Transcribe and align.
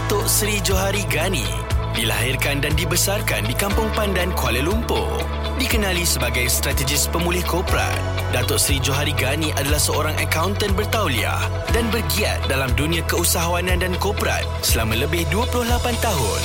Datuk 0.00 0.32
Seri 0.32 0.64
Johari 0.64 1.04
Gani 1.12 1.44
dilahirkan 1.92 2.64
dan 2.64 2.72
dibesarkan 2.72 3.44
di 3.44 3.52
Kampung 3.52 3.92
Pandan, 3.92 4.32
Kuala 4.32 4.64
Lumpur. 4.64 5.20
Dikenali 5.60 6.08
sebagai 6.08 6.48
strategis 6.48 7.04
pemulih 7.04 7.44
korporat, 7.44 8.00
Datuk 8.32 8.56
Seri 8.56 8.80
Johari 8.80 9.12
Gani 9.12 9.52
adalah 9.60 9.76
seorang 9.76 10.16
akaunten 10.16 10.72
bertauliah 10.72 11.44
dan 11.76 11.84
bergiat 11.92 12.40
dalam 12.48 12.72
dunia 12.80 13.04
keusahawanan 13.12 13.84
dan 13.84 13.92
korporat 14.00 14.40
selama 14.64 15.04
lebih 15.04 15.28
28 15.28 15.68
tahun. 16.00 16.40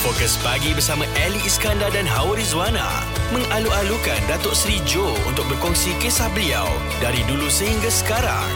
Fokus 0.00 0.40
pagi 0.40 0.72
bersama 0.72 1.04
Ali 1.20 1.44
Iskandar 1.44 1.92
dan 1.92 2.08
Hawa 2.08 2.32
Rizwana 2.32 3.04
mengalu-alukan 3.36 4.24
Datuk 4.24 4.56
Seri 4.56 4.80
Jo 4.88 5.04
untuk 5.28 5.44
berkongsi 5.52 5.92
kisah 6.00 6.32
beliau 6.32 6.64
dari 7.04 7.20
dulu 7.28 7.44
sehingga 7.52 7.92
sekarang. 7.92 8.48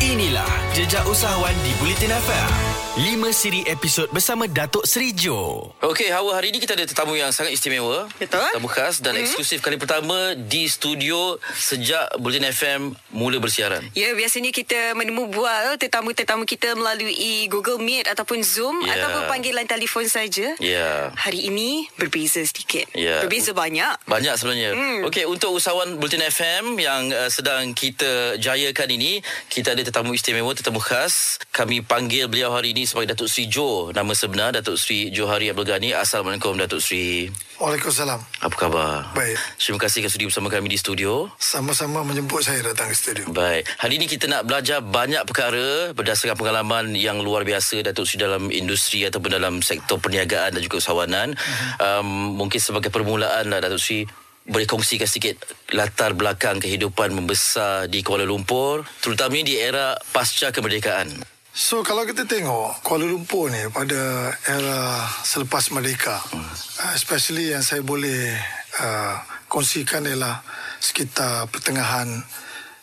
Inilah 0.00 0.48
Jejak 0.72 1.04
Usahawan 1.04 1.52
di 1.60 1.76
Bulletin 1.76 2.16
FM. 2.16 2.75
5 2.96 3.28
siri 3.28 3.60
episod 3.68 4.08
bersama 4.08 4.48
Datuk 4.48 4.88
Seri 4.88 5.12
Jo. 5.12 5.68
Okey, 5.84 6.08
Hawa 6.08 6.40
hari 6.40 6.48
ini 6.48 6.64
kita 6.64 6.72
ada 6.72 6.88
tetamu 6.88 7.12
yang 7.12 7.28
sangat 7.28 7.52
istimewa. 7.52 8.08
Betul. 8.16 8.40
Tetamu 8.40 8.72
khas 8.72 9.04
dan 9.04 9.12
mm-hmm. 9.12 9.36
eksklusif 9.36 9.60
kali 9.60 9.76
pertama 9.76 10.32
di 10.32 10.64
studio 10.64 11.36
sejak 11.52 12.16
Bulletin 12.16 12.48
FM 12.48 12.96
mula 13.12 13.36
bersiaran. 13.36 13.84
Ya, 13.92 14.16
biasanya 14.16 14.48
kita 14.48 14.96
menemu 14.96 15.28
bual 15.28 15.76
tetamu-tetamu 15.76 16.48
kita 16.48 16.72
melalui 16.72 17.44
Google 17.52 17.76
Meet 17.84 18.08
ataupun 18.08 18.40
Zoom 18.40 18.80
Ya. 18.80 18.96
ataupun 18.96 19.28
panggilan 19.28 19.68
telefon 19.68 20.08
saja. 20.08 20.56
Ya. 20.56 21.12
Hari 21.20 21.52
ini 21.52 21.92
berbeza 22.00 22.40
sedikit. 22.48 22.88
Ya. 22.96 23.20
Berbeza 23.20 23.52
banyak. 23.52 24.08
Banyak 24.08 24.40
sebenarnya. 24.40 24.72
Hmm. 24.72 25.04
Okey, 25.04 25.28
untuk 25.28 25.52
usahawan 25.52 26.00
Bulletin 26.00 26.24
FM 26.32 26.80
yang 26.80 27.12
uh, 27.12 27.28
sedang 27.28 27.76
kita 27.76 28.40
jayakan 28.40 28.88
ini, 28.88 29.20
kita 29.52 29.76
ada 29.76 29.84
tetamu 29.84 30.16
istimewa, 30.16 30.56
tetamu 30.56 30.80
khas. 30.80 31.36
Kami 31.52 31.84
panggil 31.84 32.24
beliau 32.32 32.56
hari 32.56 32.72
ini 32.72 32.85
sebagai 32.86 33.12
Datuk 33.12 33.28
Seri 33.28 33.50
Jo. 33.50 33.90
Nama 33.90 34.12
sebenar 34.14 34.54
Datuk 34.54 34.78
Seri 34.78 35.10
Johari 35.10 35.50
Abdul 35.50 35.66
Ghani. 35.66 35.92
Assalamualaikum 35.92 36.54
Datuk 36.56 36.78
Seri. 36.78 37.28
Waalaikumsalam. 37.58 38.20
Apa 38.40 38.54
khabar? 38.56 39.10
Baik. 39.12 39.36
Terima 39.58 39.78
kasih 39.82 40.06
kerana 40.06 40.14
sudi 40.14 40.24
bersama 40.30 40.48
kami 40.48 40.70
di 40.70 40.78
studio. 40.78 41.26
Sama-sama 41.36 42.06
menjemput 42.06 42.46
saya 42.46 42.62
datang 42.62 42.88
ke 42.88 42.96
studio. 42.96 43.26
Baik. 43.34 43.66
Hari 43.82 43.94
ini 43.98 44.06
kita 44.06 44.30
nak 44.30 44.46
belajar 44.46 44.80
banyak 44.80 45.26
perkara 45.26 45.90
berdasarkan 45.92 46.38
pengalaman 46.38 46.94
yang 46.94 47.20
luar 47.20 47.42
biasa 47.42 47.82
Datuk 47.82 48.06
Sri 48.06 48.22
dalam 48.22 48.48
industri 48.48 49.04
ataupun 49.04 49.34
dalam 49.34 49.60
sektor 49.60 49.98
perniagaan 49.98 50.56
dan 50.56 50.62
juga 50.62 50.78
usahawanan. 50.80 51.34
Um, 51.82 52.38
mungkin 52.38 52.62
sebagai 52.62 52.88
permulaan 52.88 53.50
lah 53.50 53.60
Datuk 53.60 53.82
Sri 53.82 54.06
boleh 54.46 54.66
kongsikan 54.66 55.10
sikit 55.10 55.42
latar 55.74 56.14
belakang 56.14 56.62
kehidupan 56.62 57.10
membesar 57.10 57.90
di 57.90 58.06
Kuala 58.06 58.22
Lumpur 58.22 58.86
terutamanya 59.02 59.50
di 59.50 59.54
era 59.58 59.98
pasca 60.14 60.54
kemerdekaan. 60.54 61.35
So 61.56 61.80
kalau 61.80 62.04
kita 62.04 62.28
tengok 62.28 62.84
Kuala 62.84 63.08
Lumpur 63.08 63.48
ni 63.48 63.64
pada 63.72 64.28
era 64.44 65.08
selepas 65.24 65.72
merdeka, 65.72 66.20
hmm. 66.20 66.52
especially 66.92 67.48
yang 67.48 67.64
saya 67.64 67.80
boleh 67.80 68.36
uh, 68.76 69.16
kongsikan 69.48 70.04
ialah 70.04 70.44
sekitar 70.84 71.48
pertengahan 71.48 72.12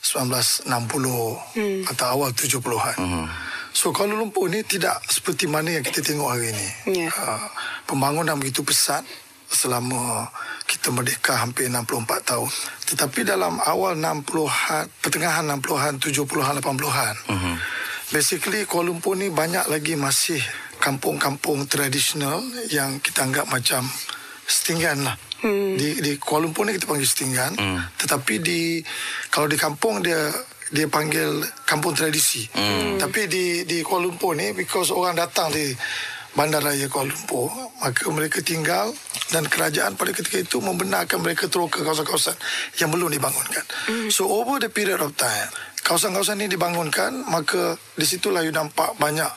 1960 0.01 0.66
hmm. 0.73 1.85
atau 1.85 2.05
awal 2.17 2.33
70-an. 2.33 2.97
Hmm. 2.97 3.29
So 3.77 3.94
Kuala 3.94 4.17
Lumpur 4.17 4.49
ni 4.49 4.66
tidak 4.66 5.05
seperti 5.05 5.45
mana 5.45 5.77
yang 5.77 5.85
kita 5.85 6.01
tengok 6.01 6.33
hari 6.33 6.49
ini. 6.49 6.67
Ya. 7.05 7.13
Uh, 7.13 7.45
pembangunan 7.85 8.41
begitu 8.41 8.66
pesat 8.66 9.05
selama 9.53 10.33
kita 10.66 10.89
merdeka 10.89 11.38
hampir 11.38 11.69
64 11.69 12.25
tahun. 12.25 12.49
Tetapi 12.89 13.21
dalam 13.21 13.61
awal 13.69 13.94
60-an, 14.01 14.89
pertengahan 14.97 15.45
60-an, 15.45 16.01
70-an, 16.01 16.57
80-an. 16.57 17.16
Mm-hmm. 17.29 17.55
Basically 18.14 18.69
Kuala 18.69 18.94
Lumpur 18.94 19.17
ni 19.17 19.33
banyak 19.33 19.73
lagi 19.73 19.97
masih 19.97 20.38
kampung-kampung 20.78 21.66
tradisional 21.66 22.45
yang 22.69 23.02
kita 23.02 23.25
anggap 23.25 23.50
macam 23.50 23.81
setinggan 24.45 25.02
lah. 25.02 25.17
Hmm. 25.42 25.73
Di, 25.73 25.97
di 25.97 26.22
Kuala 26.22 26.45
Lumpur 26.45 26.69
ni 26.69 26.78
kita 26.78 26.86
panggil 26.86 27.09
setinggan. 27.09 27.58
Hmm. 27.58 27.81
Tetapi 27.97 28.38
di 28.38 28.85
kalau 29.34 29.50
di 29.50 29.57
kampung 29.57 30.06
dia 30.06 30.29
dia 30.69 30.85
panggil 30.85 31.41
kampung 31.66 31.97
tradisi. 31.97 32.46
Hmm. 32.53 33.02
Tapi 33.02 33.25
di 33.25 33.66
di 33.66 33.81
Kuala 33.81 34.06
Lumpur 34.06 34.38
ni 34.38 34.53
because 34.53 34.94
orang 34.94 35.18
datang 35.18 35.50
di 35.50 35.73
Bandaraya 36.38 36.85
Kuala 36.94 37.09
Lumpur 37.09 37.50
maka 37.81 38.13
mereka 38.13 38.46
tinggal 38.46 38.94
dan 39.34 39.50
kerajaan 39.50 39.97
pada 39.97 40.13
ketika 40.13 40.38
itu 40.38 40.62
membenarkan 40.62 41.18
mereka 41.18 41.50
ke 41.50 41.81
kawasan-kawasan 41.81 42.38
yang 42.78 42.94
belum 42.94 43.09
dibangunkan. 43.09 43.66
Mm. 43.90 44.13
So 44.13 44.29
over 44.29 44.62
the 44.62 44.69
period 44.69 45.02
of 45.02 45.18
time 45.18 45.72
kawasan-kawasan 45.83 46.44
ini 46.44 46.55
dibangunkan 46.55 47.27
maka 47.27 47.77
di 47.99 48.05
situlah 48.07 48.41
you 48.41 48.55
nampak 48.55 48.95
banyak 48.97 49.29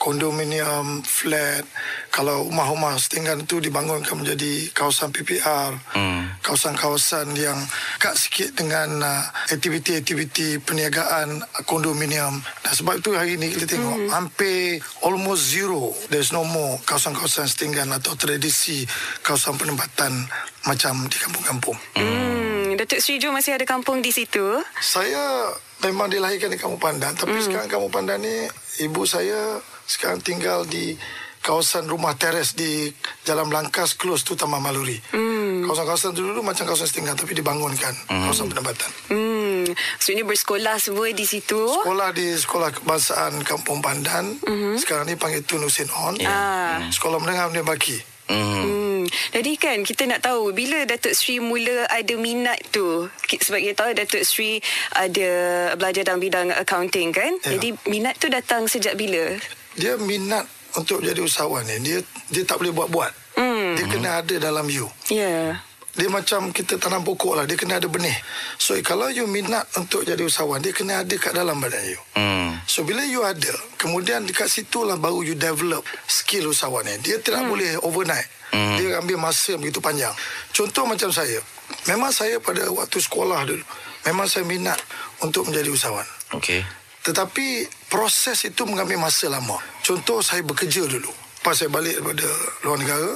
kondominium, 0.00 1.04
flat. 1.04 1.62
Kalau 2.08 2.48
rumah-rumah 2.48 2.96
setinggan 2.96 3.44
itu 3.44 3.60
dibangunkan 3.60 4.16
menjadi 4.16 4.72
kawasan 4.72 5.12
PPR. 5.12 5.76
Hmm. 5.92 6.32
Kawasan-kawasan 6.40 7.36
yang 7.36 7.60
dekat 8.00 8.16
sikit 8.16 8.48
dengan 8.56 9.04
uh, 9.04 9.22
aktiviti-aktiviti 9.52 10.64
perniagaan 10.64 11.44
uh, 11.44 11.62
kondominium. 11.68 12.40
Dan 12.64 12.72
sebab 12.72 13.04
itu 13.04 13.12
hari 13.12 13.36
ini 13.36 13.52
kita 13.52 13.76
tengok 13.76 14.08
hmm. 14.08 14.10
hampir 14.10 14.80
almost 15.04 15.52
zero. 15.52 15.92
There's 16.08 16.32
no 16.32 16.48
more 16.48 16.80
kawasan-kawasan 16.88 17.46
setinggan 17.52 17.92
atau 17.92 18.16
tradisi 18.16 18.88
kawasan 19.20 19.60
penempatan 19.60 20.26
macam 20.64 21.06
di 21.12 21.16
kampung-kampung. 21.20 21.76
Hmm. 22.00 22.72
Datuk 22.80 23.04
Sri 23.04 23.20
Jo 23.20 23.36
masih 23.36 23.60
ada 23.60 23.68
kampung 23.68 24.00
di 24.00 24.08
situ. 24.08 24.64
Saya 24.80 25.52
memang 25.84 26.12
dilahirkan 26.12 26.52
di 26.52 26.58
Kampung 26.60 26.80
Pandan. 26.80 27.16
Tapi 27.16 27.36
hmm. 27.36 27.44
sekarang 27.44 27.68
Kampung 27.68 27.92
Pandan 27.92 28.20
ni 28.20 28.46
ibu 28.84 29.02
saya 29.08 29.60
sekarang 29.88 30.20
tinggal 30.20 30.68
di 30.68 30.94
kawasan 31.40 31.88
rumah 31.88 32.12
teres 32.20 32.52
di 32.52 32.92
Jalan 33.24 33.48
Belangkas 33.48 33.96
close 33.96 34.22
tu 34.22 34.36
Taman 34.36 34.60
Maluri. 34.60 35.00
Hmm. 35.12 35.64
Kawasan-kawasan 35.64 36.12
tu 36.12 36.20
dulu 36.24 36.44
macam 36.44 36.68
kawasan 36.68 36.88
setinggan 36.88 37.16
tapi 37.16 37.32
dibangunkan 37.32 37.96
hmm. 38.12 38.28
kawasan 38.28 38.46
penempatan. 38.52 38.90
Hmm. 39.08 39.64
Maksudnya 39.72 40.24
bersekolah 40.28 40.76
semua 40.76 41.08
di 41.12 41.24
situ. 41.24 41.56
Sekolah 41.56 42.12
di 42.12 42.36
Sekolah 42.36 42.70
Kebangsaan 42.76 43.40
Kampung 43.44 43.80
Pandan. 43.80 44.36
Hmm. 44.44 44.76
Sekarang 44.76 45.08
ni 45.08 45.16
panggil 45.16 45.44
Tun 45.44 45.64
Husin 45.64 45.88
On. 45.96 46.14
Yeah. 46.20 46.28
Ah. 46.28 46.76
Sekolah 46.92 47.20
Menengah 47.20 47.48
Menengah 47.48 47.66
Baki. 47.72 48.09
Hmm. 48.30 48.54
hmm. 48.62 49.00
Jadi 49.34 49.52
kan 49.58 49.78
kita 49.82 50.06
nak 50.06 50.22
tahu 50.22 50.54
bila 50.54 50.86
Datuk 50.86 51.14
Sri 51.18 51.42
mula 51.42 51.86
ada 51.90 52.14
minat 52.14 52.62
tu. 52.70 53.10
Sebab 53.26 53.58
kita 53.58 53.74
tahu 53.74 53.90
Datuk 53.98 54.22
Sri 54.22 54.62
ada 54.94 55.30
belajar 55.74 56.06
dalam 56.06 56.22
bidang 56.22 56.54
accounting 56.54 57.10
kan. 57.10 57.34
Ya. 57.42 57.58
Jadi 57.58 57.74
minat 57.90 58.18
tu 58.22 58.30
datang 58.30 58.70
sejak 58.70 58.94
bila? 58.94 59.34
Dia 59.74 59.98
minat 59.98 60.46
untuk 60.78 61.02
jadi 61.02 61.18
usahawan 61.18 61.66
ni. 61.66 61.82
Dia 61.82 61.98
dia 62.30 62.42
tak 62.46 62.62
boleh 62.62 62.70
buat-buat. 62.70 63.12
Hmm. 63.34 63.74
Dia 63.74 63.86
kena 63.90 64.10
ada 64.22 64.34
dalam 64.38 64.66
you. 64.70 64.86
Ya. 65.10 65.18
Yeah. 65.26 65.69
Dia 66.00 66.08
macam 66.08 66.48
kita 66.48 66.80
tanam 66.80 67.04
pokok 67.04 67.36
lah. 67.36 67.44
Dia 67.44 67.60
kena 67.60 67.76
ada 67.76 67.84
benih. 67.84 68.16
So 68.56 68.72
kalau 68.80 69.12
you 69.12 69.28
minat 69.28 69.68
untuk 69.76 70.08
jadi 70.08 70.24
usahawan, 70.24 70.64
dia 70.64 70.72
kena 70.72 71.04
ada 71.04 71.14
kat 71.20 71.36
dalam 71.36 71.60
badan 71.60 71.84
you. 71.84 72.00
Hmm. 72.16 72.56
So 72.64 72.88
bila 72.88 73.04
you 73.04 73.20
ada, 73.20 73.52
kemudian 73.76 74.24
dekat 74.24 74.48
situlah 74.48 74.96
baru 74.96 75.20
you 75.20 75.36
develop 75.36 75.84
skill 76.08 76.48
usahawan 76.48 76.88
ni. 76.88 76.96
Dia 77.04 77.20
tidak 77.20 77.44
hmm. 77.44 77.52
boleh 77.52 77.70
overnight. 77.84 78.24
Hmm. 78.56 78.80
Dia 78.80 78.96
ambil 78.96 79.20
masa 79.20 79.52
yang 79.52 79.60
begitu 79.60 79.84
panjang. 79.84 80.16
Contoh 80.56 80.88
macam 80.88 81.12
saya. 81.12 81.36
Memang 81.84 82.16
saya 82.16 82.40
pada 82.40 82.64
waktu 82.72 82.96
sekolah 82.96 83.44
dulu. 83.44 83.64
Memang 84.08 84.24
saya 84.24 84.48
minat 84.48 84.80
untuk 85.20 85.52
menjadi 85.52 85.68
usahawan. 85.68 86.08
Okey. 86.32 86.64
Tetapi 87.04 87.68
proses 87.92 88.40
itu 88.48 88.64
mengambil 88.64 88.96
masa 88.96 89.28
lama. 89.28 89.60
Contoh 89.84 90.24
saya 90.24 90.40
bekerja 90.40 90.88
dulu. 90.88 91.12
Pas 91.44 91.56
saya 91.56 91.68
balik 91.68 92.00
daripada 92.00 92.28
luar 92.64 92.76
negara, 92.80 93.12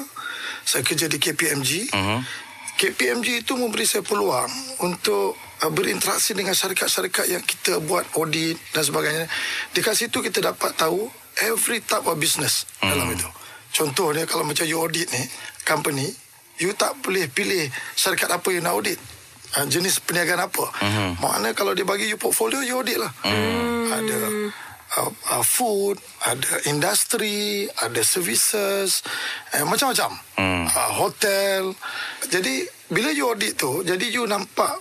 saya 0.65 0.81
kerja 0.81 1.07
di 1.13 1.21
KPMG. 1.21 1.93
Uh-huh. 1.93 2.21
KPMG 2.75 3.47
itu 3.47 3.55
memberi 3.55 3.87
saya 3.87 4.03
peluang 4.03 4.51
untuk 4.83 5.39
uh, 5.63 5.71
berinteraksi 5.71 6.35
dengan 6.35 6.53
syarikat-syarikat 6.53 7.27
yang 7.31 7.43
kita 7.47 7.79
buat 7.79 8.03
audit 8.19 8.59
dan 8.75 8.83
sebagainya. 8.83 9.25
Dekat 9.71 9.95
situ 9.95 10.19
kita 10.19 10.43
dapat 10.43 10.75
tahu 10.75 11.07
every 11.47 11.79
type 11.83 12.07
of 12.07 12.19
business 12.19 12.67
uh-huh. 12.83 12.91
dalam 12.91 13.15
itu. 13.15 13.27
Contohnya 13.75 14.27
kalau 14.27 14.47
macam 14.47 14.67
you 14.67 14.79
audit 14.79 15.07
ni, 15.11 15.23
company, 15.67 16.11
you 16.59 16.75
tak 16.75 16.99
boleh 17.03 17.27
pilih 17.31 17.71
syarikat 17.95 18.31
apa 18.31 18.47
yang 18.51 18.67
nak 18.67 18.75
audit. 18.75 18.99
Uh, 19.55 19.67
jenis 19.71 20.03
perniagaan 20.03 20.51
apa. 20.51 20.67
Uh-huh. 20.67 21.11
Maknanya 21.23 21.55
kalau 21.55 21.79
dia 21.79 21.87
bagi 21.87 22.11
you 22.11 22.19
portfolio, 22.19 22.59
you 22.59 22.75
audit 22.75 22.99
lah. 22.99 23.11
Uh-huh. 23.23 23.95
Ada 23.95 24.19
uh, 24.99 25.11
uh, 25.35 25.45
food, 25.45 25.99
ada 26.25 26.69
industri, 26.71 27.67
ada 27.83 28.01
services, 28.03 29.03
eh, 29.55 29.65
macam-macam. 29.67 30.11
Uh-huh. 30.15 30.67
Uh, 30.69 30.91
hotel. 30.99 31.63
Jadi, 32.31 32.67
bila 32.91 33.11
you 33.11 33.29
audit 33.29 33.59
tu, 33.59 33.83
jadi 33.83 34.07
you 34.11 34.27
nampak 34.29 34.79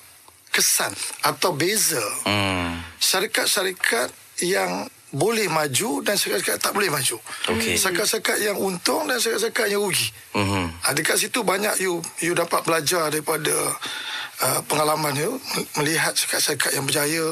kesan 0.54 0.94
atau 1.26 1.58
beza 1.58 2.04
uh-huh. 2.30 2.78
syarikat-syarikat 3.02 4.14
yang 4.46 4.86
boleh 5.14 5.46
maju 5.46 6.02
dan 6.02 6.18
syarikat-syarikat 6.18 6.58
tak 6.58 6.74
boleh 6.74 6.90
maju. 6.90 7.18
Okay. 7.46 7.78
Syarikat-syarikat 7.78 8.38
yang 8.42 8.58
untung 8.58 9.06
dan 9.06 9.22
syarikat-syarikat 9.22 9.68
yang 9.70 9.82
rugi. 9.86 10.10
Uh-huh. 10.34 10.66
Ha, 10.74 10.94
dekat 10.98 11.22
situ 11.22 11.46
banyak 11.46 11.78
you 11.82 12.02
you 12.22 12.34
dapat 12.34 12.66
belajar 12.66 13.14
daripada 13.14 13.54
uh, 14.42 14.60
pengalaman 14.66 15.14
you 15.14 15.38
melihat 15.78 16.18
syarikat-syarikat 16.18 16.72
yang 16.74 16.86
berjaya, 16.90 17.26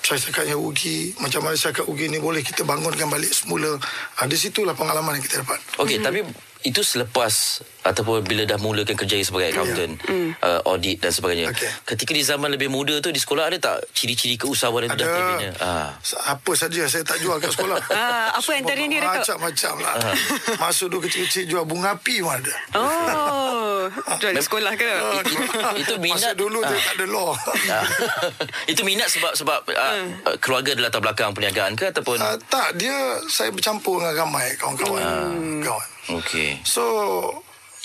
syarikat 0.00 0.44
yang 0.48 0.60
rugi, 0.62 1.12
macam 1.20 1.44
mana 1.44 1.58
syarikat 1.58 1.84
rugi 1.84 2.08
ni 2.08 2.22
boleh 2.22 2.40
kita 2.40 2.64
bangunkan 2.64 3.10
balik 3.12 3.30
semula. 3.34 3.76
Uh, 4.16 4.26
di 4.30 4.36
situlah 4.40 4.72
pengalaman 4.72 5.20
yang 5.20 5.24
kita 5.24 5.44
dapat. 5.44 5.60
Okey, 5.76 6.00
hmm. 6.00 6.06
tapi 6.06 6.20
itu 6.60 6.84
selepas 6.84 7.64
ataupun 7.80 8.20
bila 8.20 8.44
dah 8.44 8.60
mulakan 8.60 8.92
kerja 8.92 9.16
sebagai 9.24 9.56
accountant, 9.56 9.96
yeah. 10.04 10.12
mm. 10.12 10.30
uh, 10.44 10.60
audit 10.68 11.00
dan 11.00 11.08
sebagainya. 11.08 11.48
Okay. 11.48 11.72
Ketika 11.88 12.12
di 12.12 12.20
zaman 12.20 12.52
lebih 12.52 12.68
muda 12.68 13.00
tu 13.00 13.08
di 13.08 13.16
sekolah 13.16 13.48
ada 13.48 13.56
tak 13.56 13.88
ciri-ciri 13.96 14.36
keusahawanan 14.36 14.92
ada. 14.92 15.04
Ada. 15.08 15.50
Ah. 15.64 15.90
Apa 16.28 16.52
saja 16.52 16.84
saya 16.84 17.00
tak 17.00 17.24
jual 17.24 17.40
kat 17.40 17.56
sekolah. 17.56 17.80
ah, 17.96 18.36
apa 18.36 18.50
antara 18.52 18.84
ni 18.84 19.00
Datuk? 19.00 19.40
Macam-macam 19.40 19.74
lah. 19.80 19.94
Ah. 19.96 20.14
Masuk 20.68 20.92
dulu 20.92 21.08
kecil-kecil 21.08 21.48
jual 21.48 21.64
bunga 21.64 21.96
api 21.96 22.20
pun 22.20 22.36
ada. 22.36 22.54
Oh, 22.76 23.88
jual 24.20 24.32
di 24.36 24.44
sekolah 24.44 24.72
ke? 24.76 24.90
Ah, 24.92 25.72
itu, 25.80 25.96
minat. 25.96 26.20
Masuk 26.20 26.34
dulu 26.36 26.60
ah. 26.60 26.68
tak 26.68 26.94
ada 27.00 27.06
law. 27.08 27.32
Ah. 27.72 27.84
itu 28.72 28.84
minat 28.84 29.08
sebab 29.08 29.32
sebab 29.32 29.64
mm. 29.64 30.28
uh, 30.28 30.36
keluarga 30.36 30.76
di 30.76 30.84
latar 30.84 31.00
belakang 31.00 31.32
perniagaan 31.32 31.72
ke 31.80 31.88
ataupun? 31.88 32.20
Tak, 32.52 32.76
dia 32.76 33.16
saya 33.32 33.48
bercampur 33.48 34.04
dengan 34.04 34.28
ramai 34.28 34.52
kawan-kawan. 34.60 35.00
Mm. 35.00 35.64
Kawan. 35.64 35.88
Okay. 36.18 36.58
So 36.66 36.82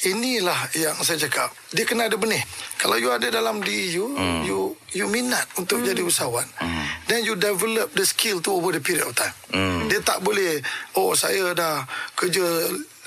inilah 0.04 0.69
yang 0.75 0.98
saya 1.01 1.18
cakap. 1.25 1.50
Dia 1.72 1.88
kena 1.88 2.12
ada 2.12 2.18
benih. 2.19 2.42
Kalau 2.77 3.00
you 3.00 3.10
ada 3.10 3.31
dalam 3.31 3.63
diri 3.63 3.95
you, 3.95 4.12
mm. 4.13 4.42
you 4.45 4.75
you 4.92 5.06
minat 5.07 5.48
untuk 5.56 5.81
mm. 5.81 5.88
jadi 5.88 6.01
usahawan, 6.04 6.45
mm. 6.62 6.86
then 7.07 7.24
you 7.24 7.33
develop 7.39 7.89
the 7.95 8.06
skill 8.06 8.44
to 8.44 8.54
over 8.54 8.75
the 8.75 8.83
period 8.83 9.07
of 9.07 9.16
time. 9.16 9.33
Mm. 9.56 9.88
Dia 9.88 10.04
tak 10.04 10.22
boleh 10.22 10.60
oh 11.00 11.16
saya 11.16 11.56
dah 11.56 11.88
kerja 12.13 12.44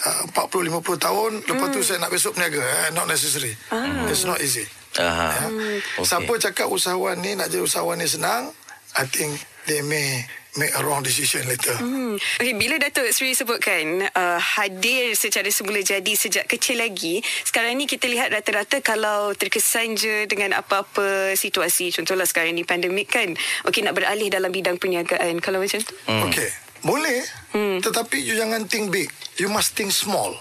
uh, 0.08 0.24
40 0.34 0.72
50 0.80 1.06
tahun, 1.06 1.30
lepas 1.44 1.68
mm. 1.70 1.74
tu 1.76 1.80
saya 1.84 1.98
nak 2.02 2.10
besok 2.10 2.34
berniaga. 2.34 2.64
Eh? 2.64 2.96
Not 2.96 3.06
necessary. 3.06 3.54
Ah. 3.70 4.08
It's 4.08 4.24
not 4.24 4.40
easy. 4.40 4.66
Aha. 4.98 5.28
Ya? 5.28 5.46
Okay. 5.46 6.02
Siapa 6.02 6.32
cakap 6.40 6.66
usahawan 6.72 7.20
ni 7.20 7.38
nak 7.38 7.52
jadi 7.52 7.62
usahawan 7.62 8.00
ni 8.00 8.08
senang, 8.08 8.50
I 8.96 9.04
think 9.06 9.38
they 9.68 9.84
may 9.84 10.24
make 10.56 10.72
a 10.72 10.80
wrong 10.80 11.04
decision 11.04 11.44
later. 11.44 11.76
Hmm. 11.76 12.16
Okay, 12.40 12.56
bila 12.56 12.80
Datuk 12.80 13.10
Sri 13.12 13.36
sebutkan 13.36 14.08
uh, 14.08 14.40
hadir 14.40 15.12
secara 15.12 15.46
semula 15.52 15.84
jadi 15.84 16.12
sejak 16.16 16.48
kecil 16.48 16.80
lagi, 16.80 17.20
sekarang 17.44 17.76
ni 17.76 17.84
kita 17.84 18.08
lihat 18.08 18.32
rata-rata 18.32 18.80
kalau 18.80 19.36
terkesan 19.36 19.94
je 19.94 20.24
dengan 20.24 20.56
apa-apa 20.56 21.36
situasi, 21.36 21.92
contohlah 21.92 22.24
sekarang 22.24 22.56
ni 22.56 22.64
pandemik 22.64 23.12
kan, 23.12 23.36
okay 23.68 23.84
nak 23.84 23.94
beralih 23.94 24.32
dalam 24.32 24.48
bidang 24.48 24.80
perniagaan. 24.80 25.38
Kalau 25.44 25.60
macam 25.60 25.78
tu? 25.84 25.94
Hmm. 26.08 26.26
Okay, 26.32 26.48
boleh. 26.82 27.20
Hmm. 27.52 27.78
Tetapi 27.84 28.16
you 28.18 28.34
jangan 28.34 28.64
think 28.66 28.88
big. 28.88 29.12
You 29.36 29.52
must 29.52 29.76
think 29.76 29.94
small. 29.94 30.34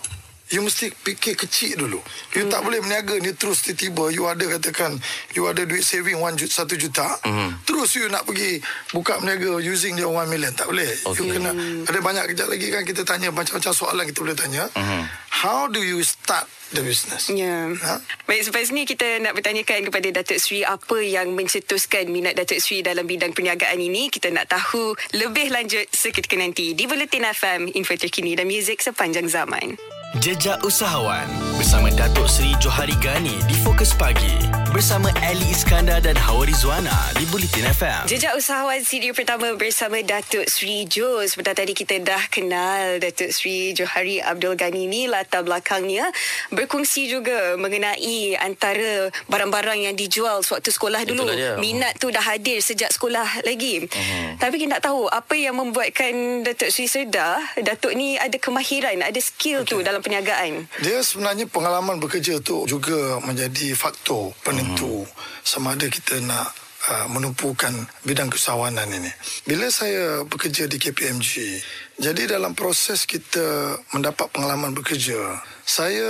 You 0.47 0.63
mesti 0.63 0.87
fikir 0.95 1.35
kecil 1.35 1.75
dulu. 1.75 1.99
You 2.31 2.47
hmm. 2.47 2.51
tak 2.51 2.63
boleh 2.63 2.79
berniaga 2.79 3.19
ni 3.19 3.35
terus 3.35 3.67
tiba-tiba 3.67 4.15
you 4.15 4.23
ada 4.31 4.45
katakan 4.47 4.95
you 5.35 5.43
ada 5.43 5.67
duit 5.67 5.83
saving 5.83 6.23
1 6.23 6.39
juta, 6.39 6.63
1 6.63 6.83
juta. 6.87 7.07
Hmm. 7.27 7.59
Terus 7.67 7.99
you 7.99 8.07
nak 8.07 8.23
pergi 8.23 8.63
buka 8.95 9.19
berniaga 9.19 9.59
using 9.59 9.99
dia 9.99 10.07
1 10.07 10.31
million. 10.31 10.55
Tak 10.55 10.71
boleh. 10.71 10.87
Okay. 10.87 11.19
You 11.19 11.35
kena 11.35 11.51
ada 11.83 11.99
banyak 11.99 12.31
kejap 12.31 12.47
lagi 12.47 12.67
kan 12.71 12.83
kita 12.87 13.01
tanya 13.03 13.29
macam-macam 13.35 13.71
soalan 13.75 14.07
kita 14.07 14.19
boleh 14.23 14.37
tanya. 14.39 14.63
Hmm. 14.71 15.03
How 15.37 15.69
do 15.69 15.83
you 15.83 16.01
start 16.01 16.49
the 16.73 16.81
business? 16.81 17.29
Ya. 17.29 17.43
Yeah. 17.43 17.77
Ha? 17.77 18.01
Baik, 18.25 18.49
selepas 18.49 18.71
ni 18.73 18.89
kita 18.89 19.21
nak 19.21 19.37
bertanyakan 19.37 19.85
kepada 19.91 20.07
Datuk 20.09 20.39
Sri 20.41 20.65
apa 20.65 20.97
yang 21.03 21.35
mencetuskan 21.37 22.09
minat 22.09 22.33
Datuk 22.33 22.57
Sri 22.57 22.81
dalam 22.81 23.05
bidang 23.05 23.37
perniagaan 23.37 23.77
ini. 23.77 24.09
Kita 24.09 24.33
nak 24.33 24.49
tahu 24.49 24.97
lebih 25.13 25.53
lanjut 25.53 25.85
seketika 25.93 26.39
nanti 26.39 26.73
di 26.73 26.89
Bulletin 26.89 27.27
FM, 27.29 27.69
info 27.77 27.93
terkini 27.99 28.33
dan 28.33 28.49
muzik 28.49 28.81
sepanjang 28.81 29.29
zaman. 29.29 29.96
Jejak 30.15 30.63
Usahawan 30.63 31.27
bersama 31.59 31.91
Datuk 31.91 32.31
Seri 32.31 32.55
Johari 32.63 32.95
Gani 33.03 33.43
di 33.43 33.51
Fokus 33.59 33.91
Pagi 33.91 34.39
bersama 34.71 35.11
Ali 35.19 35.51
Iskandar 35.51 35.99
dan 35.99 36.15
Hawa 36.15 36.47
Rizwana 36.47 37.11
di 37.19 37.27
Bulletin 37.27 37.67
FM. 37.67 38.07
Jejak 38.07 38.39
Usahawan 38.39 38.79
CD 38.87 39.11
pertama 39.11 39.51
bersama 39.59 39.99
Datuk 39.99 40.47
Seri 40.47 40.87
Jo. 40.87 41.19
Sebentar 41.27 41.59
tadi 41.59 41.75
kita 41.75 41.99
dah 41.99 42.23
kenal 42.31 43.03
Datuk 43.03 43.35
Seri 43.35 43.75
Johari 43.75 44.23
Abdul 44.23 44.55
Gani 44.55 44.87
ni 44.87 45.11
latar 45.11 45.43
belakangnya 45.43 46.07
berkongsi 46.55 47.11
juga 47.11 47.59
mengenai 47.59 48.39
antara 48.39 49.11
barang-barang 49.27 49.91
yang 49.91 49.95
dijual 49.99 50.39
sewaktu 50.39 50.71
sekolah 50.71 51.03
dulu. 51.03 51.27
Minat 51.59 51.99
tu 51.99 52.07
dah 52.15 52.23
hadir 52.23 52.63
sejak 52.63 52.95
sekolah 52.95 53.43
lagi. 53.43 53.83
Uh-huh. 53.83 54.39
Tapi 54.39 54.55
kita 54.55 54.79
nak 54.79 54.87
tahu 54.87 55.11
apa 55.11 55.35
yang 55.35 55.59
membuatkan 55.59 56.47
Datuk 56.47 56.71
Seri 56.71 56.87
sedar 56.87 57.43
Datuk 57.59 57.91
ni 57.91 58.15
ada 58.15 58.39
kemahiran, 58.39 59.03
ada 59.03 59.19
skill 59.19 59.67
okay. 59.67 59.75
tu 59.75 59.77
dalam 59.83 59.96
dalam 59.97 60.05
perniagaan? 60.05 60.51
Dia 60.85 61.01
sebenarnya 61.01 61.49
pengalaman 61.49 61.97
bekerja 61.97 62.37
tu 62.45 62.69
juga 62.69 63.17
menjadi 63.25 63.73
faktor 63.73 64.29
penentu 64.45 65.01
hmm. 65.01 65.09
sama 65.41 65.73
ada 65.73 65.89
kita 65.89 66.21
nak 66.21 66.53
uh, 66.93 67.09
menumpukan 67.09 67.73
bidang 68.05 68.29
keusahawanan 68.29 68.85
ini. 68.93 69.09
Bila 69.49 69.73
saya 69.73 70.21
bekerja 70.21 70.69
di 70.69 70.77
KPMG, 70.77 71.57
jadi 71.97 72.37
dalam 72.37 72.53
proses 72.53 73.09
kita 73.09 73.81
mendapat 73.89 74.29
pengalaman 74.29 74.77
bekerja, 74.77 75.41
saya 75.65 76.05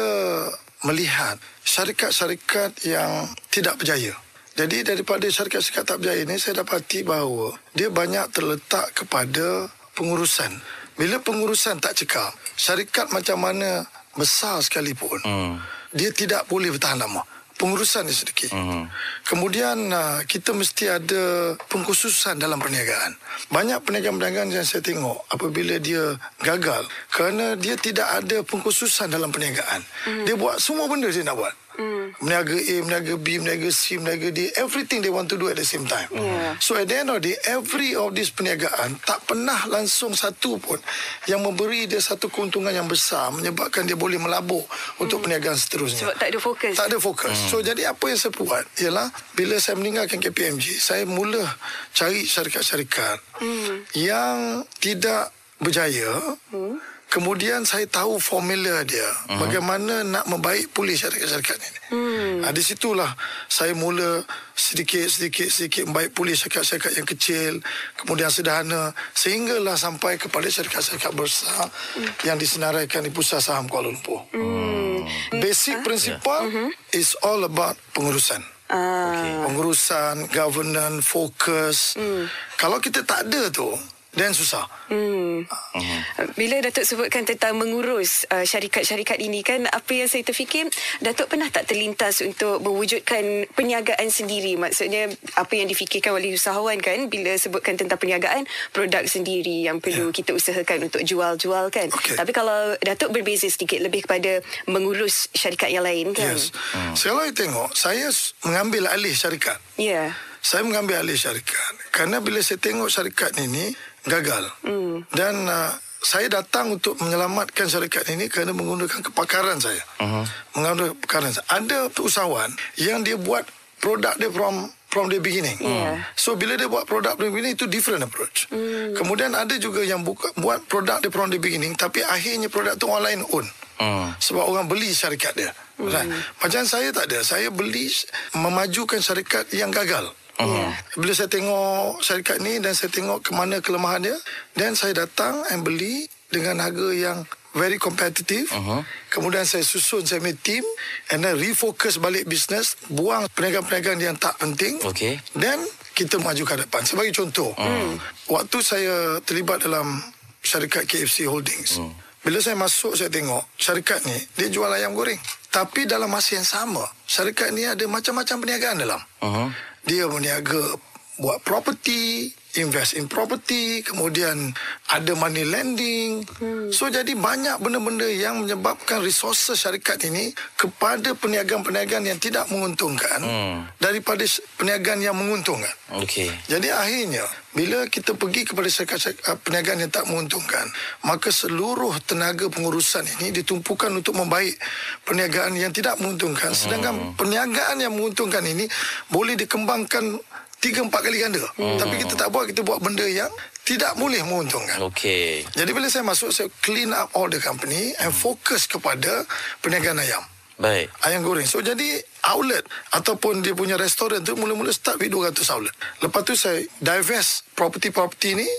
melihat 0.83 1.39
syarikat-syarikat 1.63 2.83
yang 2.83 3.31
tidak 3.47 3.79
berjaya. 3.79 4.11
Jadi 4.57 4.83
daripada 4.83 5.23
syarikat-syarikat 5.31 5.85
tak 5.87 5.97
berjaya 6.03 6.27
ini, 6.27 6.35
saya 6.35 6.59
dapati 6.59 7.07
bahawa 7.07 7.55
dia 7.71 7.87
banyak 7.87 8.35
terletak 8.35 8.91
kepada 8.91 9.71
pengurusan. 9.95 10.49
Bila 10.97 11.21
pengurusan 11.21 11.77
tak 11.77 11.93
cekap, 11.93 12.33
syarikat 12.57 13.13
macam 13.13 13.37
mana 13.37 13.85
besar 14.17 14.57
sekalipun, 14.65 15.21
hmm. 15.21 15.55
dia 15.93 16.09
tidak 16.09 16.49
boleh 16.49 16.73
bertahan 16.73 16.97
lama. 16.97 17.21
Pengurusan 17.57 18.05
dia 18.05 18.13
sedikit. 18.13 18.53
Hmm. 18.53 18.85
Kemudian 19.25 19.89
uh, 19.89 20.21
kita 20.29 20.53
mesti 20.53 20.93
ada 20.93 21.57
pengkhususan 21.69 22.37
dalam 22.37 22.61
perniagaan. 22.61 23.17
Banyak 23.49 23.81
perniagaan-perniagaan 23.81 24.53
yang 24.53 24.61
saya 24.61 24.85
tengok 24.85 25.25
apabila 25.33 25.81
dia 25.81 26.21
gagal 26.45 26.85
kerana 27.09 27.57
dia 27.57 27.73
tidak 27.73 28.05
ada 28.13 28.45
pengkhususan 28.45 29.09
dalam 29.09 29.33
perniagaan. 29.33 29.81
Hmm. 30.05 30.25
Dia 30.29 30.37
buat 30.37 30.61
semua 30.61 30.85
benda 30.85 31.09
dia 31.09 31.25
nak 31.25 31.33
buat. 31.33 31.53
Mm. 31.77 32.05
Meniaga 32.25 32.57
A, 32.57 32.75
meniaga 32.81 33.13
B, 33.21 33.37
meniaga 33.37 33.69
C, 33.69 34.01
meniaga 34.01 34.33
D. 34.33 34.49
Everything 34.57 35.05
they 35.05 35.13
want 35.13 35.29
to 35.29 35.37
do 35.37 35.45
at 35.47 35.55
the 35.55 35.65
same 35.65 35.85
time. 35.85 36.09
Yeah. 36.09 36.57
So 36.57 36.73
at 36.73 36.89
the 36.89 37.05
end 37.05 37.13
of 37.13 37.21
the 37.21 37.33
day, 37.33 37.35
every 37.45 37.93
of 37.93 38.17
this 38.17 38.33
perniagaan 38.33 38.97
tak 39.05 39.29
pernah 39.29 39.69
langsung 39.69 40.17
satu 40.17 40.57
pun 40.57 40.81
yang 41.29 41.45
memberi 41.45 41.85
dia 41.85 42.01
satu 42.01 42.33
keuntungan 42.33 42.73
yang 42.73 42.89
besar 42.89 43.29
menyebabkan 43.29 43.85
dia 43.85 43.93
boleh 43.93 44.17
melabur 44.17 44.65
mm. 44.65 45.05
untuk 45.05 45.21
perniagaan 45.21 45.53
seterusnya. 45.53 46.09
Sebab 46.09 46.17
tak 46.17 46.29
ada 46.33 46.39
fokus. 46.41 46.73
Tak 46.73 46.87
ada 46.89 46.97
fokus. 46.97 47.37
Mm. 47.37 47.47
So 47.53 47.55
jadi 47.61 47.81
apa 47.93 48.03
yang 48.09 48.19
saya 48.19 48.33
buat 48.33 48.63
ialah 48.81 49.07
bila 49.37 49.55
saya 49.61 49.77
meninggalkan 49.77 50.17
KPMG, 50.17 50.81
saya 50.81 51.05
mula 51.05 51.45
cari 51.93 52.25
syarikat-syarikat 52.25 53.21
mm. 53.37 53.93
yang 54.01 54.65
tidak 54.81 55.29
berjaya. 55.61 56.37
Mm. 56.49 56.96
Kemudian 57.07 57.63
saya 57.63 57.87
tahu 57.87 58.19
formula 58.19 58.83
dia 58.83 58.99
uh-huh. 58.99 59.39
bagaimana 59.39 60.03
nak 60.03 60.27
membaik 60.27 60.75
pulih 60.75 60.91
syarikat-syarikat 60.91 61.55
ini. 61.55 61.79
Hmm. 61.87 62.35
Ha, 62.43 62.51
di 62.51 62.59
situlah 62.59 63.07
saya 63.47 63.71
mula 63.71 64.27
sedikit 64.51 65.07
sedikit 65.07 65.47
sedikit 65.47 65.87
membaik 65.87 66.11
pulih 66.11 66.35
syarikat-syarikat 66.35 66.99
yang 66.99 67.07
kecil, 67.07 67.53
kemudian 67.95 68.27
sederhana 68.27 68.91
sehinggalah 69.15 69.79
sampai 69.79 70.19
kepada 70.19 70.51
syarikat-syarikat 70.51 71.15
besar 71.15 71.71
hmm. 71.95 72.27
yang 72.27 72.35
disenaraikan 72.35 73.07
di 73.07 73.11
pusat 73.15 73.39
saham 73.39 73.71
Kuala 73.71 73.87
Lumpur. 73.87 74.27
Hmm. 74.35 75.07
Basic 75.39 75.79
uh, 75.79 75.83
principle 75.87 76.43
yeah. 76.43 76.67
uh-huh. 76.67 76.69
is 76.91 77.15
all 77.23 77.47
about 77.47 77.79
pengurusan. 77.95 78.43
Uh. 78.67 79.15
Okay. 79.15 79.31
Pengurusan, 79.47 80.15
governance, 80.35 81.07
fokus. 81.07 81.95
Hmm. 81.95 82.27
Kalau 82.59 82.83
kita 82.83 83.07
tak 83.07 83.31
ada 83.31 83.47
tu, 83.47 83.71
dan 84.17 84.33
susah. 84.33 84.65
Hmm. 84.89 85.45
Uh-huh. 85.45 86.01
Bila 86.33 86.57
Datuk 86.65 86.83
sebutkan 86.89 87.21
tentang 87.21 87.53
mengurus 87.53 88.25
uh, 88.33 88.41
syarikat-syarikat 88.41 89.21
ini 89.21 89.45
kan 89.45 89.69
apa 89.69 89.91
yang 89.93 90.09
saya 90.09 90.25
terfikir 90.25 90.65
Datuk 90.99 91.29
pernah 91.29 91.45
tak 91.53 91.69
terlintas 91.69 92.25
untuk 92.25 92.57
mewujudkan 92.65 93.45
perniagaan 93.53 94.09
sendiri 94.09 94.57
maksudnya 94.57 95.13
apa 95.37 95.53
yang 95.53 95.69
difikirkan 95.69 96.17
oleh 96.17 96.33
usahawan 96.33 96.81
kan 96.81 97.05
bila 97.13 97.37
sebutkan 97.37 97.77
tentang 97.77 98.01
perniagaan 98.01 98.49
produk 98.73 99.05
sendiri 99.05 99.69
yang 99.69 99.77
perlu 99.77 100.09
yeah. 100.09 100.15
kita 100.17 100.33
usahakan 100.33 100.89
untuk 100.89 101.05
jual-jual 101.05 101.69
kan. 101.69 101.93
Okay. 101.93 102.17
Tapi 102.17 102.31
kalau 102.33 102.73
Datuk 102.81 103.13
berbeza 103.13 103.45
sedikit 103.53 103.77
lebih 103.85 104.09
kepada 104.09 104.41
mengurus 104.65 105.29
syarikat 105.37 105.69
yang 105.69 105.85
lain 105.85 106.17
kan. 106.17 106.33
Yes. 106.33 106.49
Hmm. 106.73 106.97
Saya 106.97 107.29
tengok 107.29 107.77
saya 107.77 108.09
mengambil 108.41 108.89
alih 108.89 109.13
syarikat. 109.13 109.61
Ya. 109.77 110.09
Yeah. 110.09 110.09
Saya 110.41 110.63
mengambil 110.63 111.01
alih 111.03 111.17
syarikat 111.17 111.73
kerana 111.91 112.23
bila 112.23 112.39
saya 112.39 112.61
tengok 112.61 112.87
syarikat 112.87 113.35
ini 113.41 113.73
gagal. 114.07 114.47
Mm. 114.63 115.03
Dan 115.11 115.49
uh, 115.49 115.75
saya 116.01 116.29
datang 116.29 116.77
untuk 116.77 116.95
menyelamatkan 117.01 117.67
syarikat 117.67 118.05
ini 118.13 118.29
kerana 118.29 118.53
menggunakan 118.53 119.01
kepakaran 119.11 119.57
saya. 119.57 119.81
Uh-huh. 119.99 120.23
Menggunakan 120.55 120.93
kepakaran 120.97 121.31
saya. 121.33 121.45
Ada 121.51 121.89
usahawan 121.99 122.53
yang 122.77 123.01
dia 123.01 123.17
buat 123.17 123.43
produk 123.81 124.13
dia 124.17 124.29
from 124.29 124.69
from 124.87 125.11
the 125.11 125.19
beginning. 125.19 125.57
Yeah. 125.59 126.05
So 126.15 126.37
bila 126.39 126.55
dia 126.55 126.69
buat 126.69 126.87
produk 126.87 127.17
from 127.17 127.29
the 127.29 127.33
beginning 127.33 127.57
itu 127.57 127.67
different 127.67 128.05
approach. 128.05 128.47
Kemudian 128.95 129.35
ada 129.35 129.53
juga 129.59 129.83
yang 129.83 130.05
buka, 130.05 130.31
buat 130.37 130.63
produk 130.69 131.01
dia 131.01 131.11
from 131.11 131.33
the 131.33 131.41
beginning 131.41 131.75
tapi 131.75 132.01
akhirnya 132.05 132.47
produk 132.47 132.77
tu 132.77 132.87
orang 132.87 133.03
lain 133.03 133.21
own. 133.33 133.45
Hmm. 133.77 134.09
Sebab 134.17 134.41
orang 134.41 134.65
beli 134.65 134.89
syarikat 134.89 135.37
dia. 135.37 135.51
Right? 135.77 136.09
Macam 136.41 136.65
saya 136.65 136.89
tak 136.89 137.13
ada. 137.13 137.21
Saya 137.21 137.53
beli 137.53 137.89
memajukan 138.33 138.97
syarikat 138.97 139.53
yang 139.53 139.69
gagal. 139.69 140.09
Yeah. 140.37 140.73
Bila 140.93 141.11
saya 141.17 141.29
tengok 141.33 142.05
syarikat 142.05 142.37
ni 142.45 142.61
dan 142.61 142.77
saya 142.77 142.93
tengok 142.93 143.25
ke 143.25 143.31
mana 143.33 143.57
kelemahan 143.57 144.05
dia, 144.05 144.17
then 144.53 144.77
saya 144.77 144.93
datang 144.93 145.41
and 145.49 145.65
beli 145.65 146.05
dengan 146.29 146.61
harga 146.61 146.93
yang 146.93 147.25
very 147.57 147.81
competitive. 147.81 148.45
Uh-huh. 148.53 148.85
Kemudian 149.09 149.43
saya 149.49 149.65
susun 149.65 150.05
saya 150.05 150.21
punya 150.21 150.37
team 150.37 150.63
and 151.09 151.25
then 151.25 151.33
refocus 151.41 151.97
balik 151.97 152.29
bisnes, 152.29 152.77
buang 152.93 153.25
perniagaan-perniagaan 153.33 153.97
yang 153.97 154.17
tak 154.21 154.37
penting. 154.37 154.77
Okey. 154.85 155.17
Then 155.33 155.57
kita 155.97 156.21
maju 156.21 156.43
ke 156.45 156.55
depan. 156.61 156.85
Sebagai 156.85 157.17
contoh, 157.17 157.57
uh. 157.57 157.97
waktu 158.29 158.57
saya 158.61 159.17
terlibat 159.25 159.65
dalam 159.65 159.97
syarikat 160.45 160.85
KFC 160.85 161.25
Holdings. 161.25 161.81
Uh. 161.81 161.89
Bila 162.21 162.43
saya 162.43 162.59
masuk 162.59 162.93
saya 162.93 163.07
tengok 163.07 163.39
syarikat 163.57 164.03
ni 164.05 164.17
dia 164.37 164.51
jual 164.53 164.69
ayam 164.69 164.93
goreng. 164.93 165.17
Tapi 165.47 165.89
dalam 165.89 166.11
masa 166.11 166.37
yang 166.37 166.45
sama, 166.45 166.85
syarikat 167.09 167.49
ni 167.55 167.65
ada 167.65 167.81
macam-macam 167.89 168.35
perniagaan 168.45 168.77
dalam. 168.77 169.01
Uh-huh. 169.23 169.49
Dia 169.87 170.03
berniaga 170.03 170.75
buat 171.17 171.41
property, 171.41 172.29
invest 172.57 172.97
in 172.97 173.05
property, 173.05 173.85
kemudian 173.85 174.53
ada 174.89 175.11
money 175.13 175.45
lending. 175.45 176.25
Hmm. 176.41 176.69
So 176.73 176.89
jadi 176.89 177.13
banyak 177.13 177.61
benda-benda 177.61 178.05
yang 178.09 178.41
menyebabkan 178.41 179.01
resources 179.01 179.61
syarikat 179.61 180.01
ini 180.09 180.33
kepada 180.57 181.13
perniagaan-perniagaan 181.13 182.09
yang 182.09 182.19
tidak 182.21 182.49
menguntungkan 182.49 183.19
Hmm. 183.21 183.57
daripada 183.77 184.25
perniagaan 184.57 185.01
yang 185.05 185.17
menguntungkan. 185.17 185.73
Okey. 186.01 186.29
Jadi 186.49 186.67
akhirnya 186.73 187.25
bila 187.53 187.89
kita 187.89 188.13
pergi 188.13 188.45
kepada 188.45 188.69
syarikat 188.69 189.17
uh, 189.29 189.37
perniagaan 189.41 189.85
yang 189.85 189.93
tak 189.93 190.05
menguntungkan, 190.05 190.65
maka 191.05 191.33
seluruh 191.33 191.97
tenaga 192.05 192.45
pengurusan 192.49 193.05
ini 193.17 193.33
ditumpukan 193.33 193.89
untuk 193.89 194.17
membaik 194.17 194.57
perniagaan 195.05 195.57
yang 195.57 195.73
tidak 195.73 195.97
menguntungkan. 195.97 196.53
Sedangkan 196.53 197.17
perniagaan 197.17 197.81
yang 197.81 197.93
menguntungkan 197.93 198.45
ini 198.45 198.69
boleh 199.09 199.33
dikembangkan 199.33 200.21
tiga 200.57 200.81
empat 200.81 201.01
kali 201.05 201.17
ganda. 201.21 201.43
Tapi 201.55 201.95
kita 202.01 202.13
tak 202.17 202.29
buat, 202.33 202.49
kita 202.49 202.61
buat 202.65 202.81
benda 202.81 203.05
yang 203.05 203.29
tidak 203.67 203.99
boleh 203.99 204.23
menguntungkan. 204.23 204.79
Okey. 204.87 205.43
Jadi 205.51 205.71
bila 205.75 205.91
saya 205.91 206.07
masuk, 206.07 206.31
saya 206.31 206.47
clean 206.63 206.89
up 206.95 207.11
all 207.13 207.27
the 207.27 207.39
company 207.41 207.91
and 207.99 208.15
fokus 208.15 208.65
kepada 208.65 209.27
perniagaan 209.59 209.99
ayam. 209.99 210.23
Baik. 210.57 210.89
Ayam 211.05 211.21
goreng. 211.21 211.45
So 211.45 211.61
jadi 211.61 212.01
outlet 212.33 212.65
ataupun 212.89 213.45
dia 213.45 213.53
punya 213.53 213.77
restoran 213.77 214.25
tu 214.25 214.33
mula-mula 214.33 214.73
start 214.73 214.97
with 214.97 215.13
200 215.13 215.37
outlet. 215.53 215.75
Lepas 216.01 216.21
tu 216.25 216.33
saya 216.33 216.65
divest 216.81 217.45
property-property 217.53 218.41
ni, 218.41 218.49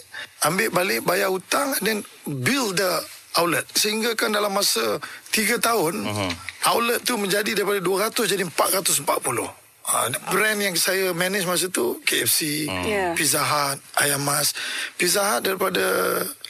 ambil 0.47 0.71
balik 0.71 1.03
bayar 1.03 1.35
hutang 1.35 1.75
and 1.75 1.83
then 1.83 1.99
build 2.23 2.79
the 2.79 3.03
outlet. 3.35 3.67
Sehingga 3.75 4.15
kan 4.15 4.31
dalam 4.31 4.55
masa 4.55 5.03
3 5.35 5.59
tahun, 5.59 5.95
uh-huh. 6.07 6.31
outlet 6.71 7.03
tu 7.03 7.19
menjadi 7.19 7.51
daripada 7.59 7.83
200 7.83 8.31
jadi 8.31 8.47
440. 8.47 9.68
Uh, 9.89 10.13
brand 10.29 10.61
yang 10.61 10.77
saya 10.77 11.17
manage 11.17 11.49
masa 11.49 11.73
tu 11.73 11.97
KFC, 12.05 12.69
Yeah. 12.69 13.17
Pizza 13.17 13.41
Hut, 13.41 13.81
Ayam 13.97 14.21
Mas. 14.21 14.53
Pizza 15.01 15.25
Hut 15.25 15.49
daripada 15.49 15.81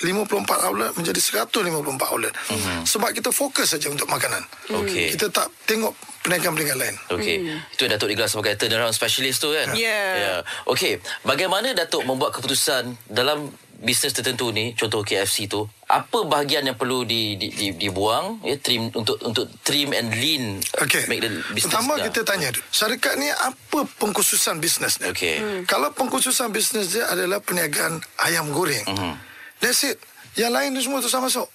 54 0.02 0.66
outlet 0.66 0.90
menjadi 0.99 1.21
154 1.47 2.11
outlet. 2.11 2.35
Uh-huh. 2.35 2.83
Sebab 2.83 3.14
kita 3.14 3.30
fokus 3.30 3.71
saja 3.71 3.87
untuk 3.95 4.11
makanan. 4.11 4.42
Okey. 4.83 5.14
Kita 5.14 5.30
tak 5.30 5.54
tengok 5.71 5.95
perniagaan-perniagaan 6.26 6.80
lain. 6.83 6.97
Okey. 7.14 7.37
Hmm. 7.47 7.59
Itu 7.78 7.87
Datuk 7.87 8.11
digelar 8.11 8.26
sebagai 8.26 8.59
turnaround 8.59 8.90
specialist 8.90 9.38
tu 9.38 9.54
kan? 9.54 9.71
Ya. 9.78 10.02
Ya. 10.18 10.35
Okey. 10.66 10.99
Bagaimana 11.23 11.71
Datuk 11.78 12.02
membuat 12.02 12.35
keputusan 12.35 12.99
dalam 13.07 13.54
bisnes 13.78 14.11
tertentu 14.11 14.50
ni, 14.50 14.75
contoh 14.75 15.06
KFC 15.06 15.47
tu, 15.47 15.64
apa 15.87 16.26
bahagian 16.26 16.66
yang 16.66 16.75
perlu 16.75 17.06
di, 17.06 17.38
di, 17.38 17.49
di 17.49 17.66
dibuang 17.73 18.42
ya 18.42 18.58
trim 18.58 18.90
untuk 18.92 19.23
untuk 19.23 19.47
trim 19.62 19.94
and 19.94 20.11
lean 20.18 20.58
Okey. 20.82 21.06
make 21.06 21.23
the 21.23 21.30
business 21.54 21.70
Pertama 21.70 21.97
dah. 21.97 22.11
kita 22.11 22.20
tanya 22.26 22.50
dulu. 22.50 22.64
Syarikat 22.68 23.14
ni 23.16 23.30
apa 23.30 23.78
pengkhususan 23.97 24.58
bisnes 24.58 24.99
dia? 24.99 25.14
Okey. 25.14 25.37
Hmm. 25.38 25.62
Kalau 25.64 25.94
pengkhususan 25.94 26.50
bisnes 26.50 26.90
dia 26.92 27.06
adalah 27.06 27.38
perniagaan 27.38 28.02
ayam 28.20 28.50
goreng. 28.50 28.85
Mhm. 28.85 29.14
That's 29.62 29.87
it. 29.87 29.99
Yang 30.35 30.52
lain 30.54 30.68
tu 30.75 30.80
semua 30.82 30.99
tu 30.99 31.08
sama 31.08 31.30
masuk. 31.30 31.47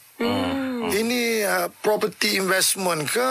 Ini 0.83 1.21
uh, 1.45 1.67
property 1.79 2.35
investment 2.35 3.07
ke 3.07 3.29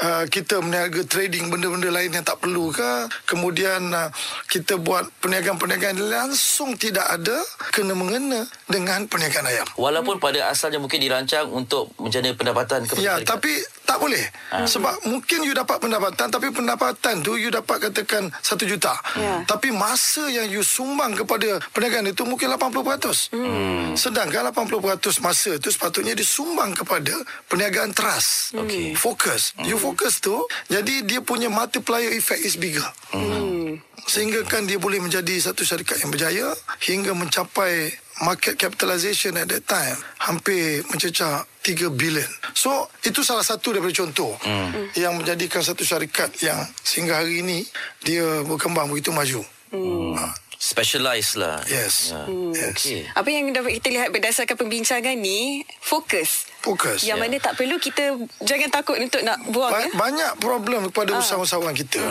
uh, 0.00 0.24
kita 0.26 0.64
berniaga 0.64 1.04
trading 1.04 1.52
benda-benda 1.52 1.92
lain 1.92 2.08
yang 2.10 2.24
tak 2.24 2.40
perlu 2.40 2.72
ke 2.72 2.90
kemudian 3.26 3.92
uh, 3.92 4.08
kita 4.46 4.80
buat 4.80 5.04
perniagaan-perniagaan 5.20 6.00
langsung 6.08 6.80
tidak 6.80 7.04
ada 7.04 7.36
kena 7.68 7.92
mengena 7.92 8.46
dengan 8.64 9.04
perniagaan 9.04 9.44
ayam. 9.44 9.66
Walaupun 9.76 10.16
pada 10.16 10.48
asalnya 10.48 10.80
mungkin 10.80 11.02
dirancang 11.02 11.52
untuk 11.52 11.92
menjana 12.00 12.32
pendapatan 12.32 12.88
kepada 12.88 13.02
Ya, 13.02 13.20
syarikat. 13.20 13.28
tapi 13.28 13.52
tak 13.86 13.98
boleh. 13.98 14.22
Ah. 14.54 14.66
Sebab 14.66 15.10
mungkin 15.10 15.42
you 15.42 15.54
dapat 15.54 15.82
pendapatan 15.82 16.26
tapi 16.30 16.48
pendapatan 16.54 17.24
tu 17.24 17.34
you 17.34 17.50
dapat 17.50 17.90
katakan 17.90 18.30
1 18.30 18.70
juta. 18.70 18.94
Ya. 19.18 19.42
Tapi 19.46 19.74
masa 19.74 20.30
yang 20.30 20.46
you 20.46 20.62
sumbang 20.62 21.16
kepada 21.18 21.58
perniagaan 21.74 22.10
itu 22.10 22.22
mungkin 22.22 22.54
80%. 22.54 23.34
Hmm. 23.34 23.98
Sedangkan 23.98 24.50
80% 24.54 25.22
masa 25.24 25.56
tu 25.58 25.68
sepatutnya 25.70 26.14
disumbang 26.14 26.76
kepada 26.76 27.14
perniagaan 27.50 27.90
trust. 27.94 28.54
Okey. 28.54 28.94
Fokus. 28.94 29.56
You 29.66 29.80
fokus 29.80 30.22
tu 30.22 30.34
jadi 30.70 31.02
dia 31.02 31.20
punya 31.24 31.50
multiplier 31.50 32.14
effect 32.14 32.42
is 32.46 32.54
bigger. 32.54 32.86
Hmm. 33.10 33.80
Sehingga 34.06 34.42
kan 34.46 34.66
dia 34.66 34.80
boleh 34.80 34.98
menjadi 35.02 35.38
satu 35.38 35.62
syarikat 35.62 36.02
yang 36.02 36.10
berjaya 36.10 36.46
hingga 36.82 37.12
mencapai 37.14 37.94
market 38.20 38.54
capitalization 38.56 39.36
at 39.36 39.48
that 39.48 39.64
time 39.64 39.96
hampir 40.20 40.84
mencecah 40.88 41.44
3 41.60 41.88
bilion. 41.92 42.28
So 42.52 42.88
itu 43.04 43.20
salah 43.20 43.44
satu 43.44 43.72
daripada 43.72 43.92
contoh 43.92 44.36
mm. 44.40 44.96
yang 44.96 45.16
menjadikan 45.16 45.60
satu 45.60 45.84
syarikat 45.84 46.32
yang 46.40 46.60
sehingga 46.80 47.20
hari 47.20 47.40
ini 47.40 47.64
dia 48.00 48.44
berkembang 48.44 48.88
begitu 48.88 49.12
maju. 49.12 49.40
Mm. 49.72 50.16
Ha, 50.16 50.24
specialize 50.60 51.40
lah. 51.40 51.64
Yes. 51.64 52.12
Ya. 52.12 52.28
Yes. 52.52 52.76
Okey. 52.76 53.00
Apa 53.16 53.28
yang 53.28 53.48
dapat 53.52 53.80
kita 53.80 53.88
lihat 53.88 54.08
berdasarkan 54.12 54.56
perbincangan 54.56 55.16
ni, 55.16 55.64
fokus. 55.80 56.44
Fokus. 56.60 57.00
Yang 57.08 57.16
Ya. 57.16 57.22
mana 57.24 57.36
tak 57.40 57.56
perlu 57.56 57.80
kita 57.80 58.20
jangan 58.44 58.68
takut 58.68 59.00
untuk 59.00 59.24
nak 59.24 59.40
buang 59.48 59.72
Ba- 59.72 59.80
ya. 59.80 59.88
banyak 59.96 60.32
problem 60.36 60.92
kepada 60.92 61.16
Ah. 61.16 61.20
usahawan-usahawan 61.24 61.72
kita. 61.72 62.04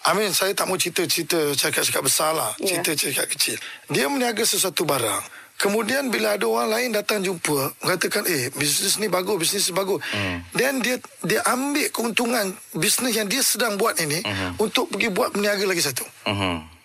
I 0.00 0.16
mean, 0.16 0.32
saya 0.32 0.56
tak 0.56 0.64
mau 0.64 0.80
cerita-cerita 0.80 1.52
cakap-cakap 1.52 2.00
besar 2.00 2.32
lah. 2.32 2.56
Ya. 2.56 2.80
Cerita-cakap 2.80 3.28
kecil. 3.36 3.60
Dia 3.92 4.08
meniaga 4.08 4.40
sesuatu 4.48 4.88
barang. 4.88 5.39
Kemudian 5.60 6.08
bila 6.08 6.40
ada 6.40 6.48
orang 6.48 6.72
lain 6.72 6.88
datang 6.96 7.20
jumpa, 7.20 7.76
mengatakan, 7.84 8.24
eh, 8.24 8.48
bisnes 8.56 8.96
ni 8.96 9.12
bagus, 9.12 9.36
bisnes 9.36 9.68
ni 9.68 9.76
bagus. 9.76 10.00
Hmm. 10.08 10.40
Then 10.56 10.80
dia 10.80 10.96
dia 11.20 11.44
ambil 11.44 11.92
keuntungan 11.92 12.56
bisnes 12.72 13.12
yang 13.12 13.28
dia 13.28 13.44
sedang 13.44 13.76
buat 13.76 14.00
ini 14.00 14.24
Hmm. 14.24 14.56
untuk 14.56 14.88
pergi 14.88 15.12
buat 15.12 15.36
meniaga 15.36 15.68
lagi 15.68 15.84
satu. 15.84 16.04
Mhm. 16.24 16.80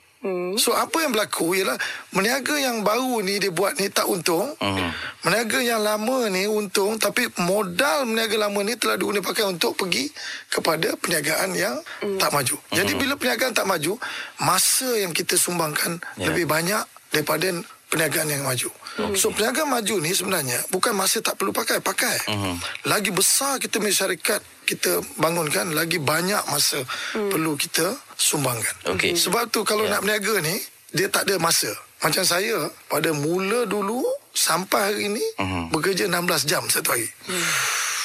So 0.58 0.74
apa 0.74 1.06
yang 1.06 1.14
berlaku 1.14 1.54
ialah 1.54 1.78
meniaga 2.10 2.58
yang 2.58 2.82
baru 2.82 3.22
ni 3.22 3.38
dia 3.38 3.54
buat 3.54 3.78
ni 3.78 3.94
tak 3.94 4.10
untung. 4.10 4.58
Mhm. 4.58 4.90
Meniaga 5.22 5.60
yang 5.62 5.86
lama 5.86 6.34
ni 6.34 6.50
untung 6.50 6.98
tapi 6.98 7.30
modal 7.46 8.10
meniaga 8.10 8.50
lama 8.50 8.60
ni 8.66 8.74
telah 8.74 8.98
pakai 8.98 9.46
untuk 9.46 9.78
pergi 9.78 10.10
kepada 10.50 10.98
perniagaan 10.98 11.54
yang 11.54 11.78
tak 12.18 12.34
maju. 12.34 12.58
Jadi 12.74 12.98
bila 12.98 13.14
perniagaan 13.14 13.54
tak 13.54 13.70
maju, 13.70 14.02
masa 14.42 14.90
yang 14.98 15.14
kita 15.14 15.38
sumbangkan 15.38 16.02
Ya. 16.18 16.34
lebih 16.34 16.50
banyak 16.50 16.82
daripada 17.14 17.54
perniagaan 17.96 18.28
yang 18.28 18.44
maju. 18.44 18.70
So 19.16 19.32
perniagaan 19.32 19.72
maju 19.72 19.96
ni 19.98 20.12
sebenarnya 20.12 20.60
bukan 20.68 20.92
masa 20.92 21.24
tak 21.24 21.40
perlu 21.40 21.56
pakai, 21.56 21.80
pakai. 21.80 22.16
Lagi 22.84 23.10
besar 23.10 23.56
kita 23.56 23.80
punya 23.80 23.96
syarikat 23.96 24.44
kita 24.68 25.00
bangunkan, 25.16 25.72
lagi 25.72 25.96
banyak 25.96 26.44
masa 26.46 26.84
perlu 27.14 27.56
kita 27.56 27.96
sumbangkan. 28.14 28.76
Okey. 28.92 29.16
Sebab 29.16 29.48
tu 29.48 29.64
kalau 29.64 29.88
Ya. 29.88 29.96
nak 29.96 30.04
berniaga 30.04 30.44
ni 30.44 30.60
dia 30.92 31.08
tak 31.08 31.24
ada 31.24 31.40
masa. 31.40 31.72
Macam 32.02 32.22
saya 32.22 32.68
pada 32.86 33.16
mula 33.16 33.64
dulu 33.64 34.04
sampai 34.32 34.82
hari 34.84 35.02
ini 35.08 35.24
Mhm. 35.40 35.64
bekerja 35.72 36.06
16 36.06 36.44
jam 36.44 36.68
satu 36.68 36.92
hari. 36.92 37.08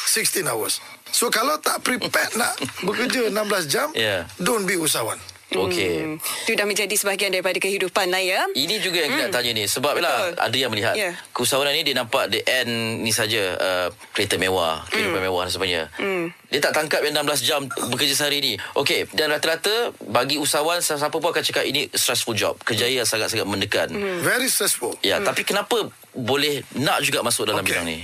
16 0.07 0.47
hours. 0.47 0.79
So 1.11 1.27
kalau 1.27 1.59
tak 1.59 1.83
prepared 1.83 2.39
nak 2.39 2.55
bekerja 2.87 3.27
16 3.29 3.67
jam, 3.67 3.91
Ya. 3.93 4.31
don't 4.39 4.63
be 4.63 4.79
usahawan. 4.79 5.19
Okey. 5.53 5.95
Hmm. 5.99 6.17
Itu 6.19 6.53
dah 6.53 6.63
menjadi 6.63 6.93
sebahagian 6.93 7.31
daripada 7.31 7.57
kehidupan 7.57 8.07
lah 8.07 8.19
ya. 8.19 8.47
Ini 8.53 8.79
juga 8.79 9.01
yang 9.01 9.11
kita 9.11 9.25
nak 9.25 9.35
tanya 9.35 9.51
ni 9.53 9.65
Sebab 9.65 9.93
Betul. 9.93 10.05
lah 10.05 10.17
Ada 10.37 10.57
yang 10.57 10.71
melihat 10.71 10.95
yeah. 10.95 11.15
Keusahawanan 11.31 11.73
ni 11.73 11.83
dia 11.83 11.93
nampak 11.93 12.29
The 12.29 12.41
end 12.43 12.71
ni 12.99 13.11
saja 13.11 13.39
uh, 13.55 13.89
Kereta 14.11 14.37
mewah 14.37 14.87
Kehidupan 14.87 15.19
Hmm. 15.19 15.27
mewah 15.27 15.43
dan 15.43 15.53
sebagainya 15.53 15.85
Dia 16.47 16.61
tak 16.61 16.73
tangkap 16.73 17.01
yang 17.01 17.15
16 17.17 17.43
jam 17.43 17.61
Bekerja 17.67 18.15
sehari 18.17 18.39
ni 18.39 18.53
Okey 18.73 19.11
Dan 19.11 19.31
rata-rata 19.31 19.91
Bagi 20.01 20.37
usahawan 20.37 20.79
Siapa 20.79 21.11
pun 21.13 21.27
akan 21.27 21.41
cakap 21.41 21.65
Ini 21.65 21.91
stressful 21.91 22.33
job 22.33 22.55
Kerjaya 22.61 22.91
yang 22.97 23.09
sangat-sangat 23.09 23.45
mendekan 23.45 23.91
Very 24.21 24.47
stressful. 24.47 24.95
Ya 25.01 25.19
Tapi 25.19 25.43
kenapa 25.43 25.77
Boleh 26.11 26.63
Nak 26.75 27.03
juga 27.03 27.21
masuk 27.21 27.45
dalam 27.45 27.61
Okey. 27.61 27.73
bidang 27.73 27.87
ni 27.87 27.99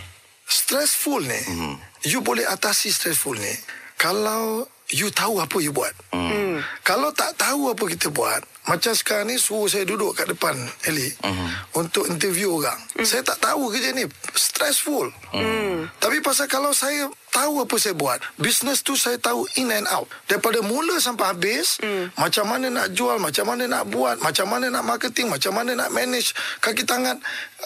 Stressful 0.45 1.23
ni, 1.23 1.41
Mhm. 1.45 1.75
you 2.05 2.21
boleh 2.21 2.43
atasi 2.45 2.89
stressful 2.89 3.35
ni 3.35 3.51
Kalau 3.97 4.63
you 4.95 5.11
tahu 5.11 5.43
apa 5.43 5.57
you 5.59 5.75
buat. 5.75 5.91
Hmm. 6.15 6.63
Kalau 6.87 7.11
tak 7.11 7.35
tahu 7.35 7.75
apa 7.75 7.85
kita 7.91 8.11
buat, 8.15 8.39
macam 8.67 8.95
sekarang 8.95 9.31
ni 9.31 9.39
suruh 9.39 9.71
saya 9.71 9.87
duduk 9.87 10.15
kat 10.15 10.27
depan 10.27 10.55
Eli 10.87 11.11
hmm. 11.23 11.79
untuk 11.79 12.07
interview 12.07 12.59
orang. 12.59 12.79
Hmm. 12.95 13.07
Saya 13.07 13.23
tak 13.27 13.39
tahu 13.43 13.71
kerja 13.71 13.95
ni 13.95 14.07
stressful. 14.35 15.11
Hmm. 15.35 15.91
Tapi 15.99 16.23
pasal 16.23 16.47
kalau 16.47 16.71
saya 16.71 17.11
tahu 17.35 17.63
apa 17.63 17.75
saya 17.79 17.95
buat, 17.95 18.19
business 18.39 18.83
tu 18.83 18.95
saya 18.95 19.19
tahu 19.19 19.47
in 19.59 19.71
and 19.71 19.87
out. 19.91 20.07
Daripada 20.31 20.63
mula 20.63 20.99
sampai 21.03 21.35
habis, 21.35 21.79
hmm. 21.83 22.15
macam 22.19 22.47
mana 22.47 22.67
nak 22.71 22.91
jual, 22.95 23.19
macam 23.19 23.45
mana 23.47 23.71
nak 23.71 23.85
buat, 23.91 24.19
macam 24.23 24.47
mana 24.51 24.67
nak 24.71 24.87
marketing, 24.87 25.31
macam 25.31 25.55
mana 25.55 25.75
nak 25.75 25.91
manage 25.91 26.35
kaki 26.63 26.87
tangan. 26.87 27.19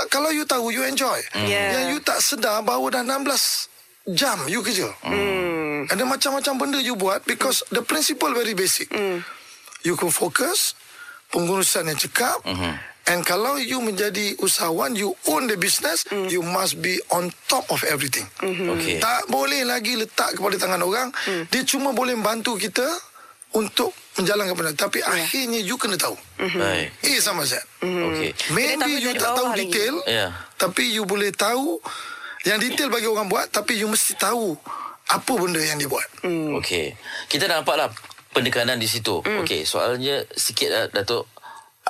Kalau 0.09 0.33
you 0.33 0.45
tahu, 0.45 0.73
you 0.73 0.85
enjoy. 0.85 1.21
Hmm. 1.33 1.49
Yeah. 1.49 1.81
Yang 1.81 1.87
you 1.97 1.99
tak 2.01 2.21
sedar 2.21 2.61
bahawa 2.65 3.01
dah 3.01 3.05
16 3.05 3.70
jam 4.09 4.39
you 4.49 4.65
kerja. 4.65 4.89
Hmm. 5.05 5.89
Ada 5.89 6.05
macam-macam 6.05 6.53
benda 6.57 6.79
you 6.81 6.97
buat 6.97 7.25
because 7.25 7.65
hmm. 7.67 7.81
the 7.81 7.83
principle 7.85 8.33
very 8.33 8.57
basic. 8.57 8.89
Hmm. 8.93 9.25
You 9.81 9.97
can 9.97 10.13
focus, 10.13 10.77
pengurusan 11.33 11.89
yang 11.89 11.97
cekap. 11.97 12.45
Hmm. 12.45 12.77
And 13.11 13.27
kalau 13.27 13.59
you 13.59 13.83
menjadi 13.83 14.39
usahawan, 14.39 14.95
you 14.95 15.17
own 15.27 15.51
the 15.51 15.57
business, 15.59 16.07
hmm. 16.07 16.31
you 16.31 16.45
must 16.45 16.79
be 16.79 17.01
on 17.11 17.33
top 17.51 17.67
of 17.73 17.83
everything. 17.89 18.29
Hmm. 18.39 18.77
Okay. 18.77 19.03
Tak 19.03 19.27
boleh 19.27 19.67
lagi 19.67 19.97
letak 19.97 20.37
kepada 20.37 20.61
tangan 20.61 20.85
orang. 20.85 21.09
Hmm. 21.27 21.49
Dia 21.49 21.65
cuma 21.67 21.91
boleh 21.91 22.15
bantu 22.21 22.55
kita 22.61 22.87
untuk 23.57 23.91
menjalankan 24.15 24.55
benda. 24.55 24.73
Tapi 24.77 25.03
yeah. 25.03 25.11
akhirnya 25.11 25.61
you 25.65 25.75
kena 25.75 25.99
tahu. 25.99 26.15
Mm-hmm. 26.39 26.61
Baik. 26.61 26.89
Eh 27.03 27.19
sama 27.19 27.43
Z. 27.43 27.59
Mm-hmm. 27.83 28.05
Okay. 28.07 28.31
Maybe 28.55 28.91
you 29.03 29.13
tak 29.19 29.33
tahu 29.35 29.49
detail. 29.59 29.95
Yeah. 30.07 30.31
Tapi 30.55 30.87
you 30.93 31.03
boleh 31.03 31.35
tahu 31.35 31.83
yang 32.45 32.59
detail 32.61 32.89
bagi 32.89 33.09
orang 33.09 33.29
buat 33.29 33.53
Tapi 33.53 33.77
you 33.77 33.89
mesti 33.89 34.17
tahu 34.17 34.57
Apa 35.13 35.33
benda 35.37 35.61
yang 35.61 35.77
dia 35.77 35.91
buat 35.91 36.07
hmm. 36.25 36.57
Okey 36.61 36.97
Kita 37.29 37.51
dah 37.51 37.61
nampak 37.61 37.77
lah 37.77 37.89
Pendekanan 38.33 38.81
di 38.81 38.89
situ 38.89 39.21
hmm. 39.21 39.45
Okey 39.45 39.69
soalnya 39.69 40.25
Sikit 40.33 40.69
lah 40.73 40.85
Datuk 40.89 41.29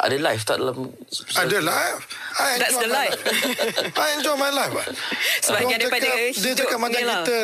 ada 0.00 0.16
live 0.16 0.42
tak 0.48 0.56
dalam 0.62 0.88
Ada 1.36 1.58
live 1.60 1.98
I 2.40 2.50
That's 2.56 2.78
the 2.78 2.88
life 2.88 3.20
I 4.00 4.16
enjoy 4.16 4.32
my 4.38 4.48
life 4.48 4.72
Sebagai 5.44 5.76
daripada 5.76 6.08
Dia 6.32 6.52
cakap 6.56 6.78
macam 6.80 7.02
lah. 7.04 7.20
kita 7.20 7.40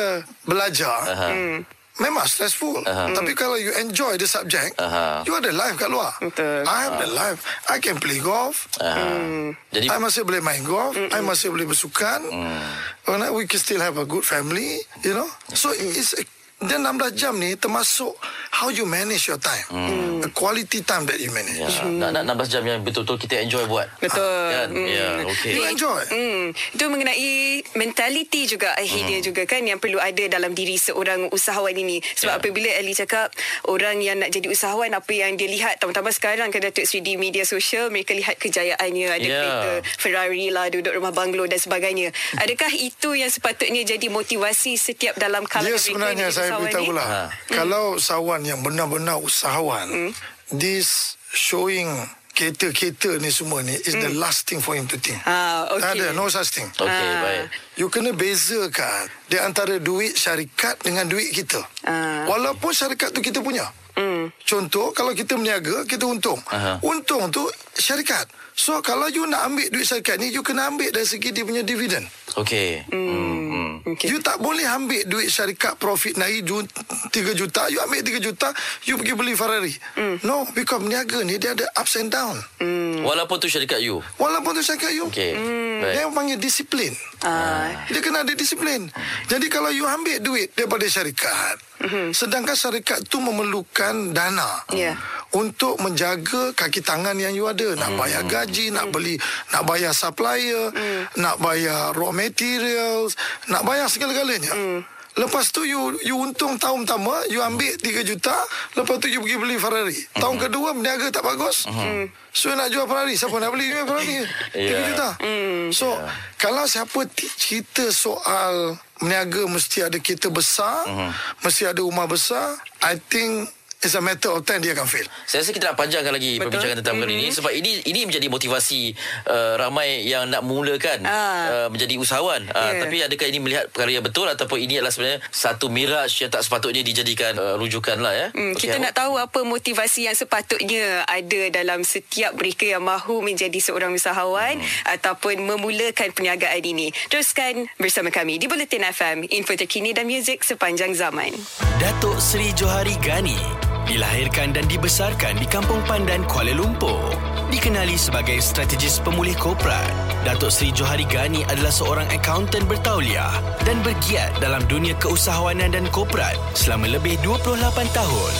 Belajar 0.47 0.99
uh-huh. 1.05 1.31
hmm. 1.37 1.76
Memang 1.97 2.29
stressful 2.29 2.85
uh-huh. 2.85 3.09
Tapi 3.17 3.33
kalau 3.33 3.57
you 3.57 3.73
enjoy 3.81 4.17
the 4.21 4.29
subject 4.29 4.77
uh-huh. 4.77 5.25
You 5.25 5.33
ada 5.33 5.49
live 5.49 5.75
kat 5.81 5.89
luar 5.89 6.13
Betul 6.21 6.61
I 6.65 6.77
have 6.85 7.01
uh-huh. 7.01 7.03
the 7.03 7.09
live 7.09 7.39
I 7.67 7.77
can 7.81 7.97
play 7.97 8.21
golf 8.21 8.69
uh-huh. 8.77 9.17
mm. 9.17 9.47
Jadi 9.73 9.85
I 9.89 9.97
masih 9.97 10.21
boleh 10.21 10.41
main 10.41 10.61
golf 10.61 10.93
Mm-mm. 10.93 11.09
I 11.09 11.19
masih 11.25 11.49
boleh 11.49 11.65
bersukan 11.65 12.21
mm. 12.29 13.33
We 13.33 13.49
can 13.49 13.57
still 13.57 13.81
have 13.81 13.97
a 13.97 14.05
good 14.05 14.23
family 14.23 14.81
You 15.01 15.17
know 15.17 15.29
So 15.57 15.73
mm. 15.73 15.97
it's 15.97 16.13
dan 16.57 16.81
16 16.81 17.13
jam 17.13 17.37
ni 17.37 17.53
termasuk 17.53 18.17
how 18.49 18.73
you 18.73 18.89
manage 18.89 19.29
your 19.29 19.37
time. 19.37 19.61
Hmm. 19.69 20.25
The 20.25 20.33
quality 20.33 20.81
time 20.81 21.05
that 21.05 21.21
you 21.21 21.29
manage. 21.29 21.53
Ya. 21.53 21.69
Hmm. 21.69 22.01
Nak, 22.01 22.25
nak 22.25 22.33
16 22.49 22.49
jam 22.49 22.63
yang 22.65 22.81
betul-betul 22.81 23.21
kita 23.21 23.45
enjoy 23.45 23.69
buat. 23.69 23.85
Betul. 24.01 24.49
Kan? 24.49 24.67
Hmm. 24.73 24.89
Ya, 24.89 25.21
okay. 25.21 25.53
You 25.53 25.69
enjoy. 25.69 26.01
Hmm. 26.09 26.57
Itu 26.73 26.89
mengenai 26.89 27.61
mentality 27.77 28.49
juga 28.49 28.73
akhirnya 28.73 29.21
hmm. 29.21 29.27
juga 29.29 29.45
kan 29.45 29.61
yang 29.69 29.77
perlu 29.77 30.01
ada 30.01 30.25
dalam 30.25 30.57
diri 30.57 30.81
seorang 30.81 31.29
usahawan 31.29 31.77
ini. 31.77 32.01
Sebab 32.01 32.41
yeah. 32.41 32.41
apabila 32.41 32.69
Ali 32.73 32.97
cakap 32.97 33.29
orang 33.69 34.01
yang 34.01 34.17
nak 34.17 34.33
jadi 34.33 34.49
usahawan 34.49 34.89
apa 34.97 35.13
yang 35.13 35.37
dia 35.37 35.45
lihat 35.45 35.77
tambah-tambah 35.77 36.09
sekarang 36.17 36.49
kan 36.49 36.65
Datuk 36.65 36.89
Sri 36.89 37.05
di 37.05 37.21
media 37.21 37.45
sosial 37.45 37.93
mereka 37.93 38.17
lihat 38.17 38.41
kejayaannya 38.41 39.07
ada 39.13 39.21
yeah. 39.21 39.37
kereta 39.37 39.71
Ferrari 40.01 40.49
lah 40.49 40.73
duduk 40.73 40.97
rumah 40.97 41.13
banglo 41.13 41.45
dan 41.45 41.61
sebagainya. 41.61 42.09
Adakah 42.41 42.73
itu 42.73 43.13
yang 43.13 43.29
sepatutnya 43.29 43.85
jadi 43.85 44.09
motivasi 44.09 44.73
setiap 44.81 45.21
dalam 45.21 45.45
kalangan 45.45 45.77
mereka? 45.77 45.77
Ya 45.77 45.85
sebenarnya 45.85 46.27
saya 46.33 46.46
saya 46.47 46.59
beritahu 46.63 46.91
lah. 46.95 47.07
Ha. 47.07 47.21
Kalau 47.51 47.99
usahawan 47.99 48.41
yang 48.47 48.63
benar-benar 48.63 49.19
usahawan, 49.19 49.87
hmm. 49.91 50.11
this 50.55 51.19
showing 51.35 51.91
kereta-kereta 52.37 53.17
ni 53.17 53.33
semua 53.33 53.65
ni 53.65 53.73
is 53.73 53.97
hmm. 53.97 54.03
the 54.05 54.11
last 54.13 54.45
thing 54.45 54.61
for 54.61 54.77
him 54.77 54.85
to 54.85 54.95
think. 55.01 55.17
Ah, 55.25 55.65
okay. 55.73 55.81
Tak 55.81 55.91
ada, 55.97 56.07
no 56.13 56.29
such 56.29 56.53
thing. 56.53 56.69
Okay, 56.69 56.85
ah. 56.85 57.21
baik. 57.25 57.45
You 57.81 57.89
kena 57.89 58.13
bezakan 58.13 59.09
di 59.25 59.41
antara 59.41 59.81
duit 59.81 60.13
syarikat 60.13 60.77
dengan 60.85 61.09
duit 61.09 61.33
kita. 61.33 61.57
Ah. 61.81 62.29
Walaupun 62.29 62.69
syarikat 62.69 63.09
tu 63.09 63.25
kita 63.25 63.41
punya. 63.41 63.65
Hmm. 63.97 64.29
Contoh, 64.45 64.93
kalau 64.93 65.17
kita 65.17 65.33
berniaga, 65.33 65.81
kita 65.89 66.05
untung. 66.05 66.37
Aha. 66.53 66.77
Untung 66.85 67.33
tu 67.33 67.41
syarikat. 67.73 68.29
So, 68.53 68.77
kalau 68.85 69.09
you 69.09 69.25
nak 69.25 69.49
ambil 69.49 69.73
duit 69.73 69.89
syarikat 69.89 70.21
ni, 70.21 70.29
you 70.29 70.45
kena 70.45 70.69
ambil 70.69 70.93
dari 70.93 71.09
segi 71.09 71.33
dia 71.33 71.41
punya 71.41 71.65
dividen. 71.65 72.05
Okay. 72.37 72.85
Hmm. 72.93 73.09
hmm. 73.09 73.71
Okay. 73.97 74.11
You 74.11 74.19
tak 74.19 74.43
boleh 74.43 74.67
ambil 74.67 75.07
duit 75.07 75.31
syarikat 75.31 75.79
profit 75.79 76.19
naik 76.19 76.43
3 76.43 77.09
juta. 77.33 77.61
You 77.71 77.79
ambil 77.81 78.03
3 78.03 78.19
juta, 78.19 78.51
you 78.83 78.99
pergi 78.99 79.13
beli 79.15 79.33
Ferrari. 79.33 79.73
Mm. 79.95 80.27
No, 80.27 80.43
because 80.51 80.83
niaga 80.83 81.23
ni 81.23 81.39
dia 81.39 81.55
ada 81.55 81.65
ups 81.79 81.95
and 81.95 82.11
down. 82.11 82.35
Mm. 82.59 83.07
Walaupun 83.07 83.39
tu 83.39 83.47
syarikat 83.47 83.79
you? 83.79 84.03
Walaupun 84.19 84.59
tu 84.59 84.61
syarikat 84.61 84.91
you. 84.91 85.07
Okay. 85.07 85.33
Mm. 85.81 85.93
Dia 85.93 86.05
panggil 86.09 86.37
disiplin. 86.41 86.93
Ah. 87.21 87.69
Dia 87.89 88.01
kena 88.01 88.25
ada 88.25 88.33
disiplin. 88.33 88.89
Jadi 89.29 89.45
kalau 89.49 89.69
you 89.69 89.85
ambil 89.85 90.17
duit 90.21 90.53
daripada 90.57 90.85
syarikat, 90.89 91.55
mm-hmm. 91.85 92.13
sedangkan 92.13 92.57
syarikat 92.57 93.05
tu 93.05 93.21
memerlukan 93.21 94.11
dana. 94.13 94.65
Yeah 94.73 94.97
untuk 95.35 95.75
menjaga 95.83 96.55
kaki 96.55 96.79
tangan 96.79 97.19
yang 97.19 97.35
you 97.35 97.43
ada 97.51 97.75
nak 97.75 97.91
hmm. 97.91 97.99
bayar 97.99 98.23
gaji 98.23 98.71
nak 98.71 98.95
beli 98.95 99.19
nak 99.51 99.67
bayar 99.67 99.91
supplier 99.91 100.71
hmm. 100.71 101.19
nak 101.19 101.35
bayar 101.43 101.91
raw 101.91 102.15
materials 102.15 103.19
nak 103.51 103.67
bayar 103.67 103.91
segala-galanya 103.91 104.53
hmm. 104.55 104.79
Lepas 105.17 105.49
tu 105.49 105.65
you 105.65 105.97
you 106.05 106.13
untung 106.13 106.61
tahun 106.61 106.85
pertama 106.85 107.25
you 107.33 107.41
ambil 107.41 107.73
3 107.81 108.05
juta 108.05 108.37
lepas 108.77 109.01
tu 109.01 109.09
you 109.09 109.17
pergi 109.25 109.37
beli 109.41 109.57
Ferrari. 109.57 109.97
Mm-hmm. 109.97 110.21
Tahun 110.21 110.35
kedua 110.37 110.67
berniaga 110.77 111.09
tak 111.09 111.25
bagus. 111.25 111.65
Mm-hmm. 111.65 112.13
So 112.29 112.53
nak 112.53 112.69
jual 112.69 112.85
Ferrari 112.85 113.17
siapa 113.17 113.35
nak 113.41 113.49
beli 113.49 113.73
Ferrari? 113.73 114.15
3 114.53 114.61
yeah. 114.61 114.85
juta. 114.93 115.09
Mm. 115.25 115.73
So 115.73 115.89
yeah. 115.89 116.13
kalau 116.37 116.69
siapa 116.69 116.99
cerita 117.17 117.89
soal 117.89 118.77
berniaga 119.01 119.49
mesti 119.49 119.89
ada 119.89 119.97
kereta 119.97 120.29
besar, 120.29 120.85
mm-hmm. 120.85 121.11
mesti 121.41 121.63
ada 121.65 121.81
rumah 121.81 122.05
besar, 122.05 122.57
I 122.85 123.01
think 123.01 123.49
It's 123.77 123.93
a 123.93 124.01
matter 124.01 124.33
of 124.33 124.41
time 124.41 124.57
dia 124.65 124.73
akan 124.73 124.89
fail. 124.89 125.05
Saya 125.29 125.45
rasa 125.45 125.53
kita 125.53 125.69
nak 125.69 125.77
panjangkan 125.77 126.09
lagi 126.09 126.41
Betul. 126.41 126.49
perbincangan 126.49 126.81
tentang 126.81 126.97
mm-hmm. 126.97 127.13
ini 127.13 127.27
sebab 127.29 127.51
ini 127.53 127.71
ini 127.85 128.09
menjadi 128.09 128.25
motivasi 128.25 128.97
uh, 129.29 129.53
ramai 129.61 130.01
yang 130.01 130.25
nak 130.33 130.41
mulakan 130.41 131.05
ah. 131.05 131.13
uh, 131.13 131.67
menjadi 131.69 131.93
usahawan. 132.01 132.49
Uh, 132.49 132.57
yeah. 132.57 132.81
Tapi 132.81 132.97
adakah 133.05 133.27
ini 133.29 133.37
melihat 133.37 133.69
perkara 133.69 133.93
yang 133.93 134.01
betul 134.01 134.25
ataupun 134.25 134.57
ini 134.65 134.81
adalah 134.81 134.89
sebenarnya 134.89 135.21
satu 135.29 135.69
miraj 135.69 136.09
yang 136.09 136.33
tak 136.33 136.41
sepatutnya 136.41 136.81
dijadikan 136.81 137.37
uh, 137.37 137.53
rujukan 137.61 138.01
lah 138.01 138.17
ya? 138.17 138.27
Mm, 138.33 138.57
okay, 138.57 138.65
kita 138.65 138.81
nak 138.81 138.97
tahu 138.97 139.13
apa 139.21 139.45
motivasi 139.45 140.09
yang 140.09 140.17
sepatutnya 140.17 141.05
ada 141.05 141.41
dalam 141.53 141.85
setiap 141.85 142.33
mereka 142.33 142.65
yang 142.65 142.81
mahu 142.81 143.21
menjadi 143.21 143.61
seorang 143.61 143.93
usahawan 143.93 144.57
mm. 144.57 144.89
ataupun 144.97 145.37
memulakan 145.45 146.17
perniagaan 146.17 146.65
ini. 146.65 146.89
Teruskan 147.13 147.69
bersama 147.77 148.09
kami 148.09 148.41
di 148.41 148.49
Bulletin 148.49 148.89
FM, 148.89 149.29
info 149.29 149.53
terkini 149.53 149.93
dan 149.93 150.09
muzik 150.09 150.41
sepanjang 150.41 150.97
zaman. 150.97 151.29
Datuk 151.77 152.17
Seri 152.17 152.49
Johari 152.57 152.97
Gani 153.05 153.66
Dilahirkan 153.87 154.51
dan 154.51 154.67
dibesarkan 154.67 155.39
di 155.39 155.47
Kampung 155.47 155.79
Pandan, 155.87 156.27
Kuala 156.27 156.51
Lumpur. 156.51 156.99
Dikenali 157.47 157.95
sebagai 157.95 158.35
strategis 158.43 158.99
pemulih 158.99 159.31
korporat, 159.39 159.87
Datuk 160.27 160.51
Seri 160.51 160.75
Johari 160.75 161.07
Gani 161.07 161.47
adalah 161.47 161.71
seorang 161.71 162.03
akaunten 162.11 162.67
bertauliah 162.67 163.31
dan 163.63 163.79
bergiat 163.87 164.35
dalam 164.43 164.59
dunia 164.67 164.91
keusahawanan 164.99 165.71
dan 165.71 165.87
korporat 165.95 166.35
selama 166.51 166.99
lebih 166.99 167.15
28 167.23 167.63
tahun. 167.95 168.33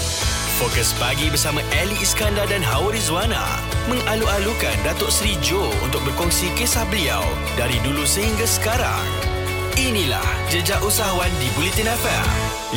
Fokus 0.60 0.91
pagi 0.99 1.31
bersama 1.31 1.63
Ali 1.79 1.95
Iskandar 2.03 2.51
dan 2.51 2.60
Hawa 2.60 2.91
Rizwana 2.91 3.63
mengalu-alukan 3.88 4.75
Datuk 4.83 5.15
Seri 5.15 5.39
Jo 5.39 5.63
untuk 5.79 6.03
berkongsi 6.03 6.51
kisah 6.60 6.83
beliau 6.91 7.23
dari 7.55 7.79
dulu 7.88 8.03
sehingga 8.03 8.43
sekarang. 8.43 9.37
Inilah 9.78 10.26
Jejak 10.50 10.82
Usahawan 10.82 11.30
di 11.38 11.54
Bulletin 11.54 11.86
FM. 11.86 12.26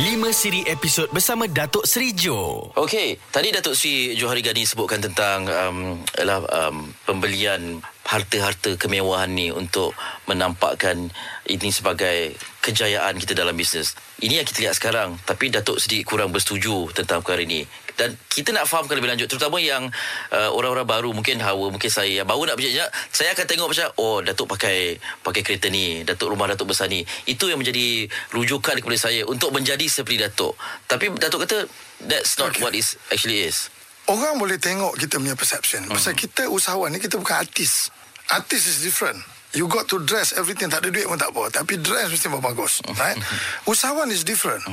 Lima 0.05 0.29
siri 0.29 0.61
episod 0.69 1.09
bersama 1.09 1.49
Datuk 1.49 1.81
Seri 1.89 2.13
Jo. 2.13 2.69
Okey, 2.77 3.17
tadi 3.33 3.49
Datuk 3.49 3.73
Seri 3.73 4.13
Johari 4.13 4.45
Gani 4.45 4.61
sebutkan 4.69 5.01
tentang 5.01 5.49
um, 5.49 5.97
adalah, 6.13 6.45
um, 6.69 6.93
pembelian 7.09 7.81
harta-harta 8.05 8.77
kemewahan 8.77 9.33
ni 9.33 9.49
untuk 9.49 9.97
menampakkan 10.29 11.09
ini 11.49 11.73
sebagai 11.73 12.37
kejayaan 12.61 13.17
kita 13.17 13.33
dalam 13.33 13.57
bisnes. 13.57 13.97
Ini 14.21 14.37
yang 14.37 14.45
kita 14.45 14.69
lihat 14.69 14.77
sekarang. 14.77 15.17
Tapi 15.25 15.49
Datuk 15.49 15.81
sedikit 15.81 16.05
kurang 16.05 16.29
bersetuju 16.29 16.93
tentang 16.93 17.25
perkara 17.25 17.41
ini. 17.41 17.65
Dan 18.01 18.17
kita 18.33 18.49
nak 18.49 18.65
fahamkan 18.65 18.97
lebih 18.97 19.13
lanjut. 19.13 19.29
Terutama 19.29 19.61
yang 19.61 19.85
uh, 20.33 20.49
orang-orang 20.49 20.89
baru, 20.89 21.09
mungkin 21.13 21.37
Hawa, 21.37 21.69
mungkin 21.69 21.93
saya 21.93 22.09
yang 22.09 22.25
baru 22.25 22.49
nak 22.49 22.57
berjaya. 22.57 22.89
Saya 23.13 23.37
akan 23.37 23.45
tengok 23.45 23.69
macam, 23.69 23.87
oh 24.01 24.25
Datuk 24.25 24.49
pakai 24.49 24.97
pakai 25.21 25.45
kereta 25.45 25.69
ni. 25.69 26.01
Datuk 26.01 26.33
rumah 26.33 26.49
Datuk 26.49 26.73
besar 26.73 26.89
ni. 26.89 27.05
Itu 27.29 27.45
yang 27.45 27.61
menjadi 27.61 28.09
rujukan 28.33 28.81
kepada 28.81 28.97
saya 28.97 29.21
untuk 29.29 29.53
menjadi 29.53 29.85
seperti 29.85 30.17
Datuk. 30.17 30.57
Tapi 30.89 31.13
Datuk 31.13 31.45
kata, 31.45 31.69
that's 32.09 32.41
not 32.41 32.57
okay. 32.57 32.65
what 32.65 32.73
it 32.73 32.89
actually 33.13 33.45
is. 33.45 33.69
Orang 34.09 34.41
boleh 34.41 34.57
tengok 34.57 34.97
kita 34.97 35.21
punya 35.21 35.37
perception. 35.37 35.85
Hmm. 35.85 35.93
Pasal 35.93 36.17
kita 36.17 36.49
usahawan 36.49 36.89
ni, 36.89 36.97
kita 36.97 37.21
bukan 37.21 37.37
artis. 37.37 37.93
Artis 38.33 38.65
is 38.65 38.81
different. 38.81 39.21
You 39.51 39.67
got 39.67 39.91
to 39.91 39.99
dress 39.99 40.31
everything. 40.39 40.71
Tak 40.71 40.79
ada 40.79 40.89
duit 40.95 41.03
pun 41.03 41.19
tak 41.19 41.35
apa. 41.35 41.51
Tapi 41.51 41.75
dress 41.83 42.07
mesti 42.07 42.31
bagus. 42.39 42.79
Right? 43.01 43.19
Usahawan 43.67 44.07
is 44.13 44.23
different. 44.23 44.63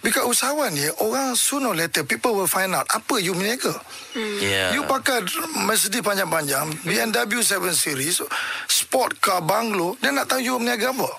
Because 0.00 0.24
usahawan 0.24 0.72
ni, 0.72 0.86
orang 1.02 1.36
sooner 1.36 1.72
or 1.72 1.76
later, 1.76 2.06
people 2.06 2.32
will 2.32 2.48
find 2.48 2.72
out 2.72 2.88
apa 2.88 3.20
you 3.20 3.36
meniaga. 3.36 3.74
Yeah. 4.14 4.78
You 4.78 4.86
pakai 4.86 5.26
Mercedes 5.66 6.00
panjang-panjang, 6.00 6.70
BMW 6.86 7.42
7 7.42 7.72
Series, 7.74 8.22
sport 8.70 9.18
car, 9.18 9.42
banglo, 9.42 9.98
dia 9.98 10.14
nak 10.14 10.30
tahu 10.30 10.40
you 10.40 10.56
meniaga 10.56 10.94
apa. 10.94 11.10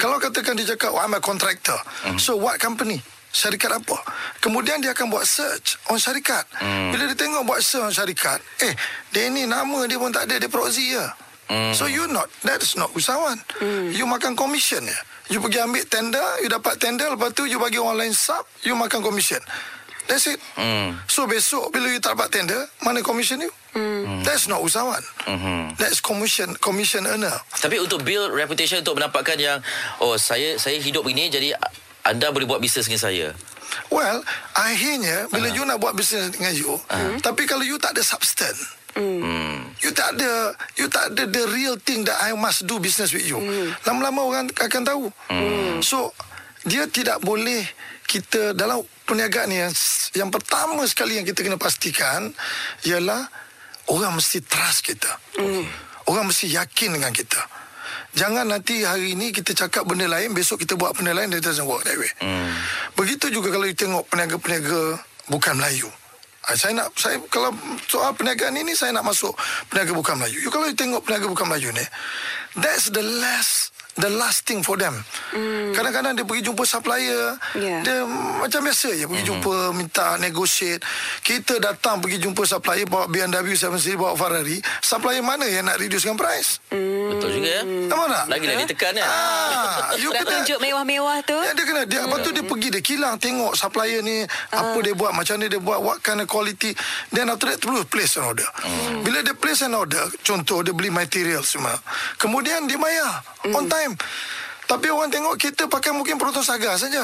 Kalau 0.00 0.16
katakan 0.18 0.56
dia 0.56 0.74
cakap, 0.74 0.96
oh, 0.96 1.02
I'm 1.02 1.14
a 1.14 1.20
contractor. 1.20 1.76
So 2.18 2.40
what 2.40 2.58
company? 2.58 2.98
Syarikat 3.30 3.70
apa? 3.78 3.94
Kemudian 4.42 4.82
dia 4.82 4.90
akan 4.90 5.06
buat 5.06 5.22
search 5.22 5.78
on 5.86 6.02
syarikat. 6.02 6.42
Bila 6.90 7.06
dia 7.06 7.14
tengok 7.14 7.46
buat 7.46 7.62
search 7.62 7.86
on 7.86 7.94
syarikat, 7.94 8.42
eh, 8.66 8.74
dia 9.14 9.30
ni 9.30 9.46
nama 9.46 9.86
dia 9.86 10.02
pun 10.02 10.10
tak 10.10 10.26
ada, 10.26 10.34
dia 10.34 10.50
proxy 10.50 10.98
je. 10.98 11.29
So 11.74 11.90
you 11.90 12.06
not, 12.06 12.30
that's 12.46 12.78
not 12.78 12.94
usahawan. 12.94 13.42
You 13.90 14.06
makan 14.06 14.38
commission 14.38 14.86
je. 14.86 14.98
You 15.30 15.38
pergi 15.38 15.62
ambil 15.62 15.86
tender, 15.86 16.26
you 16.42 16.50
dapat 16.50 16.78
tender, 16.82 17.06
lepas 17.14 17.30
tu 17.30 17.46
you 17.46 17.58
bagi 17.62 17.78
orang 17.78 18.02
lain 18.02 18.14
sub, 18.14 18.42
you 18.66 18.74
makan 18.74 18.98
commission. 19.02 19.38
That's 20.10 20.26
it. 20.26 20.42
So 21.06 21.30
besok 21.30 21.70
bila 21.70 21.86
you 21.86 22.02
tak 22.02 22.18
dapat 22.18 22.34
tender, 22.34 22.66
mana 22.82 22.98
commission 23.02 23.38
you? 23.38 23.50
That's 24.26 24.50
not 24.50 24.58
usahawan. 24.58 25.02
That's 25.78 26.02
commission 26.02 26.58
commission 26.58 27.06
earner. 27.06 27.34
Tapi 27.62 27.78
untuk 27.78 28.02
build 28.02 28.34
reputation 28.34 28.82
untuk 28.82 28.98
menampakkan 28.98 29.38
yang 29.38 29.62
oh 30.02 30.18
saya 30.18 30.58
saya 30.58 30.82
hidup 30.82 31.06
begini 31.06 31.30
jadi 31.30 31.54
anda 32.02 32.34
boleh 32.34 32.50
buat 32.50 32.58
bisnes 32.58 32.90
dengan 32.90 33.02
saya. 33.06 33.26
Well, 33.86 34.26
akhirnya 34.58 35.30
bila 35.30 35.46
you 35.46 35.62
nak 35.62 35.78
buat 35.78 35.94
bisnes 35.94 36.34
dengan 36.34 36.58
you, 36.58 36.74
tapi 37.22 37.46
kalau 37.46 37.62
you 37.62 37.78
tak 37.78 37.94
ada 37.94 38.02
substance, 38.02 38.66
You 39.80 39.90
tak 39.94 40.18
ada 40.18 40.54
You 40.74 40.90
tak 40.90 41.14
ada 41.14 41.22
the 41.30 41.44
real 41.54 41.78
thing 41.78 42.02
That 42.04 42.18
I 42.26 42.34
must 42.34 42.66
do 42.66 42.82
business 42.82 43.14
with 43.14 43.24
you. 43.24 43.38
Lama-lama 43.86 44.20
orang 44.26 44.44
akan 44.50 44.82
tahu. 44.82 45.04
So 45.84 46.10
Dia 46.66 46.90
tidak 46.90 47.22
boleh 47.22 47.64
Kita 48.04 48.52
dalam 48.52 48.82
perniagaan 49.06 49.46
ni 49.48 49.62
yang, 49.62 49.72
yang 50.12 50.30
pertama 50.34 50.82
sekali 50.90 51.16
Yang 51.16 51.32
kita 51.32 51.46
kena 51.46 51.58
pastikan 51.60 52.34
Ialah 52.84 53.30
Orang 53.90 54.18
mesti 54.18 54.38
trust 54.42 54.86
kita. 54.86 55.10
Orang 56.06 56.30
mesti 56.30 56.46
yakin 56.50 56.94
dengan 56.94 57.10
kita. 57.10 57.38
Jangan 58.10 58.46
nanti 58.46 58.82
hari 58.82 59.14
ini 59.14 59.30
kita 59.30 59.54
cakap 59.54 59.86
benda 59.86 60.10
lain 60.10 60.34
Besok 60.34 60.62
kita 60.62 60.74
buat 60.74 60.94
benda 60.98 61.14
lain 61.14 61.30
That 61.30 61.46
doesn't 61.46 61.66
work 61.66 61.86
that 61.86 61.94
way. 61.94 62.10
Begitu 62.98 63.30
juga 63.30 63.54
kalau 63.54 63.66
you 63.66 63.74
tengok 63.74 64.06
peniaga-peniaga 64.10 64.98
Bukan 65.30 65.54
Melayu. 65.58 65.86
Ah, 65.86 65.99
saya 66.54 66.72
nak 66.76 66.94
saya 66.98 67.18
kalau 67.30 67.50
soal 67.86 68.14
perniagaan 68.14 68.54
ini 68.56 68.74
saya 68.74 68.94
nak 68.94 69.06
masuk 69.06 69.34
peniaga 69.70 69.92
bukan 69.94 70.14
Melayu. 70.18 70.38
You 70.42 70.50
kalau 70.52 70.70
you 70.70 70.76
tengok 70.76 71.02
peniaga 71.04 71.26
bukan 71.26 71.46
Melayu 71.48 71.70
ni, 71.74 71.84
that's 72.58 72.90
the 72.90 73.02
last 73.02 73.79
the 73.98 74.10
last 74.12 74.46
thing 74.46 74.62
for 74.62 74.76
them. 74.76 74.94
Mm. 75.32 75.72
Kadang-kadang 75.74 76.12
dia 76.14 76.24
pergi 76.28 76.42
jumpa 76.46 76.62
supplier, 76.68 77.34
Yeah. 77.56 77.82
dia 77.82 78.04
macam 78.38 78.60
biasa 78.62 78.94
je 78.94 79.04
pergi 79.08 79.24
jumpa 79.26 79.72
minta 79.74 80.20
negotiate. 80.20 80.84
Kita 81.24 81.58
datang 81.58 81.98
pergi 81.98 82.22
jumpa 82.22 82.42
supplier 82.44 82.86
bawa 82.86 83.10
BMW 83.10 83.56
7 83.56 83.74
Series 83.80 83.98
bawa 83.98 84.14
Ferrari, 84.14 84.60
supplier 84.84 85.24
mana 85.24 85.48
yang 85.48 85.66
nak 85.66 85.80
reducekan 85.80 86.14
price? 86.14 86.62
Hmm. 86.70 87.16
Betul 87.16 87.42
juga 87.42 87.48
ya. 87.48 87.62
Tak? 87.90 88.26
Lagi 88.26 88.44
dah 88.44 88.56
ditekan 88.58 88.92
ya. 88.94 89.06
Ah, 89.06 89.94
you 89.96 90.10
kena 90.10 90.42
tunjuk 90.42 90.58
mewah-mewah 90.58 91.22
tu. 91.22 91.38
Ya, 91.38 91.54
dia 91.54 91.64
kena 91.64 91.82
dia, 91.86 92.00
Lepas 92.10 92.26
tu 92.26 92.30
dia 92.34 92.42
pergi 92.42 92.68
Dia 92.74 92.82
kilang 92.82 93.14
tengok 93.22 93.54
supplier 93.54 94.02
ni 94.02 94.26
Apa 94.50 94.82
dia 94.82 94.98
buat 94.98 95.14
Macam 95.14 95.38
mana 95.38 95.46
dia 95.46 95.62
buat 95.62 95.78
What 95.78 96.02
kind 96.02 96.18
of 96.18 96.26
quality 96.26 96.74
Then 97.14 97.30
after 97.30 97.54
that 97.54 97.62
Terus 97.62 97.86
place 97.86 98.18
an 98.18 98.26
order 98.26 98.46
Bila 99.06 99.22
dia 99.22 99.34
place 99.38 99.62
an 99.62 99.78
order 99.78 100.02
Contoh 100.26 100.66
dia 100.66 100.74
beli 100.74 100.90
material 100.90 101.46
semua 101.46 101.78
Kemudian 102.18 102.66
dia 102.66 102.76
bayar 102.76 103.22
On 103.54 103.64
time 103.70 103.89
tapi 104.70 104.86
orang 104.86 105.10
tengok 105.10 105.34
kita 105.34 105.66
pakai 105.66 105.90
mungkin 105.90 106.14
Proton 106.14 106.46
Saga 106.46 106.78
saja. 106.78 107.02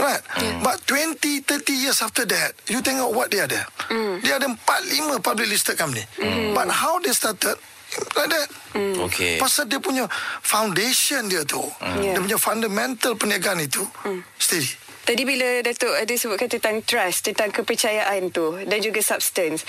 Right? 0.00 0.22
But 0.64 0.80
20, 0.88 1.44
30 1.44 1.76
years 1.76 2.00
after 2.00 2.24
that, 2.24 2.56
you 2.72 2.80
tengok 2.80 3.12
what 3.12 3.28
dia 3.28 3.44
ada. 3.44 3.68
Dia 4.24 4.40
ada 4.40 4.48
4, 4.48 4.56
5 4.56 5.20
public 5.20 5.52
listed 5.52 5.76
company. 5.76 6.08
But 6.56 6.72
how 6.72 6.96
they 7.04 7.12
started, 7.12 7.60
like 8.16 8.32
that. 8.32 8.48
Okey. 8.76 9.36
Pasal 9.36 9.68
dia 9.68 9.76
punya 9.76 10.08
foundation 10.40 11.28
dia 11.28 11.44
tu. 11.44 11.60
Ya. 12.00 12.16
Dia 12.16 12.20
punya 12.24 12.40
fundamental 12.40 13.12
perniagaan 13.12 13.60
itu 13.60 13.84
steady. 14.40 14.72
Tadi 15.06 15.22
bila 15.22 15.62
Datuk 15.62 15.94
ada 15.94 16.10
sebutkan 16.18 16.50
tentang 16.50 16.82
trust, 16.82 17.30
tentang 17.30 17.52
kepercayaan 17.52 18.32
tu 18.32 18.56
dan 18.64 18.80
juga 18.80 19.04
substance. 19.04 19.62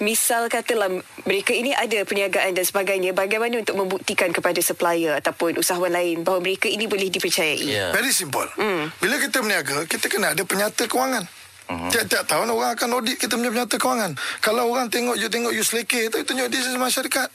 Misal 0.00 0.48
katalah 0.48 0.88
mereka 1.28 1.52
ini 1.52 1.76
ada 1.76 2.00
perniagaan 2.08 2.56
dan 2.56 2.64
sebagainya, 2.64 3.12
bagaimana 3.12 3.60
untuk 3.60 3.76
membuktikan 3.76 4.32
kepada 4.32 4.56
supplier 4.64 5.20
ataupun 5.20 5.60
usahawan 5.60 5.92
lain 5.92 6.24
bahawa 6.24 6.40
mereka 6.40 6.72
ini 6.72 6.88
boleh 6.88 7.12
dipercayai? 7.12 7.60
Ya. 7.60 7.92
Very 7.92 8.08
simple. 8.08 8.48
Bila 8.96 9.20
kita 9.20 9.44
berniaga, 9.44 9.84
kita 9.84 10.08
kena 10.08 10.32
ada 10.32 10.40
penyata 10.40 10.88
kewangan. 10.88 11.28
Tiap-tiap 11.70 12.26
tahun 12.26 12.50
orang 12.50 12.74
akan 12.74 12.98
audit 12.98 13.14
kita 13.14 13.38
punya 13.38 13.54
penyata 13.54 13.78
kewangan. 13.78 14.18
Kalau 14.42 14.66
orang 14.74 14.90
tengok 14.90 15.14
you 15.14 15.30
tengok 15.30 15.54
you 15.54 15.62
selekeh 15.62 16.10
tu, 16.10 16.18
you 16.18 16.26
tunjuk 16.26 16.50
this 16.50 16.66
is 16.66 16.74
masyarakat. 16.74 17.28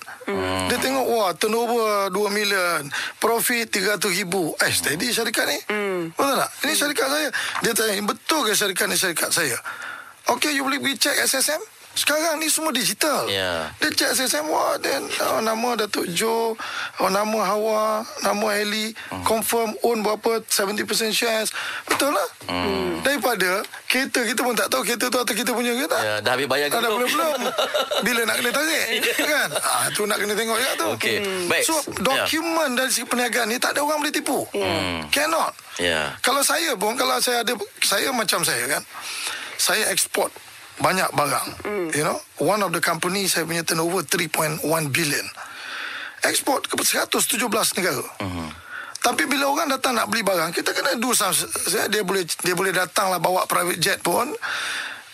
Dia 0.67 0.77
tengok 0.81 1.05
wah 1.07 1.31
turnover 1.37 2.11
2 2.11 2.19
million, 2.35 2.83
profit 3.21 3.71
300 3.71 3.95
ribu. 4.11 4.51
Eh 4.59 4.73
steady 4.73 5.13
syarikat 5.13 5.47
ni. 5.47 5.59
Betul 6.11 6.35
tak? 6.35 6.49
Ini 6.67 6.73
syarikat 6.75 7.07
saya. 7.07 7.29
Dia 7.63 7.71
tanya 7.77 8.03
betul 8.03 8.41
ke 8.43 8.51
syarikat 8.51 8.85
ni 8.91 8.97
syarikat 8.99 9.29
saya? 9.31 9.55
Okay 10.27 10.51
you 10.51 10.67
boleh 10.67 10.83
pergi 10.83 10.97
check 10.97 11.15
SSM. 11.15 11.61
Sekarang 11.95 12.43
ni 12.43 12.51
semua 12.51 12.75
digital. 12.75 13.23
Ya. 13.31 13.71
Dia 13.79 13.87
check 13.95 14.11
SSM 14.11 14.51
Wah 14.51 14.75
then 14.83 15.07
oh, 15.31 15.39
Nama 15.39 15.79
Datuk 15.79 16.11
Joe 16.11 16.51
oh, 16.99 17.09
Nama 17.09 17.39
Hawa 17.47 18.03
Nama 18.19 18.45
Ellie 18.59 18.91
Confirm 19.23 19.71
own 19.79 20.03
berapa 20.03 20.43
70% 20.43 20.83
shares. 21.15 21.55
Betul 21.87 22.11
lah 22.11 22.29
Daripada 22.99 23.63
Kereta 23.87 24.27
kita 24.27 24.43
pun 24.43 24.59
tak 24.59 24.67
tahu 24.67 24.83
Kereta 24.83 25.07
tu 25.07 25.19
atau 25.23 25.33
kita 25.33 25.55
punya 25.55 25.71
ke 25.71 25.87
tak. 25.87 26.03
Ya, 26.03 26.15
dah 26.19 26.31
habis 26.35 26.51
bayar 26.51 26.67
ke 26.67 26.77
belum? 26.83 26.99
belum-belum 26.99 27.39
Bila 28.03 28.21
nak 28.27 28.35
kena 28.43 28.51
tarik 28.51 28.85
Kan? 29.15 29.49
Ah, 29.63 29.87
Tu 29.95 30.03
nak 30.03 30.17
kena 30.19 30.33
tengok 30.35 30.57
juga 30.59 30.73
tu. 30.75 30.87
Okey. 30.99 31.17
Baik. 31.47 31.63
So 31.63 31.75
dokumen 32.03 32.75
dari 32.75 32.91
segi 32.91 33.07
perniagaan 33.07 33.47
ni 33.47 33.57
Tak 33.57 33.71
ada 33.71 33.79
orang 33.87 34.03
boleh 34.03 34.11
tipu. 34.11 34.43
Cannot. 35.15 35.55
Ya. 35.79 36.15
kalau 36.19 36.43
saya 36.43 36.75
pun 36.75 36.99
Kalau 36.99 37.23
saya 37.23 37.47
ada 37.47 37.55
Saya 37.79 38.11
macam 38.11 38.43
saya 38.43 38.67
kan. 38.67 38.83
Saya 39.55 39.87
ekspor 39.95 40.27
Banyak 40.79 41.09
barang. 41.15 41.47
You 41.95 42.03
know 42.03 42.19
One 42.43 42.59
of 42.63 42.75
the 42.75 42.83
company 42.83 43.31
Saya 43.31 43.47
punya 43.47 43.63
turnover 43.63 44.03
3.1 44.03 44.63
billion. 44.91 45.25
Ekspor 46.25 46.65
ke 46.65 46.75
117 46.75 47.37
negara. 47.77 48.05
Tapi 49.05 49.29
bila 49.29 49.53
orang 49.53 49.69
datang 49.69 49.93
nak 49.93 50.09
beli 50.09 50.25
barang 50.25 50.49
Kita 50.49 50.73
kena 50.73 50.97
do 50.97 51.13
some 51.13 51.29
Dia 51.93 52.01
boleh 52.01 52.25
Dia 52.41 52.57
boleh 52.57 52.73
datang 52.73 53.13
lah 53.13 53.21
Bawa 53.21 53.45
private 53.45 53.77
jet 53.77 54.01
pun 54.01 54.33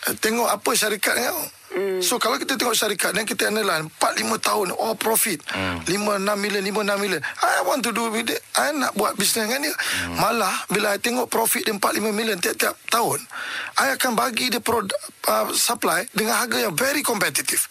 Tengok 0.02 0.50
apa 0.50 0.70
syarikat 0.74 1.14
kau 1.14 1.42
So 2.04 2.20
kalau 2.20 2.36
kita 2.36 2.60
tengok 2.60 2.76
syarikat 2.76 3.16
Dan 3.16 3.24
kita 3.24 3.48
analyse. 3.48 3.88
4-5 3.96 4.44
tahun 4.44 4.68
Oh 4.76 4.92
profit. 4.98 5.40
5-6 5.88 5.88
million 6.36 6.62
5-6 6.68 7.00
million. 7.00 7.22
I 7.40 7.64
want 7.64 7.80
to 7.86 7.96
do 7.96 8.12
with 8.12 8.28
it. 8.28 8.42
I 8.58 8.76
nak 8.76 8.92
buat 8.92 9.16
bisnes 9.16 9.48
dengan 9.48 9.64
dia. 9.64 9.74
Malah 10.18 10.68
Bila 10.68 10.92
I 10.92 11.00
tengok 11.00 11.32
profit 11.32 11.64
dia 11.64 11.72
4-5 11.72 12.12
million 12.12 12.36
Tiap-tiap 12.36 12.76
tahun 12.92 13.24
I 13.80 13.96
akan 13.96 14.12
bagi 14.18 14.52
dia 14.52 14.60
produk, 14.60 14.98
uh, 15.30 15.48
Supply 15.54 16.04
Dengan 16.12 16.42
harga 16.44 16.60
yang 16.60 16.74
very 16.76 17.00
competitive. 17.00 17.64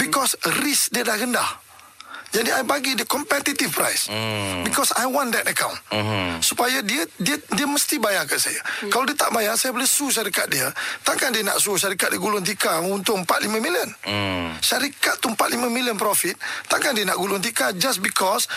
Because 0.00 0.38
risk 0.64 0.94
dia 0.94 1.04
dah 1.04 1.18
rendah 1.18 1.63
jadi 2.34 2.50
I 2.50 2.62
bagi 2.66 2.98
dia 2.98 3.06
competitive 3.06 3.70
price. 3.70 4.10
Hmm. 4.10 4.66
Because 4.66 4.90
I 4.98 5.06
want 5.06 5.30
that 5.38 5.46
account. 5.46 5.78
Supaya 6.42 6.82
dia 6.82 7.06
dia 7.14 7.38
dia 7.38 7.66
mesti 7.70 8.02
bayar 8.02 8.26
kat 8.26 8.42
saya. 8.42 8.58
Kalau 8.90 9.06
dia 9.06 9.14
tak 9.14 9.30
bayar 9.30 9.54
saya 9.54 9.70
boleh 9.70 9.86
sue 9.86 10.10
syarikat 10.10 10.50
dia. 10.50 10.66
Takkan 11.06 11.30
dia 11.30 11.46
nak 11.46 11.62
suruh 11.62 11.78
syarikat 11.78 12.10
dia 12.10 12.18
gulung 12.18 12.42
tikar 12.42 12.82
untung 12.82 13.22
4 13.22 13.46
5 13.46 13.54
million. 13.62 13.86
Hmm. 14.02 14.50
Syarikat 14.58 15.22
tu 15.22 15.30
4 15.30 15.38
5 15.38 15.70
million 15.70 15.94
profit, 15.94 16.34
takkan 16.66 16.98
dia 16.98 17.06
nak 17.06 17.22
gulung 17.22 17.38
tikar 17.38 17.70
just 17.78 18.02
because 18.02 18.50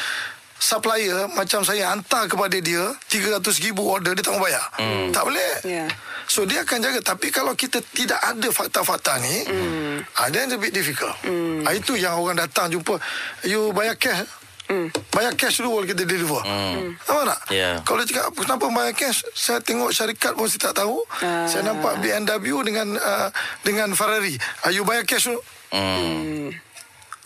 supplier 0.58 1.30
macam 1.32 1.62
saya 1.62 1.93
hantar 1.93 2.26
kepada 2.26 2.58
dia 2.58 2.93
300 3.10 3.41
ribu 3.63 3.86
order 3.88 4.17
dia 4.17 4.26
tak 4.26 4.34
mau 4.36 4.43
bayar. 4.43 4.65
Tak 5.13 5.24
boleh. 5.24 5.54
Ya. 5.63 5.88
So 6.28 6.43
dia 6.43 6.67
akan 6.67 6.84
jaga 6.84 7.00
Tapi 7.00 7.32
kalau 7.32 7.56
kita 7.56 7.80
tidak 7.96 8.20
ada 8.20 8.52
fakta-fakta 8.52 9.15
ni 9.24 9.48
mm. 9.48 10.20
ah, 10.20 10.28
Then 10.28 10.52
it's 10.52 10.56
a 10.56 10.60
bit 10.60 10.76
difficult 10.76 11.15
mm. 11.24 11.63
ah, 11.63 11.72
Itu 11.72 11.96
yang 11.96 12.20
orang 12.20 12.36
datang 12.36 12.67
jumpa 12.67 13.00
You 13.48 13.72
bayar 13.72 13.96
cash 13.96 14.28
mm. 14.67 14.91
Bayar 15.15 15.34
cash 15.39 15.63
dulu 15.63 15.88
kita 15.88 16.04
deliver 16.04 16.43
mm. 16.43 17.00
Tahu 17.08 17.24
tak? 17.24 17.39
Ya. 17.48 17.80
Kalau 17.88 18.04
dia 18.04 18.12
cakap 18.12 18.36
Kenapa 18.36 18.67
bayar 18.67 18.93
cash 18.93 19.24
Saya 19.32 19.63
tengok 19.63 19.96
syarikat 19.96 20.36
pun 20.36 20.52
saya 20.52 20.70
tak 20.70 20.84
tahu 20.84 21.00
Ah. 21.24 21.48
Saya 21.48 21.63
nampak 21.63 22.04
BMW 22.04 22.60
dengan 22.67 23.00
uh, 23.00 23.32
Dengan 23.63 23.96
Ferrari 23.96 24.36
ah, 24.67 24.70
You 24.70 24.84
bayar 24.84 25.08
cash 25.08 25.32
dulu 25.32 25.39
Hmm. 25.67 26.48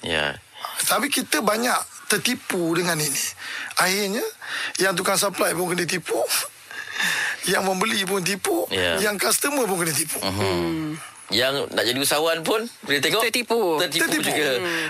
Ya. 0.02 0.34
Tapi 0.90 1.06
kita 1.14 1.46
banyak 1.46 1.78
tertipu 2.12 2.76
dengan 2.76 3.00
ini. 3.00 3.24
Akhirnya 3.80 4.26
Yang 4.78 4.94
tukang 5.00 5.16
supply 5.16 5.56
pun 5.56 5.72
kena 5.72 5.88
tipu 5.88 6.20
Yang 7.52 7.64
membeli 7.64 8.04
pun 8.04 8.20
tipu 8.22 8.68
Ya. 8.68 9.00
Yang 9.00 9.32
customer 9.32 9.64
pun 9.66 9.80
kena 9.82 9.96
tipu. 9.96 10.20
Yang 11.32 11.72
nak 11.72 11.84
jadi 11.88 11.96
usahawan 11.96 12.44
pun 12.44 12.68
boleh 12.84 13.00
tengok. 13.00 13.24
Tertipu. 13.24 13.80
tertipu, 13.80 14.04
Tertipu. 14.04 14.28
juga. 14.28 14.50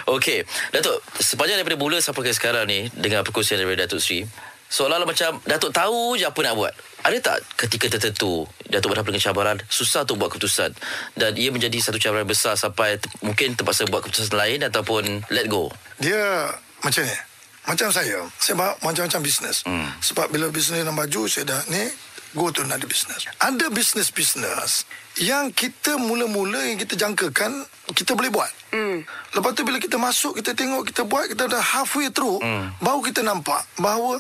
Okey. 0.10 0.42
Datuk 0.74 0.98
sepanjang 1.22 1.62
daripada 1.62 1.78
mula 1.78 2.02
sampai 2.02 2.26
ke 2.26 2.34
sekarang 2.34 2.66
ni 2.66 2.90
dengan 2.98 3.22
perkongsian 3.22 3.62
daripada 3.62 3.86
Datuk 3.86 4.02
Sri 4.02 4.26
seolah-olah 4.72 5.04
macam 5.04 5.38
Datuk 5.44 5.76
tahu 5.76 6.16
je 6.16 6.24
apa 6.26 6.40
nak 6.42 6.56
buat. 6.56 6.74
Ada 7.04 7.18
tak 7.20 7.38
ketika 7.60 7.92
tertentu 7.92 8.48
Datuk 8.72 8.96
berhadapan 8.96 9.20
dengan 9.20 9.26
cabaran 9.30 9.58
susah 9.68 10.08
untuk 10.08 10.18
buat 10.24 10.32
keputusan? 10.32 10.72
Dan 11.14 11.36
ia 11.36 11.52
menjadi 11.52 11.78
satu 11.84 12.00
cabaran 12.00 12.26
besar 12.26 12.56
sampai 12.56 12.98
mungkin 13.20 13.54
terpaksa 13.54 13.86
buat 13.92 14.02
keputusan 14.08 14.32
lain 14.34 14.64
ataupun 14.64 15.28
let 15.30 15.52
go? 15.52 15.70
Dia 16.00 16.56
macam 16.82 17.04
ni. 17.06 17.18
Macam 17.62 17.94
saya, 17.94 18.26
saya 18.42 18.58
buat 18.58 18.74
macam-macam 18.82 19.22
bisnes. 19.22 19.62
Hmm. 19.70 19.86
Sebab 20.02 20.34
bila 20.34 20.50
bisnes 20.50 20.82
dah 20.82 20.90
maju, 20.90 21.30
saya 21.30 21.46
dah 21.46 21.62
ni 21.70 21.86
go 22.34 22.50
to 22.50 22.66
another 22.66 22.90
business. 22.90 23.28
Ada 23.38 23.70
bisnes-bisnes 23.70 24.88
yang 25.20 25.52
kita 25.52 26.00
mula-mula 26.00 26.64
yang 26.64 26.80
kita 26.80 26.96
jangkakan 26.98 27.68
kita 27.92 28.16
boleh 28.16 28.32
buat. 28.32 28.52
Hmm. 28.72 29.04
Lepas 29.36 29.52
tu 29.54 29.62
bila 29.68 29.78
kita 29.78 30.00
masuk, 30.00 30.40
kita 30.40 30.56
tengok, 30.56 30.90
kita 30.90 31.04
buat, 31.04 31.28
kita 31.28 31.52
dah 31.52 31.62
halfway 31.62 32.10
through, 32.10 32.40
hmm. 32.40 32.80
baru 32.80 33.04
kita 33.04 33.22
nampak 33.22 33.62
bahawa 33.78 34.18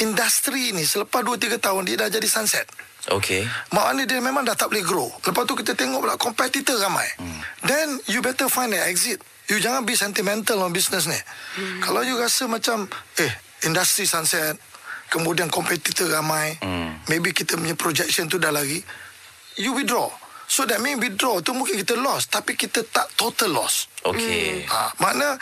industri 0.00 0.72
ni 0.72 0.86
selepas 0.86 1.20
2-3 1.20 1.60
tahun 1.60 1.82
dia 1.84 1.96
dah 2.00 2.08
jadi 2.08 2.24
sunset. 2.24 2.64
okey 3.12 3.44
Maknanya 3.74 4.04
dia 4.08 4.20
memang 4.22 4.46
dah 4.46 4.56
tak 4.56 4.72
boleh 4.72 4.86
grow. 4.86 5.10
Lepas 5.20 5.44
tu 5.44 5.54
kita 5.58 5.76
tengok 5.76 6.00
pula 6.06 6.16
kompetitor 6.16 6.78
ramai. 6.80 7.06
Hmm. 7.18 7.40
Then 7.66 7.88
you 8.08 8.24
better 8.24 8.48
find 8.48 8.72
an 8.72 8.86
exit. 8.86 9.20
You 9.50 9.58
jangan 9.58 9.82
be 9.82 9.98
sentimental 9.98 10.62
on 10.62 10.70
business 10.70 11.10
ni. 11.10 11.18
Hmm. 11.58 11.82
Kalau 11.82 12.06
you 12.06 12.14
rasa 12.14 12.46
macam 12.46 12.86
eh 13.18 13.32
industri 13.66 14.06
sunset, 14.06 14.54
kemudian 15.10 15.50
kompetitor 15.50 16.06
ramai, 16.06 16.54
hmm. 16.62 17.10
maybe 17.10 17.34
kita 17.34 17.58
punya 17.58 17.74
projection 17.74 18.30
tu 18.30 18.38
dah 18.38 18.54
lari, 18.54 18.78
you 19.58 19.74
withdraw. 19.74 20.06
So 20.50 20.66
that 20.66 20.78
mean 20.82 21.02
withdraw 21.02 21.42
tu 21.42 21.54
mungkin 21.54 21.78
kita 21.78 21.94
loss 21.98 22.26
tapi 22.26 22.54
kita 22.54 22.82
tak 22.86 23.10
total 23.14 23.54
loss. 23.58 23.86
okey 24.02 24.66
Ha, 24.66 24.98
makna 24.98 25.38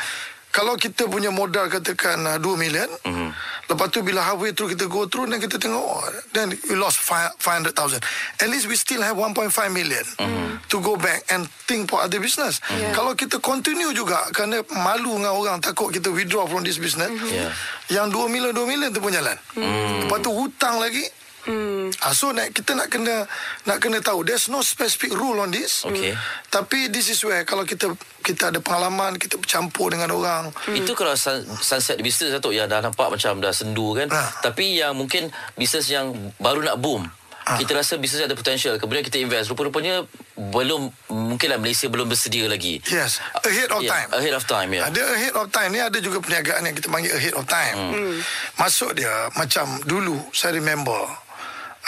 kalau 0.59 0.75
kita 0.75 1.07
punya 1.07 1.31
modal 1.31 1.71
katakan 1.71 2.19
uh, 2.27 2.35
2 2.43 2.59
million, 2.59 2.91
mm-hmm. 3.07 3.31
lepas 3.71 3.87
tu 3.95 4.03
bila 4.03 4.27
halfway 4.27 4.51
through 4.51 4.75
kita 4.75 4.91
go 4.91 5.07
through 5.07 5.31
dan 5.31 5.39
kita 5.39 5.55
tengok 5.55 5.79
oh, 5.79 6.03
then 6.35 6.51
we 6.67 6.75
lost 6.75 6.99
fi- 6.99 7.31
500,000. 7.39 8.03
At 8.43 8.51
least 8.51 8.67
we 8.67 8.75
still 8.75 8.99
have 9.07 9.15
1.5 9.15 9.55
million 9.71 10.03
mm-hmm. 10.19 10.59
to 10.67 10.77
go 10.83 10.99
back 10.99 11.23
and 11.31 11.47
think 11.71 11.87
for 11.87 12.03
other 12.03 12.19
business. 12.19 12.59
Yeah. 12.75 12.91
Kalau 12.91 13.15
kita 13.15 13.39
continue 13.39 13.95
juga 13.95 14.19
kerana 14.35 14.67
malu 14.75 15.23
dengan 15.23 15.39
orang 15.39 15.63
takut 15.63 15.95
kita 15.95 16.11
withdraw 16.11 16.51
from 16.51 16.67
this 16.67 16.83
business, 16.83 17.07
mm-hmm. 17.07 17.31
Yeah. 17.31 17.55
yang 17.95 18.11
2 18.11 18.27
million 18.27 18.51
2 18.51 18.67
million 18.67 18.91
tu 18.91 18.99
pun 18.99 19.15
jalan. 19.15 19.39
Mm. 19.55 20.11
Lepas 20.11 20.19
tu 20.27 20.35
hutang 20.35 20.83
lagi. 20.83 21.07
Hmm. 21.47 21.89
Ah, 22.03 22.13
so 22.13 22.35
nak, 22.35 22.51
kita 22.51 22.75
nak 22.75 22.91
kena 22.91 23.25
nak 23.65 23.79
kena 23.79 24.03
tahu 24.03 24.27
there's 24.27 24.51
no 24.51 24.61
specific 24.61 25.15
rule 25.15 25.39
on 25.39 25.55
this. 25.55 25.87
Okey. 25.87 26.13
Tapi 26.51 26.91
this 26.91 27.13
is 27.13 27.21
where 27.23 27.47
kalau 27.47 27.63
kita 27.63 27.95
kita 28.23 28.53
ada 28.53 28.61
pengalaman, 28.61 29.17
kita 29.17 29.41
bercampur 29.41 29.89
dengan 29.95 30.13
orang. 30.13 30.53
Hmm. 30.53 30.77
Itu 30.77 30.93
kalau 30.93 31.17
sun, 31.17 31.47
sunset 31.65 31.97
business 32.05 32.35
Datuk 32.35 32.53
yang 32.53 32.69
dah 32.69 32.85
nampak 32.85 33.09
macam 33.09 33.41
dah 33.41 33.55
sendu 33.55 33.97
kan. 33.97 34.11
Ah. 34.13 34.29
Tapi 34.45 34.83
yang 34.83 34.93
mungkin 34.93 35.33
bisnes 35.57 35.89
yang 35.89 36.13
baru 36.37 36.61
nak 36.61 36.77
boom. 36.77 37.09
Ah. 37.49 37.57
Kita 37.57 37.73
rasa 37.73 37.97
bisnes 37.97 38.21
ada 38.21 38.37
potential. 38.37 38.77
Kemudian 38.77 39.01
kita 39.01 39.17
invest. 39.17 39.49
Rupa-rupanya 39.49 40.05
belum 40.37 40.93
mungkinlah 41.09 41.57
Malaysia 41.57 41.89
belum 41.89 42.13
bersedia 42.13 42.45
lagi. 42.45 42.85
Yes, 42.93 43.25
ahead 43.41 43.73
of 43.73 43.81
Yeah, 43.81 43.91
time. 43.97 44.09
Ahead 44.13 44.35
of 44.37 44.45
time 44.45 44.69
ya. 44.77 44.83
Ada 44.93 45.03
ahead 45.17 45.35
of 45.35 45.49
time 45.49 45.71
ni 45.73 45.81
ada 45.81 45.99
juga 45.99 46.21
perniagaan 46.21 46.69
yang 46.69 46.77
kita 46.77 46.93
panggil 46.93 47.13
ahead 47.17 47.33
of 47.33 47.49
time. 47.49 47.77
Hmm. 47.97 48.17
Masuk 48.61 48.93
dia 48.93 49.33
macam 49.33 49.81
dulu 49.89 50.21
saya 50.37 50.53
remember 50.61 51.28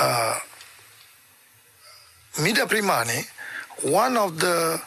uh, 0.01 0.35
Media 2.41 2.65
Prima 2.65 3.05
ni 3.05 3.21
one 3.91 4.17
of 4.17 4.37
the 4.41 4.81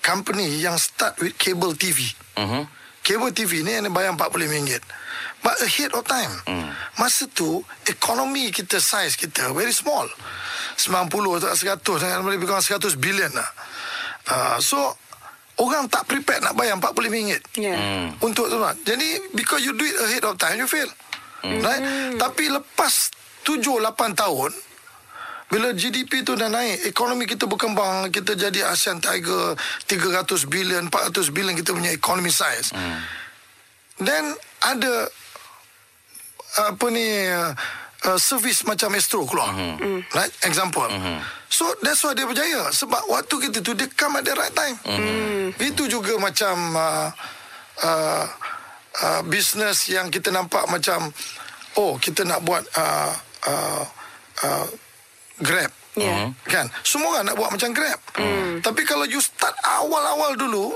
company 0.00 0.60
yang 0.60 0.76
start 0.76 1.16
with 1.20 1.36
cable 1.36 1.72
TV. 1.76 2.04
Mhm. 2.36 2.68
Cable 3.04 3.32
TV 3.32 3.60
ni 3.60 3.76
yang 3.76 3.92
bayar 3.92 4.16
RM40. 4.16 4.80
But 5.44 5.60
ahead 5.60 5.92
of 5.92 6.08
time. 6.08 6.32
Mm. 6.48 6.72
Masa 6.96 7.28
tu, 7.28 7.60
ekonomi 7.84 8.48
kita, 8.48 8.80
size 8.80 9.12
kita, 9.12 9.52
very 9.52 9.76
small. 9.76 10.08
90 10.80 11.12
atau 11.36 11.52
100, 11.52 12.00
dengan 12.00 12.24
lebih 12.24 12.48
kurang 12.48 12.64
100 12.64 12.96
bilion 12.96 13.28
lah. 13.28 13.50
Uh, 14.24 14.56
so, 14.56 14.80
orang 15.60 15.84
tak 15.92 16.08
prepared 16.08 16.40
nak 16.40 16.56
bayar 16.56 16.80
RM40 16.80 17.60
Yeah. 17.60 17.76
Hmm. 17.76 18.08
untuk 18.24 18.48
tu 18.48 18.56
lah. 18.56 18.72
Jadi, 18.88 19.36
because 19.36 19.60
you 19.60 19.76
do 19.76 19.84
it 19.84 20.00
ahead 20.00 20.24
of 20.24 20.40
time, 20.40 20.56
you 20.56 20.64
fail. 20.64 20.88
Right? 21.44 22.16
Tapi 22.16 22.48
lepas 22.48 23.12
7-8 23.44 24.16
tahun, 24.16 24.50
bila 25.52 25.70
GDP 25.76 26.26
tu 26.26 26.34
dah 26.34 26.50
naik, 26.50 26.88
ekonomi 26.88 27.28
kita 27.28 27.46
berkembang, 27.46 28.10
kita 28.10 28.34
jadi 28.34 28.66
ASEAN 28.72 28.98
Tiger 28.98 29.54
300 29.86 30.50
bilion, 30.50 30.88
400 30.90 31.30
bilion 31.30 31.54
kita 31.54 31.70
punya 31.70 31.92
economy 31.94 32.32
size. 32.32 32.74
Hmm. 32.74 32.98
Then 34.02 34.34
ada 34.64 35.06
apa 36.54 36.86
ni 36.90 37.06
uh, 37.30 37.54
uh, 38.10 38.18
servis 38.18 38.62
macam 38.66 38.94
Astro 38.94 39.26
keluar. 39.26 39.54
Mm. 39.54 40.02
Right? 40.14 40.32
Example. 40.46 40.86
Mm-hmm. 40.86 41.18
So 41.50 41.70
that's 41.82 42.02
why 42.02 42.14
dia 42.14 42.26
berjaya 42.26 42.70
sebab 42.70 43.06
waktu 43.10 43.34
kita 43.50 43.58
tu 43.62 43.74
dia 43.74 43.90
come 43.94 44.18
at 44.18 44.24
the 44.26 44.34
right 44.34 44.54
time. 44.54 44.76
Mm. 44.86 45.54
Itu 45.58 45.86
juga 45.86 46.18
macam 46.18 46.54
uh, 46.74 47.08
uh, 47.82 48.24
uh, 49.02 49.20
business 49.26 49.90
yang 49.90 50.10
kita 50.10 50.30
nampak 50.30 50.66
macam 50.70 51.10
oh 51.78 51.98
kita 51.98 52.22
nak 52.26 52.42
buat 52.42 52.62
uh, 52.74 53.12
uh, 53.48 53.84
uh, 54.44 54.66
Grab. 55.42 55.72
Yeah. 55.94 56.34
Kan? 56.46 56.70
Semua 56.82 57.18
orang 57.18 57.30
nak 57.30 57.36
buat 57.38 57.50
macam 57.54 57.70
Grab. 57.70 58.00
Mm. 58.18 58.62
Tapi 58.62 58.82
kalau 58.82 59.06
you 59.06 59.22
start 59.22 59.54
awal-awal 59.62 60.34
dulu 60.34 60.74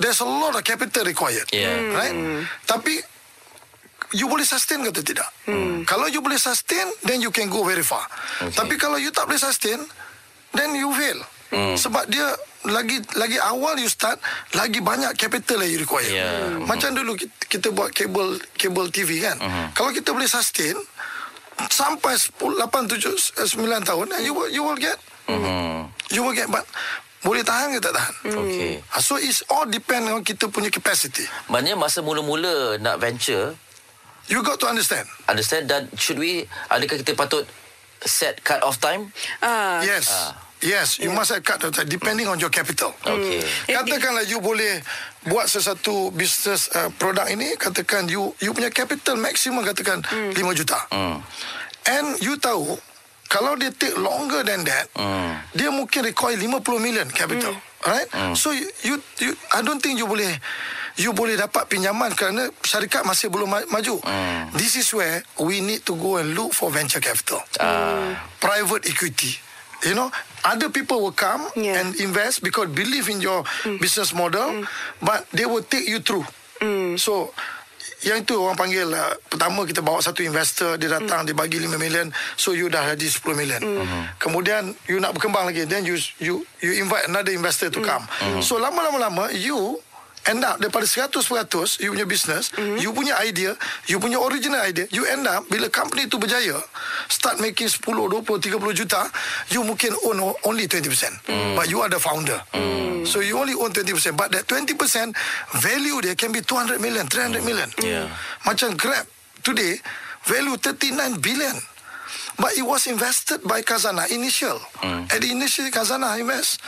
there's 0.00 0.20
a 0.20 0.28
lot 0.28 0.56
of 0.56 0.62
capital 0.64 1.04
required. 1.04 1.46
Yeah. 1.52 1.92
Right? 1.92 2.16
Tapi 2.64 3.00
you 4.16 4.28
boleh 4.28 4.44
sustain 4.44 4.80
ke 4.84 4.88
atau 4.92 5.04
tidak? 5.04 5.28
Hmm. 5.48 5.84
Kalau 5.88 6.08
you 6.08 6.20
boleh 6.20 6.36
sustain, 6.36 6.84
then 7.04 7.24
you 7.24 7.32
can 7.32 7.48
go 7.48 7.64
very 7.64 7.84
far. 7.84 8.04
Okay. 8.40 8.52
Tapi 8.52 8.74
kalau 8.76 9.00
you 9.00 9.08
tak 9.08 9.24
boleh 9.24 9.40
sustain, 9.40 9.80
then 10.52 10.76
you 10.76 10.92
fail. 10.92 11.20
Hmm. 11.52 11.76
Sebab 11.76 12.08
dia 12.08 12.24
lagi 12.68 13.00
lagi 13.16 13.36
awal 13.40 13.76
you 13.80 13.88
start, 13.88 14.16
lagi 14.56 14.80
banyak 14.80 15.12
capital 15.16 15.60
yang 15.64 15.70
you 15.76 15.80
require. 15.84 16.08
Yeah. 16.08 16.60
Macam 16.64 16.96
dulu 16.96 17.16
kita, 17.16 17.36
kita 17.48 17.68
buat 17.72 17.92
kabel 17.92 18.40
kabel 18.56 18.86
TV 18.88 19.20
kan. 19.20 19.36
Hmm. 19.40 19.68
Kalau 19.76 19.92
kita 19.92 20.12
boleh 20.12 20.28
sustain 20.28 20.76
sampai 21.68 22.16
10, 22.16 22.58
8, 22.58 22.98
7, 23.36 23.62
9 23.62 23.84
tahun, 23.84 24.06
then 24.08 24.22
you 24.24 24.32
will, 24.32 24.48
you 24.48 24.62
will 24.62 24.78
get 24.78 24.96
Mhm. 25.28 25.86
you 26.10 26.20
will 26.20 26.34
get 26.34 26.50
but 26.50 26.66
boleh 27.22 27.46
tahan 27.46 27.70
ke 27.70 27.78
tak 27.78 27.94
tahan? 27.94 28.14
Okey. 28.34 28.82
Ah, 28.90 28.98
So 28.98 29.14
it's 29.14 29.46
all 29.46 29.62
depend 29.64 30.10
on 30.10 30.26
kita 30.26 30.50
punya 30.50 30.66
capacity. 30.68 31.22
Maknanya 31.46 31.78
masa 31.78 32.02
mula-mula 32.02 32.78
nak 32.78 32.98
venture 32.98 33.54
You 34.26 34.38
got 34.42 34.58
to 34.58 34.66
understand. 34.66 35.06
understand 35.26 35.66
dan 35.66 35.90
should 35.94 36.14
we 36.14 36.46
adakah 36.66 36.98
kita 36.98 37.14
patut 37.14 37.42
set 38.02 38.42
cut 38.42 38.62
off 38.62 38.78
time? 38.78 39.10
Ah. 39.38 39.82
Yes. 39.82 40.10
Yes, 40.62 41.02
you 41.02 41.10
must 41.10 41.34
have 41.34 41.42
cut 41.42 41.58
the 41.58 41.74
time 41.74 41.90
depending 41.90 42.30
on 42.30 42.38
your 42.38 42.50
capital. 42.50 42.94
Okey. 43.02 43.42
Katakanlah 43.66 44.22
you 44.26 44.38
boleh 44.38 44.78
buat 45.22 45.46
sesuatu 45.46 46.10
bisnes 46.10 46.66
uh, 46.74 46.90
produk 46.98 47.26
ini, 47.26 47.54
katakan 47.54 48.10
you 48.10 48.34
you 48.42 48.50
punya 48.50 48.68
capital 48.68 49.14
maksimum 49.16 49.62
katakan 49.62 50.02
5 50.02 50.34
juta. 50.54 50.78
Hmm. 50.90 51.22
And 51.86 52.18
you 52.18 52.38
tahu 52.38 52.78
kalau 53.26 53.56
dia 53.56 53.72
take 53.72 53.96
longer 53.96 54.42
than 54.44 54.66
that, 54.66 54.86
Hmm. 54.92 55.38
dia 55.54 55.70
mungkin 55.70 56.04
require 56.04 56.36
50 56.36 56.78
million 56.78 57.06
capital. 57.08 57.54
Alright? 57.82 58.06
So 58.38 58.54
you, 58.54 58.66
you 58.86 58.94
you 59.18 59.30
I 59.50 59.62
don't 59.62 59.82
think 59.82 59.98
you 59.98 60.06
boleh 60.06 60.30
you 60.94 61.10
boleh 61.10 61.34
dapat 61.34 61.66
pinjaman 61.66 62.14
kerana 62.14 62.46
syarikat 62.62 63.02
masih 63.02 63.26
belum 63.26 63.50
ma- 63.50 63.66
maju. 63.72 63.98
This 64.54 64.78
is 64.78 64.86
where 64.94 65.22
we 65.42 65.58
need 65.58 65.82
to 65.86 65.98
go 65.98 66.22
and 66.22 66.34
look 66.38 66.54
for 66.54 66.70
venture 66.70 67.02
capital. 67.02 67.42
Private 68.38 68.86
equity. 68.86 69.34
You 69.82 69.98
know, 69.98 70.14
other 70.42 70.68
people 70.68 70.98
will 70.98 71.14
come 71.14 71.42
Yeah. 71.54 71.78
and 71.78 71.94
invest 71.98 72.42
because 72.42 72.70
believe 72.70 73.06
in 73.06 73.18
your 73.18 73.42
business 73.78 74.10
model, 74.10 74.66
but 74.98 75.26
they 75.30 75.46
will 75.46 75.62
take 75.62 75.86
you 75.86 75.98
through. 75.98 76.26
So, 76.96 77.34
yang 78.02 78.22
itu 78.22 78.34
orang 78.34 78.58
panggil 78.58 78.86
uh, 78.90 79.14
pertama 79.26 79.62
kita 79.62 79.78
bawa 79.78 79.98
satu 79.98 80.22
investor 80.22 80.74
dia 80.74 80.90
datang 80.90 81.22
dia 81.22 81.34
bagi 81.34 81.58
5 81.58 81.70
million 81.78 82.10
so 82.34 82.50
you 82.50 82.66
dah 82.66 82.82
jadi 82.94 83.06
10 83.06 83.34
million. 83.34 83.62
Kemudian 84.18 84.74
you 84.86 84.98
nak 84.98 85.14
berkembang 85.14 85.46
lagi 85.46 85.66
then 85.66 85.86
you 85.86 85.94
you 86.18 86.42
you 86.58 86.82
invite 86.82 87.06
another 87.06 87.30
investor 87.30 87.70
to 87.70 87.78
come. 87.78 88.02
So 88.42 88.58
lama-lama 88.58 88.98
lama 88.98 89.24
you 89.30 89.78
end 90.30 90.44
up 90.46 90.58
daripada 90.62 90.86
100% 90.86 91.82
you 91.82 91.90
punya 91.90 92.06
business 92.06 92.54
you 92.78 92.94
punya 92.94 93.18
idea 93.22 93.56
you 93.90 93.98
punya 93.98 94.18
original 94.22 94.62
idea 94.62 94.86
you 94.94 95.02
end 95.10 95.26
up 95.26 95.42
bila 95.50 95.66
company 95.72 96.06
tu 96.06 96.18
berjaya 96.18 96.58
start 97.10 97.42
making 97.42 97.66
10 97.66 97.82
20 97.90 98.22
30 98.22 98.78
juta 98.78 99.02
you 99.50 99.66
mungkin 99.66 99.90
own 100.06 100.22
only 100.46 100.66
20% 100.70 100.86
but 101.58 101.66
you 101.66 101.82
are 101.82 101.90
the 101.90 101.98
founder. 101.98 102.38
So 103.02 103.18
you 103.18 103.34
only 103.38 103.54
own 103.58 103.74
20% 103.74 104.14
but 104.14 104.30
that 104.30 104.46
20% 104.46 104.78
value 105.58 105.98
dia 106.00 106.14
can 106.14 106.30
be 106.30 106.40
200 106.40 106.78
million 106.78 107.06
300 107.10 107.42
million. 107.42 107.68
Yeah. 107.82 108.06
macam 108.46 108.78
Grab 108.78 109.06
today 109.42 109.82
value 110.26 110.54
39 110.54 111.18
billion 111.18 111.56
But 112.38 112.56
it 112.56 112.64
was 112.64 112.86
invested 112.86 113.44
by 113.44 113.60
Kazana 113.62 114.08
initial. 114.10 114.56
Hmm. 114.80 115.04
At 115.12 115.20
the 115.20 115.30
initial 115.30 115.68
Kazana 115.68 116.16
invest. 116.18 116.60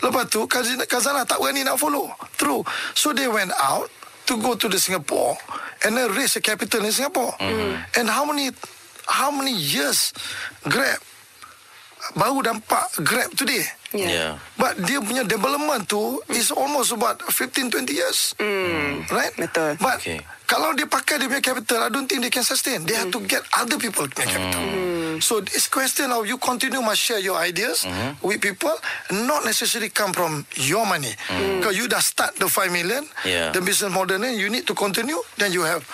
Lepas 0.00 0.30
tu 0.30 0.46
Kazana, 0.48 0.84
Kazana 0.88 1.22
tak 1.28 1.38
berani 1.38 1.64
nak 1.64 1.76
follow 1.76 2.08
through. 2.40 2.64
So 2.96 3.12
they 3.12 3.28
went 3.28 3.52
out 3.60 3.90
to 4.26 4.38
go 4.40 4.54
to 4.56 4.66
the 4.68 4.78
Singapore 4.78 5.36
and 5.84 5.96
then 5.96 6.08
raise 6.16 6.36
a 6.36 6.40
capital 6.40 6.84
in 6.84 6.92
Singapore. 6.92 7.36
Hmm. 7.36 7.76
And 8.00 8.08
how 8.08 8.24
many 8.24 8.50
how 9.06 9.28
many 9.30 9.52
years 9.52 10.12
Grab 10.64 10.98
baru 12.16 12.40
dampak 12.40 13.04
Grab 13.04 13.30
today? 13.36 13.62
Yeah. 13.90 14.06
Yeah. 14.08 14.32
But 14.54 14.78
dia 14.86 15.02
punya 15.02 15.26
development 15.26 15.90
tu 15.90 16.22
is 16.30 16.54
almost 16.54 16.94
about 16.94 17.18
15 17.26 17.74
20 17.74 17.90
years. 17.90 18.38
Right? 19.10 19.34
Betul. 19.34 19.76
But 19.82 19.98
Okay. 19.98 20.22
kalau 20.46 20.72
dia 20.78 20.86
pakai 20.86 21.18
dia 21.18 21.26
punya 21.26 21.42
capital, 21.42 21.82
I 21.82 21.90
don't 21.90 22.06
think 22.06 22.22
they 22.22 22.30
can 22.30 22.46
sustain. 22.46 22.86
They 22.86 22.94
have 22.94 23.10
to 23.10 23.20
get 23.26 23.42
other 23.58 23.76
people 23.82 24.06
punya 24.06 24.30
capital. 24.30 24.62
So 25.20 25.40
this 25.40 25.68
question 25.68 26.10
of 26.12 26.26
you 26.26 26.38
continue 26.38 26.80
must 26.80 27.00
share 27.00 27.18
your 27.20 27.36
ideas 27.36 27.86
with 28.22 28.40
people, 28.40 28.72
not 29.12 29.44
necessarily 29.44 29.90
come 29.90 30.12
from 30.12 30.46
your 30.56 30.86
money. 30.86 31.12
Because 31.58 31.76
you 31.76 31.88
dah 31.88 32.00
start 32.00 32.36
the 32.36 32.48
5 32.48 32.72
million, 32.72 33.06
Yeah. 33.24 33.52
the 33.52 33.60
business 33.60 33.92
model 33.92 34.18
ni, 34.18 34.36
you 34.40 34.48
need 34.50 34.66
to 34.66 34.74
continue, 34.74 35.20
then 35.36 35.52
you 35.52 35.62
have 35.62 35.84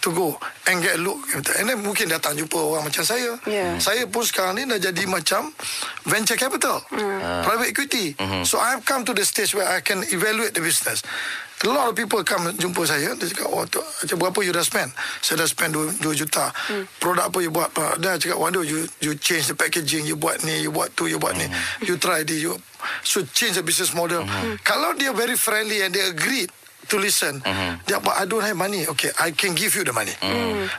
to 0.00 0.10
go 0.12 0.36
and 0.66 0.80
get 0.80 0.96
a 0.96 1.00
look. 1.00 1.20
And 1.36 1.68
then 1.68 1.84
mungkin 1.84 2.08
datang 2.08 2.36
jumpa 2.36 2.56
orang 2.56 2.88
macam 2.88 3.04
saya. 3.04 3.36
Yeah. 3.44 3.76
Saya 3.76 4.08
pun 4.08 4.24
sekarang 4.24 4.56
ni 4.56 4.64
dah 4.64 4.80
jadi 4.80 5.04
macam 5.04 5.52
venture 6.08 6.40
capital, 6.40 6.80
private 7.44 7.68
equity. 7.72 8.16
So 8.48 8.56
I've 8.60 8.84
come 8.84 9.04
to 9.04 9.12
the 9.12 9.24
stage 9.24 9.52
where 9.52 9.68
I 9.68 9.84
can 9.84 10.04
evaluate 10.08 10.56
the 10.56 10.64
business. 10.64 11.04
A 11.60 11.68
lot 11.68 11.92
of 11.92 11.94
people 11.94 12.24
come 12.24 12.56
jumpa 12.56 12.88
saya 12.88 13.12
Dia 13.20 13.28
cakap 13.28 13.52
Oh 13.52 13.68
tu, 13.68 13.84
macam 13.84 14.16
berapa 14.16 14.40
you 14.40 14.48
dah 14.48 14.64
spend 14.64 14.88
Saya 15.20 15.44
dah 15.44 15.48
spend 15.48 15.76
2, 15.76 16.00
2 16.00 16.08
juta 16.16 16.48
Produk 16.96 17.28
apa 17.28 17.36
you 17.44 17.52
buat? 17.52 17.68
Dia 18.00 18.16
cakap 18.16 18.40
Wonder 18.40 18.64
you, 18.64 18.88
you 19.04 19.12
change 19.20 19.44
the 19.44 19.52
packaging 19.52 20.08
You 20.08 20.16
buat 20.16 20.40
ni 20.40 20.64
You 20.64 20.72
buat 20.72 20.96
tu 20.96 21.04
You 21.04 21.20
buat 21.20 21.36
ni 21.36 21.44
You 21.84 22.00
try 22.00 22.24
this 22.24 22.40
you 22.40 22.56
So 23.04 23.28
change 23.36 23.60
the 23.60 23.64
business 23.64 23.92
model 23.92 24.24
Kalau 24.64 24.96
dia 24.96 25.12
very 25.12 25.36
friendly 25.36 25.84
And 25.84 25.92
they 25.92 26.08
agreed 26.08 26.48
to 26.90 26.98
listen. 26.98 27.38
Dia 27.86 28.02
but 28.02 28.18
I 28.18 28.26
don't 28.26 28.42
have 28.42 28.58
money. 28.58 28.84
Okay, 28.90 29.14
I 29.22 29.30
can 29.30 29.54
give 29.54 29.78
you 29.78 29.86
the 29.86 29.94
money. 29.94 30.12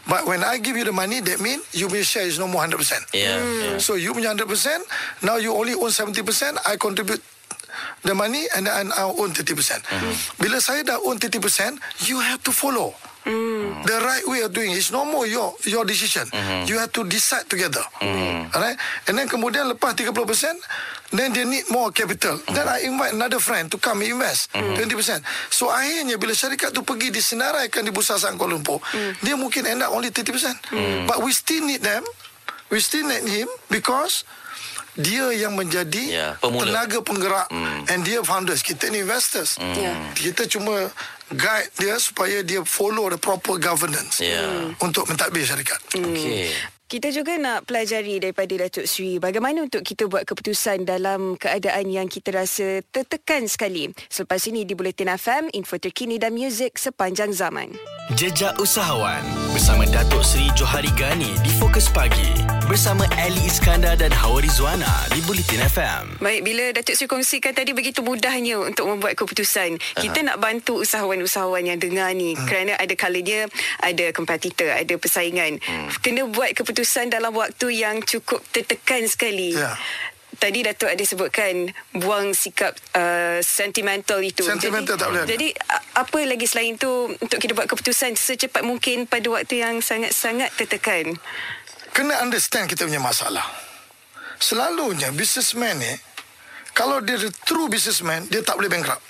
But 0.06 0.28
when 0.28 0.44
I 0.44 0.60
give 0.60 0.76
you 0.76 0.84
the 0.84 0.94
money, 0.94 1.24
that 1.24 1.40
mean 1.40 1.64
you 1.72 1.88
punya 1.88 2.04
share 2.04 2.28
is 2.28 2.38
no 2.38 2.46
more 2.46 2.62
100%. 2.68 3.16
Yeah, 3.16 3.40
yeah. 3.40 3.78
So 3.80 3.96
you 3.96 4.14
punya 4.14 4.36
100%, 4.36 5.24
now 5.24 5.40
you 5.40 5.56
only 5.56 5.74
own 5.74 5.90
70%, 5.90 6.20
I 6.68 6.76
contribute 6.76 7.24
the 8.04 8.14
money 8.14 8.46
and 8.56 8.68
then 8.68 8.92
I 8.92 9.04
own 9.08 9.32
30%. 9.32 9.56
Bila 10.38 10.60
saya 10.60 10.84
dah 10.84 11.00
own 11.02 11.18
30%, 11.18 11.80
you 12.06 12.20
have 12.20 12.44
to 12.44 12.52
follow. 12.52 12.94
The 13.22 13.98
right 14.02 14.26
way 14.26 14.42
of 14.42 14.50
doing 14.50 14.74
it. 14.74 14.82
It's 14.82 14.90
no 14.90 15.06
more 15.06 15.30
your 15.30 15.54
your 15.70 15.86
decision. 15.86 16.26
You 16.66 16.82
have 16.82 16.90
to 16.98 17.06
decide 17.06 17.46
together. 17.46 17.86
Alright? 18.02 18.82
And 19.06 19.14
then 19.14 19.30
kemudian 19.30 19.70
lepas 19.70 19.94
30%, 19.94 20.10
then 21.12 21.32
they 21.32 21.44
need 21.44 21.68
more 21.70 21.92
capital. 21.92 22.40
Then 22.50 22.68
I 22.68 22.84
invite 22.84 23.14
another 23.14 23.40
friend 23.40 23.68
to 23.72 23.78
come 23.78 24.02
invest 24.02 24.52
20%. 24.52 25.22
So 25.52 25.68
akhirnya 25.68 26.16
bila 26.16 26.32
syarikat 26.32 26.72
tu 26.72 26.82
pergi 26.82 27.12
disenaraikan 27.12 27.84
di 27.84 27.92
Bursa 27.92 28.16
Saham 28.16 28.36
Kuala 28.36 28.56
Lumpur, 28.56 28.80
dia 29.20 29.36
mungkin 29.36 29.68
end 29.68 29.84
up 29.84 29.92
only 29.92 30.10
30%. 30.10 31.06
But 31.06 31.20
we 31.20 31.32
still 31.32 31.64
need 31.64 31.84
them. 31.84 32.04
We 32.72 32.80
still 32.80 33.04
need 33.04 33.28
him 33.28 33.52
because 33.68 34.24
dia 34.92 35.32
yang 35.32 35.56
menjadi 35.56 36.04
Ya, 36.04 36.28
pemula. 36.36 36.68
tenaga 36.68 37.00
penggerak 37.00 37.48
and 37.88 38.04
dia 38.04 38.20
founders 38.24 38.60
kita 38.60 38.92
ni 38.92 39.00
investors 39.00 39.56
Ya. 39.56 39.96
kita 40.12 40.44
cuma 40.48 40.92
guide 41.32 41.72
dia 41.80 41.96
supaya 41.96 42.44
dia 42.44 42.60
follow 42.68 43.08
the 43.08 43.16
proper 43.16 43.56
governance 43.56 44.20
Ya. 44.20 44.44
untuk 44.84 45.08
mentadbir 45.08 45.48
syarikat 45.48 45.80
Okey. 45.96 46.52
Kita 46.92 47.08
juga 47.08 47.40
nak 47.40 47.72
pelajari 47.72 48.20
daripada 48.20 48.52
Datuk 48.52 48.84
Sri 48.84 49.16
bagaimana 49.16 49.64
untuk 49.64 49.80
kita 49.80 50.12
buat 50.12 50.28
keputusan 50.28 50.84
dalam 50.84 51.40
keadaan 51.40 51.88
yang 51.88 52.12
kita 52.12 52.36
rasa 52.36 52.84
tertekan 52.92 53.48
sekali. 53.48 53.96
Selepas 54.12 54.44
ini 54.52 54.68
di 54.68 54.76
Buletin 54.76 55.08
FM, 55.08 55.56
info 55.56 55.80
terkini 55.80 56.20
dan 56.20 56.36
muzik 56.36 56.76
sepanjang 56.76 57.32
zaman. 57.32 57.72
Jejak 58.20 58.60
Usahawan 58.60 59.24
bersama 59.56 59.88
Datuk 59.88 60.20
Seri 60.20 60.52
Johari 60.52 60.92
Gani 61.00 61.32
di 61.40 61.52
Fokus 61.56 61.88
Pagi 61.88 62.61
bersama 62.72 63.04
Ali 63.20 63.44
Iskandar 63.52 64.00
dan 64.00 64.16
Hawa 64.16 64.40
Rizwana 64.40 64.88
di 65.12 65.20
Bulletin 65.28 65.60
FM. 65.60 66.24
Baik, 66.24 66.40
bila 66.40 66.72
Datuk 66.72 66.96
Sri 66.96 67.04
kongsikan 67.04 67.52
tadi 67.52 67.76
begitu 67.76 68.00
mudahnya 68.00 68.64
untuk 68.64 68.88
membuat 68.88 69.20
keputusan. 69.20 69.76
Kita 70.00 70.24
nak 70.24 70.40
bantu 70.40 70.80
usahawan-usahawan 70.80 71.68
yang 71.68 71.76
dengar 71.76 72.16
ni 72.16 72.32
Hmm. 72.32 72.48
kerana 72.48 72.80
ada 72.80 72.96
kalanya 72.96 73.52
ada 73.84 74.16
kompetitor, 74.16 74.72
ada 74.72 74.96
persaingan. 74.96 75.60
Hmm. 75.60 75.92
Kena 76.00 76.24
buat 76.32 76.56
keputusan 76.56 77.12
dalam 77.12 77.36
waktu 77.36 77.76
yang 77.76 78.00
cukup 78.08 78.40
tertekan 78.56 79.04
sekali. 79.04 79.52
Ya. 79.52 79.76
Tadi 80.40 80.64
Datuk 80.64 80.88
ada 80.88 81.04
sebutkan 81.04 81.76
buang 81.92 82.32
sikap 82.32 82.72
uh, 82.96 83.44
sentimental 83.44 84.24
itu. 84.24 84.48
Sentimental 84.48 84.96
jadi, 84.96 85.02
tak 85.04 85.08
boleh. 85.12 85.28
Jadi 85.28 85.48
apa 85.92 86.20
lagi 86.24 86.48
selain 86.48 86.80
tu 86.80 86.88
untuk 87.20 87.36
kita 87.36 87.52
buat 87.52 87.68
keputusan 87.68 88.16
secepat 88.16 88.64
mungkin 88.64 89.12
pada 89.12 89.28
waktu 89.28 89.60
yang 89.60 89.84
sangat-sangat 89.84 90.56
tertekan. 90.56 91.20
Kena 91.92 92.24
understand 92.24 92.68
kita 92.68 92.84
punya 92.84 93.00
masalah. 93.00 93.44
Selalunya 94.42 95.14
businessman 95.14 95.78
ni 95.78 95.94
kalau 96.74 96.98
dia 97.00 97.20
the 97.20 97.30
true 97.46 97.68
businessman 97.68 98.26
dia 98.28 98.42
tak 98.42 98.58
boleh 98.58 98.72
bankrupt. 98.72 99.04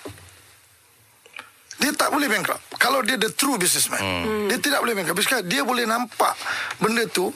Dia 1.81 1.89
tak 1.97 2.13
boleh 2.13 2.29
bankrupt. 2.29 2.61
Kalau 2.77 3.01
dia 3.01 3.17
the 3.17 3.33
true 3.33 3.57
businessman 3.57 4.01
dia 4.49 4.57
tidak 4.57 4.81
boleh 4.81 4.93
bankrupt. 4.93 5.17
Because 5.17 5.45
dia 5.45 5.61
boleh 5.63 5.85
nampak 5.85 6.33
benda 6.77 7.05
tu 7.07 7.33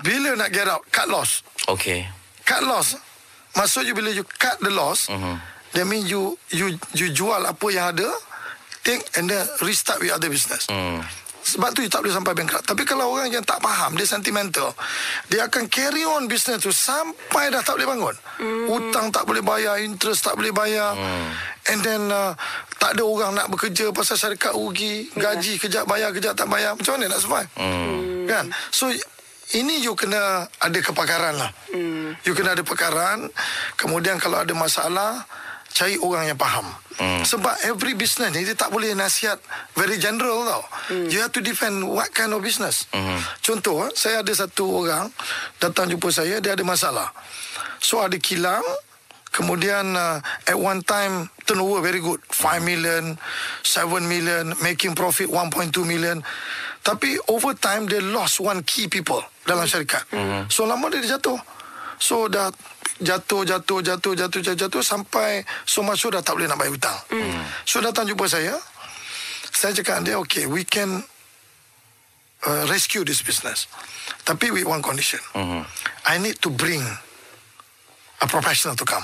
bila 0.00 0.32
nak 0.34 0.48
get 0.48 0.64
out 0.66 0.84
cut 0.88 1.04
loss. 1.06 1.44
Okey. 1.68 2.08
cut 2.42 2.64
loss 2.64 2.98
maksudnya 3.54 3.94
bila 3.94 4.10
you 4.10 4.24
cut 4.26 4.58
the 4.58 4.72
loss 4.72 5.06
Mhm. 5.06 5.36
that 5.72 5.84
mean 5.86 6.02
you 6.02 6.34
you 6.50 6.74
you 6.90 7.12
jual 7.12 7.38
apa 7.38 7.66
yang 7.70 7.94
ada 7.94 8.08
take 8.82 9.04
and 9.14 9.30
then 9.30 9.44
restart 9.62 10.02
with 10.02 10.10
other 10.10 10.26
business. 10.26 10.66
Hmm. 10.66 10.98
Sebab 11.42 11.74
tu 11.74 11.82
you 11.82 11.90
tak 11.90 12.06
boleh 12.06 12.14
sampai 12.14 12.32
bankrupt. 12.38 12.64
Tapi 12.64 12.82
kalau 12.86 13.12
orang 13.12 13.28
yang 13.28 13.42
tak 13.42 13.58
faham 13.58 13.98
dia 13.98 14.06
sentimental 14.06 14.72
dia 15.26 15.44
akan 15.50 15.66
carry 15.66 16.06
on 16.06 16.30
business 16.30 16.62
tu 16.62 16.70
sampai 16.70 17.50
dah 17.50 17.60
tak 17.60 17.76
boleh 17.76 17.88
bangun. 17.90 18.14
Hutang 18.70 19.10
tak 19.10 19.26
boleh 19.26 19.42
bayar 19.42 19.82
interest 19.82 20.24
tak 20.26 20.38
boleh 20.38 20.54
bayar. 20.54 20.94
And 21.70 21.78
then 21.82 22.10
uh, 22.10 22.34
tak 22.78 22.98
ada 22.98 23.02
orang 23.06 23.38
nak 23.38 23.46
bekerja 23.50 23.94
pasal 23.94 24.18
syarikat 24.18 24.50
rugi 24.54 25.10
gaji 25.14 25.58
kejap 25.58 25.86
bayar 25.86 26.10
kejap 26.10 26.34
tak 26.34 26.50
bayar. 26.50 26.74
Macam 26.74 26.98
mana 26.98 27.12
nak 27.12 27.20
survive? 27.22 27.50
Kan? 28.26 28.50
So 28.70 28.90
ini 29.52 29.84
you 29.84 29.92
kena 29.92 30.48
ada 30.48 30.78
kepakaran 30.80 31.36
lah. 31.36 31.50
Hmm. 31.68 32.16
You 32.24 32.32
kena 32.32 32.56
ada 32.56 32.64
pekaran. 32.64 33.28
Kemudian 33.76 34.16
kalau 34.16 34.40
ada 34.40 34.52
masalah, 34.56 35.28
cari 35.72 35.96
orang 35.98 36.32
yang 36.32 36.38
faham. 36.38 36.68
Hmm. 37.00 37.24
Sebab 37.24 37.64
every 37.66 37.96
business 37.96 38.30
ni 38.36 38.44
dia 38.44 38.52
tak 38.52 38.68
boleh 38.68 38.92
nasihat 38.92 39.40
very 39.74 39.96
general 39.96 40.44
tau. 40.44 40.62
Hmm. 40.92 41.08
You 41.08 41.24
have 41.24 41.32
to 41.32 41.42
defend 41.42 41.82
what 41.88 42.12
kind 42.12 42.30
of 42.36 42.44
business. 42.44 42.86
Hmm. 42.92 43.18
Contoh, 43.40 43.88
eh, 43.88 43.90
saya 43.96 44.20
ada 44.20 44.32
satu 44.32 44.84
orang 44.84 45.08
datang 45.58 45.88
jumpa 45.88 46.12
saya, 46.12 46.38
dia 46.38 46.52
ada 46.52 46.62
masalah. 46.62 47.10
So 47.80 48.04
ada 48.04 48.14
kilang, 48.20 48.62
Kemudian 49.32 49.96
uh, 49.96 50.20
at 50.44 50.52
one 50.60 50.84
time 50.84 51.32
turnover 51.48 51.80
very 51.80 52.04
good 52.04 52.20
5 52.28 52.60
million 52.60 53.16
7 53.64 54.04
million 54.04 54.52
making 54.60 54.92
profit 54.92 55.24
1.2 55.32 55.72
million 55.88 56.20
tapi 56.84 57.16
over 57.32 57.56
time 57.56 57.88
they 57.88 58.04
lost 58.04 58.44
one 58.44 58.60
key 58.60 58.92
people 58.92 59.24
dalam 59.48 59.64
syarikat 59.64 60.04
mm-hmm. 60.12 60.52
so 60.52 60.68
lama 60.68 60.84
dia 60.92 61.16
jatuh 61.16 61.40
so 61.96 62.28
dah 62.28 62.52
jatuh 63.00 63.46
jatuh 63.48 63.80
jatuh 63.80 64.12
jatuh 64.12 64.40
jatuh, 64.44 64.56
jatuh 64.68 64.82
sampai 64.84 65.46
so 65.64 65.80
much 65.80 66.04
so 66.04 66.12
dah 66.12 66.20
tak 66.20 66.36
boleh 66.36 66.50
nak 66.50 66.60
bayar 66.60 66.76
hutang 66.76 66.98
mm. 67.08 67.40
so 67.64 67.80
datang 67.80 68.04
jumpa 68.04 68.28
saya 68.28 68.58
saya 69.52 69.72
cakap 69.72 70.04
dia 70.04 70.20
okay 70.20 70.44
we 70.44 70.66
can 70.66 71.00
uh, 72.44 72.62
rescue 72.68 73.06
this 73.06 73.24
business 73.24 73.70
tapi 74.26 74.52
with 74.52 74.68
one 74.68 74.84
condition 74.84 75.22
mm-hmm. 75.32 75.62
I 76.06 76.18
need 76.18 76.42
to 76.42 76.50
bring 76.50 76.82
a 78.22 78.26
professional 78.30 78.78
to 78.78 78.86
come. 78.86 79.02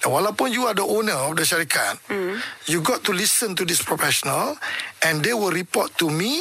Dan 0.00 0.08
Walaupun 0.08 0.48
you 0.48 0.64
are 0.64 0.72
the 0.72 0.84
owner 0.84 1.12
of 1.12 1.36
the 1.36 1.44
syarikat, 1.44 2.00
mm. 2.08 2.40
you 2.72 2.80
got 2.80 3.04
to 3.04 3.12
listen 3.12 3.52
to 3.52 3.68
this 3.68 3.84
professional 3.84 4.56
and 5.04 5.20
they 5.20 5.36
will 5.36 5.52
report 5.52 5.92
to 6.00 6.08
me 6.08 6.40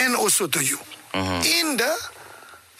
and 0.00 0.16
also 0.16 0.48
to 0.48 0.60
you 0.64 0.80
mm-hmm. 1.12 1.40
in 1.44 1.76
the 1.76 1.92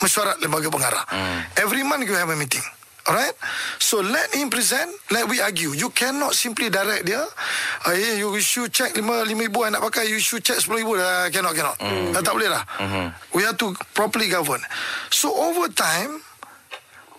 mesyuarat 0.02 0.38
lembaga 0.42 0.68
pengarah. 0.70 1.04
Mm. 1.10 1.38
Every 1.60 1.82
month 1.86 2.06
you 2.06 2.14
have 2.14 2.30
a 2.30 2.36
meeting. 2.36 2.62
Alright? 3.04 3.36
So 3.76 4.00
let 4.00 4.32
him 4.32 4.48
present, 4.48 4.88
let 5.12 5.28
we 5.28 5.36
argue. 5.36 5.76
You 5.76 5.92
cannot 5.92 6.32
simply 6.32 6.72
direct 6.72 7.04
dia. 7.04 7.20
Uh, 7.84 7.92
hey, 7.92 8.16
you 8.16 8.32
issue 8.32 8.64
check 8.72 8.96
lima 8.96 9.20
lima 9.28 9.44
ribu 9.44 9.60
I 9.60 9.76
nak 9.76 9.84
pakai, 9.84 10.08
you 10.08 10.16
issue 10.16 10.40
check 10.40 10.56
sepuluh 10.56 10.80
ribu 10.80 10.96
dah. 10.96 11.28
Cannot, 11.28 11.52
cannot. 11.52 11.76
Mm. 11.84 12.16
Dah 12.16 12.22
tak 12.24 12.32
boleh 12.32 12.48
dah. 12.48 12.64
Mm-hmm. 12.80 13.06
We 13.36 13.44
have 13.44 13.60
to 13.60 13.76
properly 13.92 14.32
govern. 14.32 14.64
So 15.12 15.36
over 15.36 15.68
time, 15.68 16.24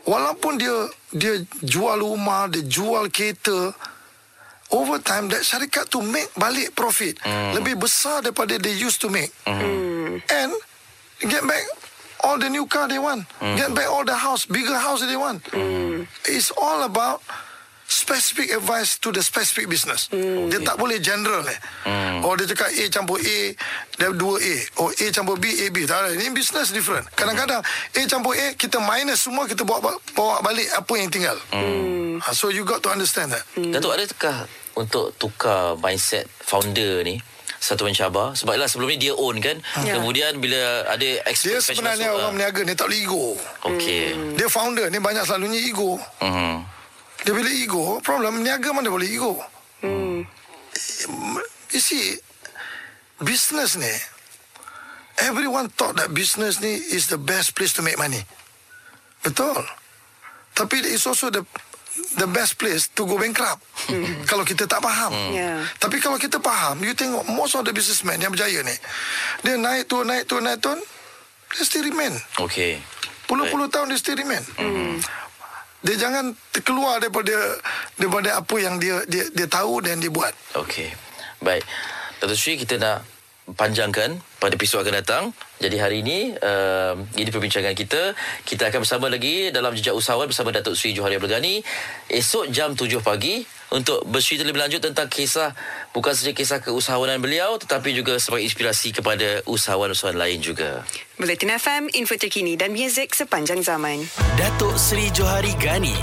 walaupun 0.10 0.58
dia 0.58 0.74
dia 1.14 1.46
jual 1.62 2.02
rumah, 2.02 2.50
dia 2.50 2.66
jual 2.66 3.06
kereta, 3.14 3.70
over 4.74 4.98
time 5.06 5.30
that 5.30 5.46
syarikat 5.46 5.86
to 5.94 6.02
make 6.02 6.34
balik 6.34 6.74
profit 6.74 7.22
mm. 7.22 7.62
lebih 7.62 7.78
besar 7.78 8.26
daripada 8.26 8.58
they 8.58 8.74
used 8.74 8.98
to 8.98 9.14
make. 9.14 9.30
Mm. 9.46 10.18
And 10.34 10.52
get 11.30 11.46
back 11.46 11.62
all 12.24 12.38
the 12.40 12.48
new 12.48 12.70
car 12.70 12.88
they 12.88 13.02
want. 13.02 13.26
Get 13.42 13.74
back 13.74 13.90
all 13.90 14.06
the 14.06 14.16
house, 14.16 14.46
bigger 14.46 14.78
house 14.78 15.02
they 15.04 15.18
want. 15.18 15.44
It's 16.30 16.52
all 16.56 16.84
about 16.86 17.20
specific 17.86 18.50
advice 18.50 18.98
to 18.98 19.14
the 19.14 19.22
specific 19.22 19.70
business. 19.70 20.10
Dia 20.10 20.58
tak 20.66 20.82
boleh 20.82 20.98
general 20.98 21.46
eh. 21.46 21.60
Oh 22.26 22.34
dia 22.34 22.50
cakap 22.50 22.74
A 22.74 22.84
campur 22.90 23.22
A, 23.22 23.40
dia 23.98 24.10
dua 24.10 24.42
A. 24.42 24.56
Oh 24.82 24.90
A 24.90 25.06
campur 25.14 25.38
B, 25.38 25.54
A 25.54 25.66
B. 25.70 25.86
Tak 25.86 26.02
ada. 26.02 26.10
Ini 26.18 26.34
business 26.34 26.74
different. 26.74 27.06
Kadang-kadang 27.14 27.62
A 27.94 28.02
campur 28.10 28.34
A, 28.34 28.58
kita 28.58 28.82
minus 28.82 29.30
semua, 29.30 29.46
kita 29.46 29.62
bawa 29.62 29.94
bawa 30.18 30.42
balik 30.42 30.66
apa 30.74 30.94
yang 30.98 31.14
tinggal. 31.14 31.38
Ha, 32.26 32.34
so 32.34 32.50
you 32.50 32.66
got 32.66 32.82
to 32.82 32.90
understand 32.90 33.30
that. 33.38 33.46
Datuk 33.54 33.94
adakah 33.94 34.50
untuk 34.76 35.14
tukar 35.22 35.78
mindset 35.78 36.26
founder 36.42 37.06
ni 37.06 37.22
satu 37.66 37.82
mencabar 37.82 38.38
sebab 38.38 38.54
lah 38.56 38.70
sebelum 38.70 38.94
ni 38.94 39.02
dia 39.02 39.18
own 39.18 39.42
kan 39.42 39.58
Ya. 39.82 39.98
kemudian 39.98 40.38
bila 40.38 40.86
ada 40.86 41.02
Dia 41.02 41.26
expert 41.26 41.66
sebenarnya 41.66 42.14
orang 42.14 42.38
meniaga 42.38 42.62
ni 42.62 42.78
tak 42.78 42.86
boleh 42.86 43.02
ego. 43.02 43.26
okey 43.66 44.38
Dia 44.38 44.46
founder 44.46 44.94
ni 44.94 45.02
banyak 45.02 45.26
selalunya 45.26 45.58
ego. 45.58 45.98
mhm 46.22 46.62
Dia 47.26 47.34
bila 47.34 47.50
ego, 47.50 47.98
problem 48.06 48.38
meniaga 48.38 48.70
mana 48.70 48.94
boleh 48.94 49.10
ego. 49.10 49.34
You 51.74 51.82
see, 51.82 52.22
business 53.18 53.76
ni, 53.76 53.90
everyone 55.20 55.74
thought 55.74 55.98
that 55.98 56.14
business 56.14 56.62
ni 56.62 56.78
is 56.78 57.10
the 57.10 57.18
best 57.18 57.58
place 57.58 57.74
to 57.74 57.82
make 57.82 57.98
money. 57.98 58.22
Betul. 59.26 59.58
Tapi 60.54 60.86
it's 60.86 61.04
also 61.04 61.28
the 61.28 61.42
the 62.20 62.28
best 62.28 62.60
place 62.60 62.92
to 62.92 63.08
go 63.08 63.16
bankrupt. 63.20 63.62
kalau 64.30 64.44
kita 64.44 64.68
tak 64.68 64.84
faham. 64.84 65.12
Ya. 65.32 65.64
Tapi 65.80 66.00
kalau 66.00 66.20
kita 66.20 66.40
faham, 66.40 66.80
you 66.84 66.96
tengok 66.96 67.24
most 67.32 67.56
of 67.56 67.64
the 67.64 67.72
businessmen 67.72 68.20
yang 68.20 68.32
berjaya 68.32 68.64
ni, 68.64 68.76
dia 69.44 69.56
naik 69.56 69.88
turun, 69.88 70.08
naik 70.08 70.28
turun, 70.28 70.44
naik 70.44 70.60
turun, 70.60 70.80
dia 71.56 71.64
still 71.64 71.86
remain. 71.88 72.12
okey 72.44 72.80
Puluh-puluh 73.26 73.72
tahun 73.74 73.90
dia 73.90 73.98
still 73.98 74.18
remain. 74.22 74.44
Dia 75.86 75.96
jangan 75.98 76.34
terkeluar 76.50 76.98
daripada 76.98 77.34
daripada 77.98 78.42
apa 78.42 78.56
yang 78.58 78.78
dia 78.82 79.06
dia 79.06 79.30
dia 79.34 79.46
tahu 79.50 79.82
dan 79.86 80.02
dia 80.02 80.10
buat. 80.10 80.34
Okey. 80.58 80.94
Baik. 81.42 81.62
Datuk 82.22 82.38
Sri 82.38 82.58
kita 82.58 82.82
nak 82.82 83.06
panjangkan 83.54 84.18
pada 84.46 84.62
episod 84.62 84.86
akan 84.86 85.02
datang. 85.02 85.24
Jadi 85.58 85.82
hari 85.82 86.06
ini 86.06 86.38
uh, 86.38 86.94
ini 87.18 87.34
perbincangan 87.34 87.74
kita. 87.74 88.14
Kita 88.46 88.70
akan 88.70 88.86
bersama 88.86 89.10
lagi 89.10 89.50
dalam 89.50 89.74
jejak 89.74 89.98
usahawan 89.98 90.30
bersama 90.30 90.54
Datuk 90.54 90.78
Sri 90.78 90.94
Johari 90.94 91.18
Abdul 91.18 91.34
Ghani 91.34 91.66
esok 92.14 92.54
jam 92.54 92.78
7 92.78 93.02
pagi 93.02 93.42
untuk 93.74 94.06
bercerita 94.06 94.46
lebih 94.46 94.62
lanjut 94.62 94.82
tentang 94.82 95.10
kisah 95.10 95.54
bukan 95.96 96.14
saja 96.14 96.32
kisah 96.36 96.60
keusahawanan 96.62 97.18
beliau 97.18 97.58
tetapi 97.58 97.96
juga 97.96 98.20
sebagai 98.22 98.46
inspirasi 98.46 98.94
kepada 98.94 99.42
usahawan-usahawan 99.50 100.18
lain 100.18 100.40
juga. 100.44 100.86
Bulletin 101.16 101.56
FM, 101.56 101.84
info 101.96 102.20
terkini 102.20 102.60
dan 102.60 102.76
muzik 102.76 103.16
sepanjang 103.16 103.64
zaman. 103.64 104.04
Datuk 104.36 104.76
Seri 104.76 105.08
Johari 105.16 105.56
Gani 105.58 105.96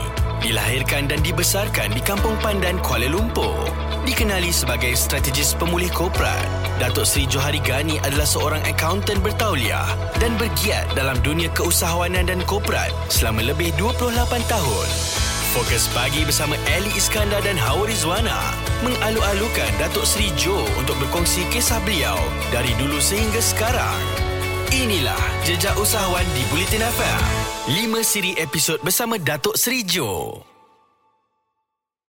dilahirkan 0.43 1.07
dan 1.07 1.23
dibesarkan 1.23 1.95
di 1.95 2.03
Kampung 2.03 2.35
Pandan, 2.43 2.83
Kuala 2.83 3.07
Lumpur. 3.07 3.55
Dikenali 4.03 4.51
sebagai 4.51 4.91
strategis 4.99 5.55
pemulih 5.55 5.89
korporat, 5.95 6.43
Datuk 6.83 7.07
Seri 7.07 7.31
Johari 7.31 7.63
Gani 7.63 8.03
adalah 8.03 8.27
seorang 8.27 8.63
akaunten 8.67 9.23
bertauliah 9.23 9.87
dan 10.19 10.35
bergiat 10.43 10.91
dalam 10.99 11.15
dunia 11.23 11.47
keusahawanan 11.55 12.27
dan 12.27 12.43
korporat 12.43 12.91
selama 13.07 13.47
lebih 13.47 13.71
28 13.79 14.19
tahun. 14.51 15.32
Fokus 15.53 15.85
pagi 15.93 16.25
bersama 16.25 16.57
Ali 16.65 16.89
Iskandar 16.97 17.45
dan 17.45 17.61
Hawa 17.61 17.85
Rizwana 17.85 18.57
mengalu-alukan 18.89 19.69
Datuk 19.77 20.09
Seri 20.09 20.33
Jo 20.33 20.65
untuk 20.81 20.97
berkongsi 20.97 21.45
kisah 21.53 21.77
beliau 21.85 22.17
dari 22.49 22.73
dulu 22.81 22.97
sehingga 22.97 23.37
sekarang. 23.37 24.01
Inilah 24.73 25.21
Jejak 25.45 25.77
Usahawan 25.77 26.25
di 26.33 26.41
Bulletin 26.49 26.81
FM. 26.81 27.21
5 27.69 28.01
siri 28.01 28.33
episod 28.41 28.81
bersama 28.81 29.21
Datuk 29.21 29.61
Seri 29.61 29.85
Jo. 29.85 30.41